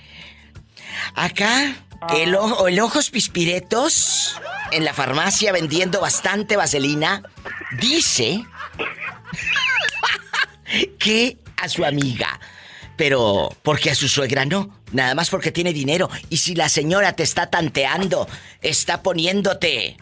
Acá, 1.15 1.75
el, 2.15 2.35
ojo, 2.35 2.67
el 2.67 2.79
ojos 2.79 3.09
pispiretos 3.09 4.39
en 4.71 4.85
la 4.85 4.93
farmacia 4.93 5.51
vendiendo 5.51 6.01
bastante 6.01 6.57
vaselina, 6.57 7.23
dice 7.79 8.43
que 10.99 11.37
a 11.57 11.69
su 11.69 11.85
amiga 11.85 12.39
pero, 12.97 13.55
porque 13.61 13.91
a 13.91 13.95
su 13.95 14.09
suegra 14.09 14.45
no? 14.45 14.69
Nada 14.91 15.15
más 15.15 15.29
porque 15.29 15.51
tiene 15.51 15.71
dinero. 15.71 16.09
Y 16.29 16.37
si 16.37 16.55
la 16.55 16.67
señora 16.67 17.13
te 17.13 17.23
está 17.23 17.49
tanteando, 17.49 18.27
está 18.61 19.03
poniéndote 19.03 19.95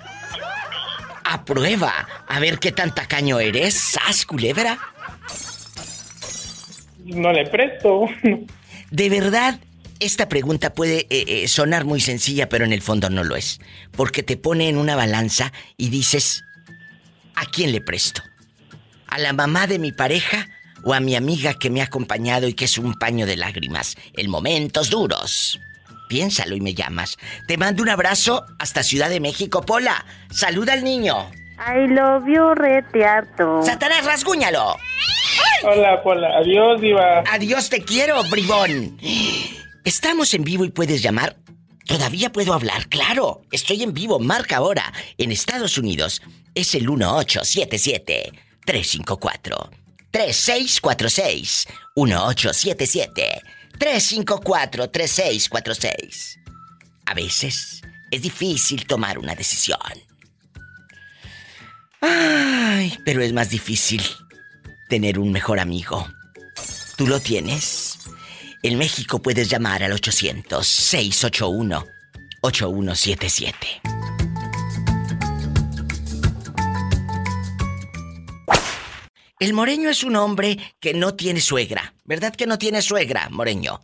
a 1.25 1.43
prueba, 1.43 2.07
a 2.27 2.39
ver 2.39 2.59
qué 2.59 2.71
tan 2.71 2.93
tacaño 2.93 3.39
eres, 3.39 3.73
¿sas, 3.73 4.25
culebra? 4.25 4.79
No 7.03 7.31
le 7.33 7.45
presto. 7.47 8.05
De 8.91 9.09
verdad, 9.09 9.59
esta 9.99 10.29
pregunta 10.29 10.73
puede 10.73 11.07
eh, 11.09 11.25
eh, 11.27 11.47
sonar 11.47 11.83
muy 11.83 11.99
sencilla, 11.99 12.47
pero 12.47 12.63
en 12.63 12.73
el 12.73 12.81
fondo 12.81 13.09
no 13.09 13.23
lo 13.23 13.35
es. 13.35 13.59
Porque 13.91 14.23
te 14.23 14.37
pone 14.37 14.69
en 14.69 14.77
una 14.77 14.95
balanza 14.95 15.51
y 15.77 15.89
dices, 15.89 16.43
¿a 17.35 17.45
quién 17.45 17.71
le 17.71 17.81
presto? 17.81 18.21
¿A 19.07 19.17
la 19.17 19.33
mamá 19.33 19.67
de 19.67 19.79
mi 19.79 19.91
pareja 19.91 20.49
o 20.85 20.93
a 20.93 20.99
mi 20.99 21.15
amiga 21.15 21.55
que 21.55 21.69
me 21.69 21.81
ha 21.81 21.85
acompañado 21.85 22.47
y 22.47 22.53
que 22.53 22.65
es 22.65 22.77
un 22.77 22.93
paño 22.93 23.25
de 23.25 23.35
lágrimas 23.35 23.97
en 24.15 24.29
momentos 24.29 24.89
duros. 24.91 25.59
Piénsalo 26.07 26.55
y 26.55 26.61
me 26.61 26.75
llamas. 26.75 27.17
Te 27.47 27.57
mando 27.57 27.81
un 27.81 27.89
abrazo 27.89 28.45
hasta 28.59 28.83
Ciudad 28.83 29.09
de 29.09 29.19
México, 29.19 29.61
Pola. 29.65 30.05
Saluda 30.29 30.73
al 30.73 30.83
niño. 30.83 31.31
I 31.57 31.87
love 31.87 32.25
you, 32.27 32.53
retearto. 32.53 33.63
¡Satanás, 33.63 34.05
rasguñalo! 34.05 34.77
Hola, 35.63 36.03
Pola. 36.03 36.37
Adiós, 36.37 36.79
Diva. 36.79 37.23
Adiós, 37.31 37.69
te 37.69 37.83
quiero, 37.83 38.21
bribón. 38.29 38.99
Estamos 39.83 40.33
en 40.35 40.43
vivo 40.43 40.65
y 40.65 40.69
puedes 40.69 41.01
llamar. 41.01 41.37
Todavía 41.87 42.31
puedo 42.31 42.53
hablar, 42.53 42.87
claro. 42.89 43.41
Estoy 43.51 43.81
en 43.81 43.93
vivo, 43.93 44.19
marca 44.19 44.57
ahora. 44.57 44.93
En 45.17 45.31
Estados 45.31 45.79
Unidos 45.79 46.21
es 46.53 46.75
el 46.75 46.87
1877 46.87 48.31
354 48.65 49.84
3646 50.15 51.67
1877 51.97 53.43
354 53.77 54.89
3646. 54.89 56.39
A 57.05 57.13
veces 57.13 57.81
es 58.09 58.21
difícil 58.21 58.87
tomar 58.87 59.19
una 59.19 59.35
decisión. 59.35 59.77
Ay, 61.99 62.97
pero 63.03 63.21
es 63.21 63.33
más 63.33 63.49
difícil 63.49 64.01
tener 64.87 65.19
un 65.19 65.33
mejor 65.33 65.59
amigo. 65.59 66.07
¿Tú 66.95 67.07
lo 67.07 67.19
tienes? 67.19 67.97
En 68.63 68.77
México 68.77 69.21
puedes 69.21 69.49
llamar 69.49 69.83
al 69.83 69.91
800 69.91 70.65
681 70.65 71.85
8177. 72.39 74.14
El 79.37 79.53
moreño 79.53 79.89
es 79.89 80.03
un 80.03 80.15
hombre 80.15 80.57
que 80.79 80.93
no 80.93 81.15
tiene 81.15 81.41
suegra. 81.41 81.93
¿Verdad 82.05 82.33
que 82.33 82.47
no 82.47 82.57
tiene 82.57 82.81
suegra, 82.81 83.27
moreño? 83.29 83.81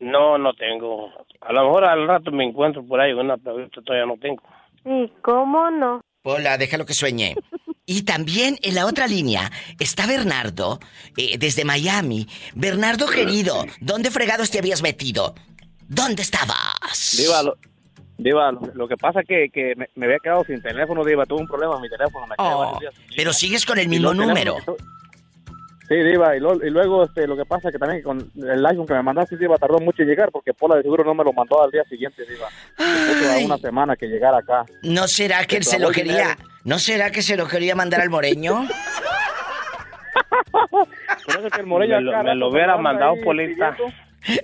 No, 0.00 0.38
no 0.38 0.52
tengo. 0.54 1.12
A 1.40 1.52
lo 1.52 1.64
mejor 1.64 1.84
al 1.84 2.06
rato 2.08 2.32
me 2.32 2.44
encuentro 2.44 2.84
por 2.84 3.00
ahí 3.00 3.12
una, 3.12 3.36
pero 3.36 3.68
todavía 3.70 4.06
no 4.06 4.16
tengo. 4.20 4.42
¿Y 4.84 5.08
cómo 5.22 5.70
no? 5.70 6.00
Hola, 6.24 6.58
déjalo 6.58 6.84
que 6.84 6.94
sueñe. 6.94 7.36
Y 7.86 8.02
también 8.02 8.58
en 8.62 8.74
la 8.74 8.86
otra 8.86 9.06
línea 9.06 9.50
está 9.78 10.06
Bernardo, 10.06 10.80
eh, 11.16 11.38
desde 11.38 11.64
Miami. 11.64 12.26
Bernardo 12.54 13.06
querido, 13.06 13.64
¿dónde 13.80 14.10
fregados 14.10 14.50
te 14.50 14.58
habías 14.58 14.82
metido? 14.82 15.34
¿Dónde 15.86 16.22
estabas? 16.22 17.16
Diva, 17.16 17.42
lo, 17.44 17.56
Diva, 18.18 18.50
lo, 18.50 18.88
que 18.88 18.96
pasa 18.96 19.20
es 19.20 19.26
que, 19.26 19.74
me, 19.76 20.04
había 20.04 20.18
quedado 20.18 20.44
sin 20.44 20.60
teléfono, 20.60 21.04
Diva. 21.04 21.24
Tuve 21.24 21.40
un 21.40 21.46
problema 21.46 21.76
en 21.76 21.82
mi 21.82 21.88
teléfono. 21.88 22.26
Me 22.26 22.34
oh, 22.38 22.78
pero 23.16 23.32
sigues 23.32 23.64
con 23.64 23.78
el 23.78 23.88
mismo 23.88 24.12
número. 24.12 24.56
Sí, 25.88 25.94
Diva, 25.94 26.36
y, 26.36 26.40
luego 26.40 27.04
este, 27.04 27.28
lo 27.28 27.36
que 27.36 27.46
pasa 27.46 27.68
es 27.68 27.72
que 27.72 27.78
también 27.78 28.02
con 28.02 28.30
el 28.36 28.66
iPhone 28.66 28.86
que 28.86 28.94
me 28.94 29.02
mandaste, 29.02 29.36
Diva, 29.36 29.56
tardó 29.56 29.78
mucho 29.78 30.02
en 30.02 30.08
llegar 30.08 30.30
porque 30.32 30.52
Pola 30.52 30.76
de 30.76 30.82
seguro 30.82 31.04
no 31.04 31.14
me 31.14 31.24
lo 31.24 31.32
mandó 31.32 31.62
al 31.62 31.70
día 31.70 31.84
siguiente, 31.84 32.24
Diva. 32.26 32.48
Ay. 32.76 33.44
una 33.44 33.56
semana 33.56 33.96
que 33.96 34.08
llegara 34.08 34.38
acá. 34.38 34.64
¿No 34.82 35.06
será 35.06 35.46
que 35.46 35.56
él 35.56 35.64
se 35.64 35.78
lo 35.78 35.90
quería, 35.90 36.36
no 36.64 36.80
será 36.80 37.10
que 37.10 37.22
se 37.22 37.36
lo 37.36 37.46
quería 37.46 37.76
mandar 37.76 38.00
al 38.00 38.10
moreño? 38.10 38.66
que 41.54 41.60
el 41.60 41.66
moreño 41.66 42.00
me, 42.00 42.34
lo, 42.34 42.50
hubiera 42.50 42.76
mandado 42.76 43.14
Polita. 43.24 43.76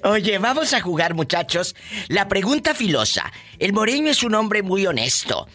Oye, 0.02 0.38
vamos 0.38 0.72
a 0.72 0.80
jugar, 0.80 1.14
muchachos. 1.14 1.74
La 2.08 2.28
pregunta 2.28 2.74
filosa. 2.74 3.32
El 3.58 3.72
moreño 3.72 4.10
es 4.10 4.22
un 4.22 4.34
hombre 4.34 4.62
muy 4.62 4.86
honesto. 4.86 5.46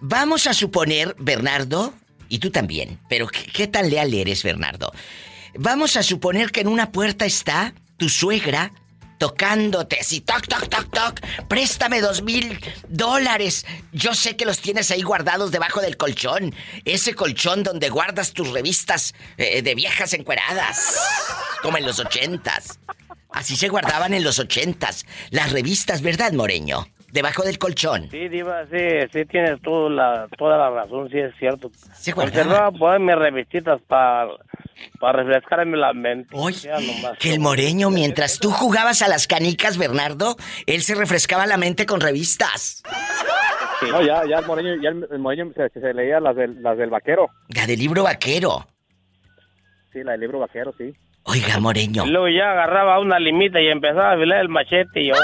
Vamos 0.00 0.46
a 0.46 0.54
suponer, 0.54 1.16
Bernardo, 1.18 1.94
y 2.28 2.38
tú 2.38 2.50
también, 2.50 3.00
pero 3.08 3.26
¿qué, 3.26 3.66
tan 3.66 3.90
leal 3.90 4.12
eres, 4.12 4.42
Bernardo? 4.42 4.92
Vamos 5.56 5.96
a 5.96 6.02
suponer 6.02 6.50
que 6.50 6.60
en 6.60 6.68
una 6.68 6.92
puerta 6.92 7.24
está 7.24 7.74
tu 7.96 8.08
suegra 8.08 8.72
tocándote 9.18 9.98
así, 10.00 10.20
toc, 10.20 10.46
toc, 10.46 10.68
toc, 10.68 10.90
toc, 10.90 11.20
préstame 11.48 12.00
dos 12.00 12.22
mil 12.22 12.60
dólares. 12.88 13.64
Yo 13.92 14.14
sé 14.14 14.36
que 14.36 14.44
los 14.44 14.58
tienes 14.60 14.90
ahí 14.90 15.02
guardados 15.02 15.50
debajo 15.52 15.80
del 15.80 15.96
colchón. 15.96 16.54
Ese 16.84 17.14
colchón 17.14 17.62
donde 17.62 17.88
guardas 17.88 18.32
tus 18.32 18.50
revistas 18.50 19.14
eh, 19.38 19.62
de 19.62 19.74
viejas 19.74 20.12
encueradas. 20.12 20.98
Como 21.62 21.78
en 21.78 21.86
los 21.86 22.00
ochentas. 22.00 22.78
Así 23.34 23.56
se 23.56 23.68
guardaban 23.68 24.14
en 24.14 24.22
los 24.22 24.38
ochentas. 24.38 25.04
Las 25.30 25.52
revistas, 25.52 26.02
¿verdad, 26.02 26.32
Moreño? 26.32 26.86
Debajo 27.10 27.42
del 27.42 27.58
colchón. 27.58 28.08
Sí, 28.10 28.28
Diva, 28.28 28.64
sí, 28.66 28.78
sí 29.12 29.24
tienes 29.26 29.60
toda 29.60 29.90
la, 29.90 30.28
toda 30.38 30.56
la 30.56 30.70
razón, 30.70 31.08
sí 31.10 31.18
es 31.18 31.34
cierto. 31.38 31.70
Se 31.94 32.12
guardaba. 32.12 32.70
poner 32.72 33.00
mis 33.00 33.14
revistitas 33.14 33.80
para 33.86 34.30
para 34.98 35.22
refrescarme 35.22 35.76
la 35.76 35.92
mente. 35.92 36.28
Oye, 36.32 36.70
que 37.18 37.32
el 37.32 37.40
moreño, 37.40 37.90
mientras 37.90 38.38
tú 38.38 38.50
jugabas 38.50 39.02
a 39.02 39.08
las 39.08 39.26
canicas, 39.26 39.78
Bernardo, 39.78 40.36
él 40.66 40.82
se 40.82 40.94
refrescaba 40.94 41.46
la 41.46 41.56
mente 41.56 41.86
con 41.86 42.00
revistas. 42.00 42.82
No, 43.90 44.00
ya, 44.02 44.22
ya 44.28 44.38
el 44.38 44.46
moreño, 44.46 44.74
ya 44.82 44.90
el, 44.90 45.18
moreño 45.18 45.52
se, 45.54 45.94
leía 45.94 46.20
las 46.20 46.36
del, 46.36 46.62
las 46.62 46.78
del 46.78 46.90
vaquero. 46.90 47.28
La 47.48 47.66
del 47.66 47.78
libro 47.78 48.04
vaquero. 48.04 48.66
Sí, 49.92 50.02
la 50.02 50.12
del 50.12 50.22
libro 50.22 50.38
vaquero, 50.38 50.72
sí. 50.76 50.94
Oiga, 51.24 51.58
Moreño. 51.58 52.04
Luego 52.06 52.28
ya 52.28 52.52
agarraba 52.52 53.00
una 53.00 53.18
limita 53.18 53.60
y 53.60 53.68
empezaba 53.68 54.10
a 54.10 54.14
afilar 54.14 54.40
el 54.40 54.48
machete 54.48 55.02
y 55.02 55.08
yo, 55.08 55.14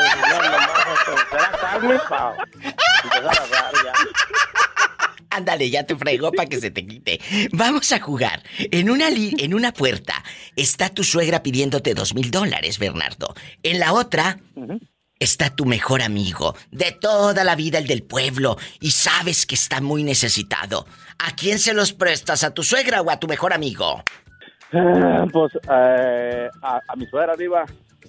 Ándale, 5.30 5.70
ya 5.70 5.84
te 5.84 5.94
fregó 5.96 6.32
para 6.32 6.48
que 6.48 6.58
se 6.58 6.70
te 6.70 6.86
quite. 6.86 7.20
Vamos 7.52 7.92
a 7.92 8.00
jugar. 8.00 8.42
En 8.58 8.90
una, 8.90 9.08
en 9.08 9.54
una 9.54 9.72
puerta 9.72 10.24
está 10.56 10.88
tu 10.88 11.04
suegra 11.04 11.42
pidiéndote 11.42 11.94
dos 11.94 12.14
mil 12.14 12.30
dólares, 12.30 12.78
Bernardo. 12.78 13.34
En 13.62 13.78
la 13.78 13.92
otra 13.92 14.38
está 15.18 15.54
tu 15.54 15.66
mejor 15.66 16.02
amigo 16.02 16.56
de 16.70 16.92
toda 16.92 17.44
la 17.44 17.54
vida, 17.54 17.78
el 17.78 17.86
del 17.86 18.02
pueblo, 18.02 18.56
y 18.80 18.90
sabes 18.90 19.46
que 19.46 19.54
está 19.54 19.80
muy 19.80 20.02
necesitado. 20.02 20.86
¿A 21.18 21.36
quién 21.36 21.58
se 21.58 21.74
los 21.74 21.92
prestas? 21.92 22.42
¿A 22.42 22.52
tu 22.52 22.64
suegra 22.64 23.02
o 23.02 23.10
a 23.10 23.20
tu 23.20 23.28
mejor 23.28 23.52
amigo? 23.52 24.02
Eh, 24.72 25.26
pues 25.32 25.52
eh, 25.68 26.48
a, 26.62 26.96
mi 26.96 27.06
suegra, 27.06 27.34
Diva. 27.36 27.64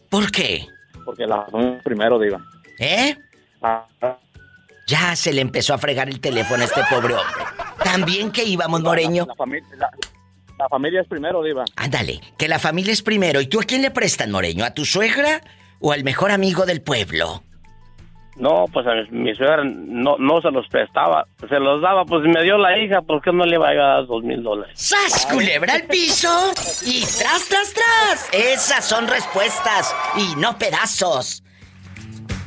¿Por 0.10 0.32
qué? 0.32 0.68
Porque 1.04 1.26
la 1.26 1.46
primero, 1.84 2.20
Diva. 2.20 2.40
¿Eh? 2.80 3.18
Ah. 3.62 3.86
Ya 4.88 5.16
se 5.16 5.34
le 5.34 5.42
empezó 5.42 5.74
a 5.74 5.78
fregar 5.78 6.10
el 6.10 6.20
teléfono 6.20 6.62
a 6.62 6.66
este 6.66 6.82
pobre 6.90 7.16
hombre. 7.16 7.44
También 7.84 8.32
que 8.32 8.44
íbamos, 8.44 8.82
Moreño. 8.82 9.28
La, 10.58 10.70
familia 10.70 11.02
es 11.02 11.08
primero, 11.08 11.42
Diva. 11.44 11.66
Ándale, 11.76 12.20
que 12.38 12.48
la 12.48 12.60
familia 12.60 12.94
es 12.94 13.02
primero. 13.02 13.42
¿Y 13.42 13.48
tú 13.48 13.60
a 13.60 13.64
quién 13.64 13.82
le 13.82 13.90
prestan, 13.90 14.32
Moreño? 14.32 14.64
¿A 14.66 14.74
tu 14.74 14.86
suegra 14.86 15.42
o 15.80 15.92
al 15.92 16.04
mejor 16.04 16.32
amigo 16.32 16.66
del 16.66 16.82
pueblo? 16.82 17.44
No, 18.42 18.66
pues 18.74 18.88
a 18.88 18.94
mi, 19.12 19.36
suegra 19.36 19.64
no, 19.64 20.18
no 20.18 20.42
se 20.42 20.50
los 20.50 20.68
prestaba. 20.68 21.28
Se 21.48 21.60
los 21.60 21.80
daba, 21.80 22.06
pues 22.06 22.24
me 22.24 22.42
dio 22.42 22.58
la 22.58 22.76
hija, 22.76 23.04
¿por 23.04 23.22
qué 23.22 23.32
no 23.32 23.46
le 23.46 23.56
iba 23.56 23.70
a 23.70 23.74
dar 23.76 24.08
dos 24.08 24.24
mil 24.24 24.42
dólares? 24.42 24.74
¡Sas, 24.82 25.28
culebra 25.28 25.76
al 25.76 25.84
piso! 25.84 26.52
Y 26.84 27.02
tras, 27.02 27.48
tras, 27.48 27.72
tras. 27.72 28.30
Esas 28.34 28.84
son 28.84 29.08
respuestas 29.08 29.96
y 30.18 30.36
no 30.40 30.58
pedazos. 30.58 31.44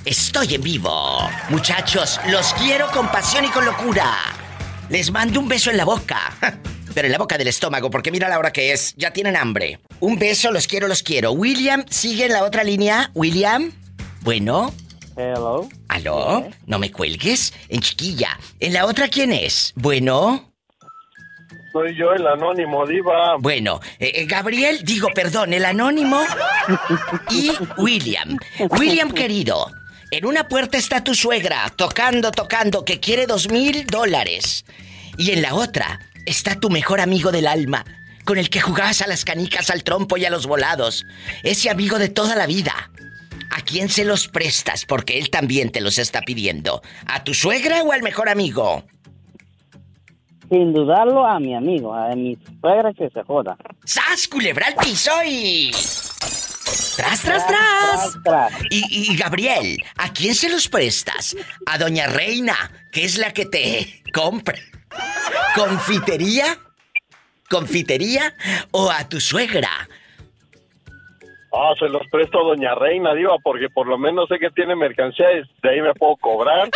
Estoy 0.05 0.57
en 0.57 0.63
vivo. 0.63 1.31
Muchachos, 1.51 2.21
los 2.29 2.53
quiero 2.55 2.89
con 2.89 3.07
pasión 3.07 3.45
y 3.45 3.49
con 3.49 3.65
locura. 3.65 4.17
Les 4.91 5.13
mando 5.13 5.39
un 5.39 5.49
beso 5.49 5.71
en 5.71 5.77
la 5.77 5.85
boca. 5.85 6.19
Pero 6.93 7.07
en 7.07 7.13
la 7.13 7.19
boca 7.19 7.39
del 7.39 7.47
estómago, 7.47 7.89
porque 7.89 8.11
mira 8.11 8.29
la 8.29 8.41
hora 8.41 8.53
que 8.53 8.73
es. 8.73 8.95
Ya 8.97 9.13
tienen 9.13 9.37
hambre. 9.37 9.79
Un 10.01 10.19
beso, 10.19 10.51
los 10.51 10.67
quiero, 10.67 10.89
los 10.89 11.05
quiero. 11.05 11.31
William, 11.31 11.85
sigue 11.89 12.27
en 12.27 12.33
la 12.33 12.43
otra 12.43 12.65
línea. 12.65 13.13
William. 13.15 13.71
Bueno. 14.23 14.75
Hello. 15.17 15.69
¿Aló? 15.89 16.49
No 16.67 16.79
me 16.79 16.91
cuelgues. 16.91 17.53
En 17.69 17.81
chiquilla. 17.81 18.39
¿En 18.59 18.73
la 18.73 18.87
otra 18.87 19.09
quién 19.09 19.33
es? 19.33 19.73
Bueno. 19.77 20.53
Soy 21.73 21.97
yo 21.97 22.13
el 22.13 22.27
anónimo, 22.27 22.87
diva. 22.87 23.37
Bueno, 23.39 23.81
eh, 23.99 24.13
eh, 24.15 24.27
Gabriel, 24.27 24.81
digo, 24.85 25.09
perdón, 25.13 25.53
el 25.55 25.65
anónimo 25.65 26.21
y 27.31 27.51
William. 27.79 28.39
William, 28.79 29.11
querido, 29.11 29.73
en 30.13 30.25
una 30.25 30.47
puerta 30.47 30.79
está 30.79 31.03
tu 31.03 31.15
suegra, 31.15 31.73
tocando, 31.75 32.31
tocando, 32.31 32.85
que 32.85 33.01
quiere 33.01 33.27
dos 33.27 33.51
mil 33.51 33.87
dólares. 33.87 34.65
Y 35.17 35.33
en 35.33 35.43
la 35.43 35.55
otra 35.55 35.99
está 36.27 36.61
tu 36.61 36.71
mejor 36.71 37.01
amigo 37.01 37.33
del 37.33 37.49
alma, 37.49 37.85
con 38.25 38.39
el 38.39 38.51
que 38.51 38.61
jugabas 38.61 39.03
a 39.03 39.09
las 39.09 39.25
canicas, 39.25 39.71
al 39.71 39.83
trompo 39.83 40.17
y 40.17 40.25
a 40.25 40.31
los 40.31 40.47
volados. 40.47 41.05
Ese 41.43 41.71
amigo 41.71 41.99
de 41.99 42.09
toda 42.09 42.37
la 42.37 42.47
vida. 42.47 42.93
¿A 43.55 43.61
quién 43.61 43.89
se 43.89 44.05
los 44.05 44.27
prestas? 44.27 44.85
Porque 44.85 45.17
él 45.17 45.31
también 45.31 45.71
te 45.71 45.81
los 45.81 45.99
está 45.99 46.23
pidiendo. 46.23 46.83
¿A 47.07 47.23
tu 47.23 47.35
suegra 47.35 47.85
o 47.85 47.93
al 47.93 48.03
mejor 48.03 48.29
amigo? 48.29 48.83
Sin 50.51 50.73
dudarlo, 50.73 51.25
a 51.25 51.39
mi 51.39 51.55
amigo, 51.55 51.95
a 51.95 52.17
mi 52.17 52.37
suegra 52.61 52.93
que 52.93 53.09
se 53.11 53.23
joda. 53.23 53.57
¡Sas, 53.85 54.27
culebra 54.27 54.67
al 54.67 54.75
piso 54.75 55.13
y... 55.25 55.71
¡Tras, 56.97 57.23
tras, 57.23 57.47
tras! 57.47 58.53
Y, 58.71 59.17
Gabriel, 59.17 59.81
¿a 59.99 60.13
quién 60.13 60.35
se 60.35 60.49
los 60.49 60.69
prestas? 60.69 61.37
A 61.67 61.79
Doña 61.79 62.09
Reina, 62.09 62.57
que 62.91 63.05
es 63.05 63.19
la 63.19 63.33
que 63.33 63.47
te 63.47 64.03
compra. 64.13 64.59
¿Confitería? 65.55 66.59
¿Confitería? 67.49 68.35
¿O 68.73 68.91
a 68.91 69.09
tu 69.09 69.21
suegra? 69.21 69.89
Ah, 71.57 71.73
se 71.79 71.89
los 71.89 72.05
presto 72.09 72.41
a 72.41 72.43
Doña 72.43 72.75
Reina, 72.75 73.15
Diva, 73.15 73.37
porque 73.43 73.69
por 73.71 73.87
lo 73.87 73.97
menos 73.97 74.29
sé 74.29 74.41
que 74.41 74.51
tiene 74.51 74.75
mercancía 74.75 75.27
y 75.33 75.43
de 75.63 75.71
ahí 75.71 75.81
me 75.81 75.95
puedo 75.95 76.17
cobrar. 76.17 76.69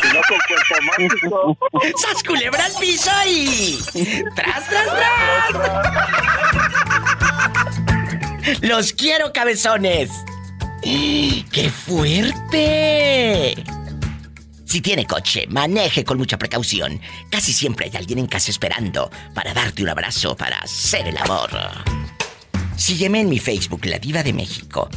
Si 0.00 0.08
no, 0.14 0.20
con 0.28 0.38
cuerpo 0.48 1.58
¡Sas 1.98 2.22
culebra 2.22 2.64
piso 2.80 3.10
y... 3.26 3.78
¡Tras, 4.34 4.66
tras, 4.68 4.86
tras! 8.40 8.60
¡Los 8.62 8.94
quiero, 8.94 9.30
cabezones! 9.32 10.10
¡Qué 10.82 11.70
fuerte! 11.70 13.54
Si 14.64 14.80
tiene 14.80 15.06
coche, 15.06 15.46
maneje 15.48 16.02
con 16.02 16.16
mucha 16.16 16.38
precaución. 16.38 16.98
Casi 17.30 17.52
siempre 17.52 17.86
hay 17.86 17.96
alguien 17.96 18.18
en 18.20 18.26
casa 18.26 18.50
esperando 18.50 19.10
para 19.34 19.52
darte 19.52 19.82
un 19.82 19.90
abrazo, 19.90 20.34
para 20.34 20.58
hacer 20.58 21.06
el 21.06 21.18
amor. 21.18 21.50
Sígueme 22.76 23.20
en 23.20 23.28
mi 23.28 23.38
Facebook, 23.38 23.86
La 23.86 23.98
Diva 23.98 24.22
de 24.22 24.32
México. 24.32 24.88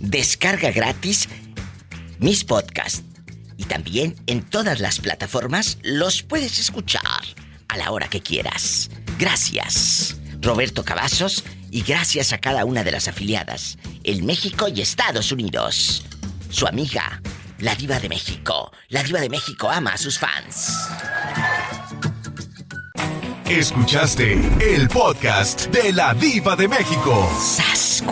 Descarga 0.00 0.70
gratis 0.70 1.28
mis 2.18 2.44
podcasts. 2.44 3.02
Y 3.56 3.64
también 3.64 4.16
en 4.26 4.42
todas 4.42 4.80
las 4.80 5.00
plataformas 5.00 5.78
los 5.82 6.22
puedes 6.22 6.58
escuchar 6.58 7.02
a 7.68 7.76
la 7.76 7.90
hora 7.90 8.08
que 8.08 8.20
quieras. 8.20 8.90
Gracias. 9.18 10.16
Roberto 10.40 10.84
Cavazos 10.84 11.44
y 11.70 11.82
gracias 11.82 12.32
a 12.32 12.38
cada 12.38 12.64
una 12.64 12.84
de 12.84 12.92
las 12.92 13.08
afiliadas 13.08 13.78
en 14.04 14.24
México 14.26 14.68
y 14.68 14.80
Estados 14.80 15.32
Unidos. 15.32 16.04
Su 16.50 16.66
amiga, 16.66 17.20
la 17.58 17.74
diva 17.74 17.98
de 17.98 18.08
México. 18.08 18.72
La 18.88 19.02
diva 19.02 19.20
de 19.20 19.28
México 19.28 19.70
ama 19.70 19.94
a 19.94 19.98
sus 19.98 20.18
fans. 20.18 20.72
Escuchaste 23.48 24.40
el 24.58 24.88
podcast 24.88 25.66
de 25.66 25.92
la 25.92 26.14
diva 26.14 26.56
de 26.56 26.66
México. 26.66 27.28
¡Sas 27.38 28.02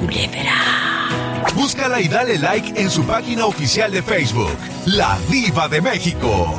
Búscala 1.54 2.02
y 2.02 2.08
dale 2.08 2.38
like 2.38 2.78
en 2.78 2.90
su 2.90 3.02
página 3.04 3.46
oficial 3.46 3.90
de 3.92 4.02
Facebook, 4.02 4.56
La 4.84 5.18
Diva 5.30 5.68
de 5.68 5.80
México. 5.80 6.54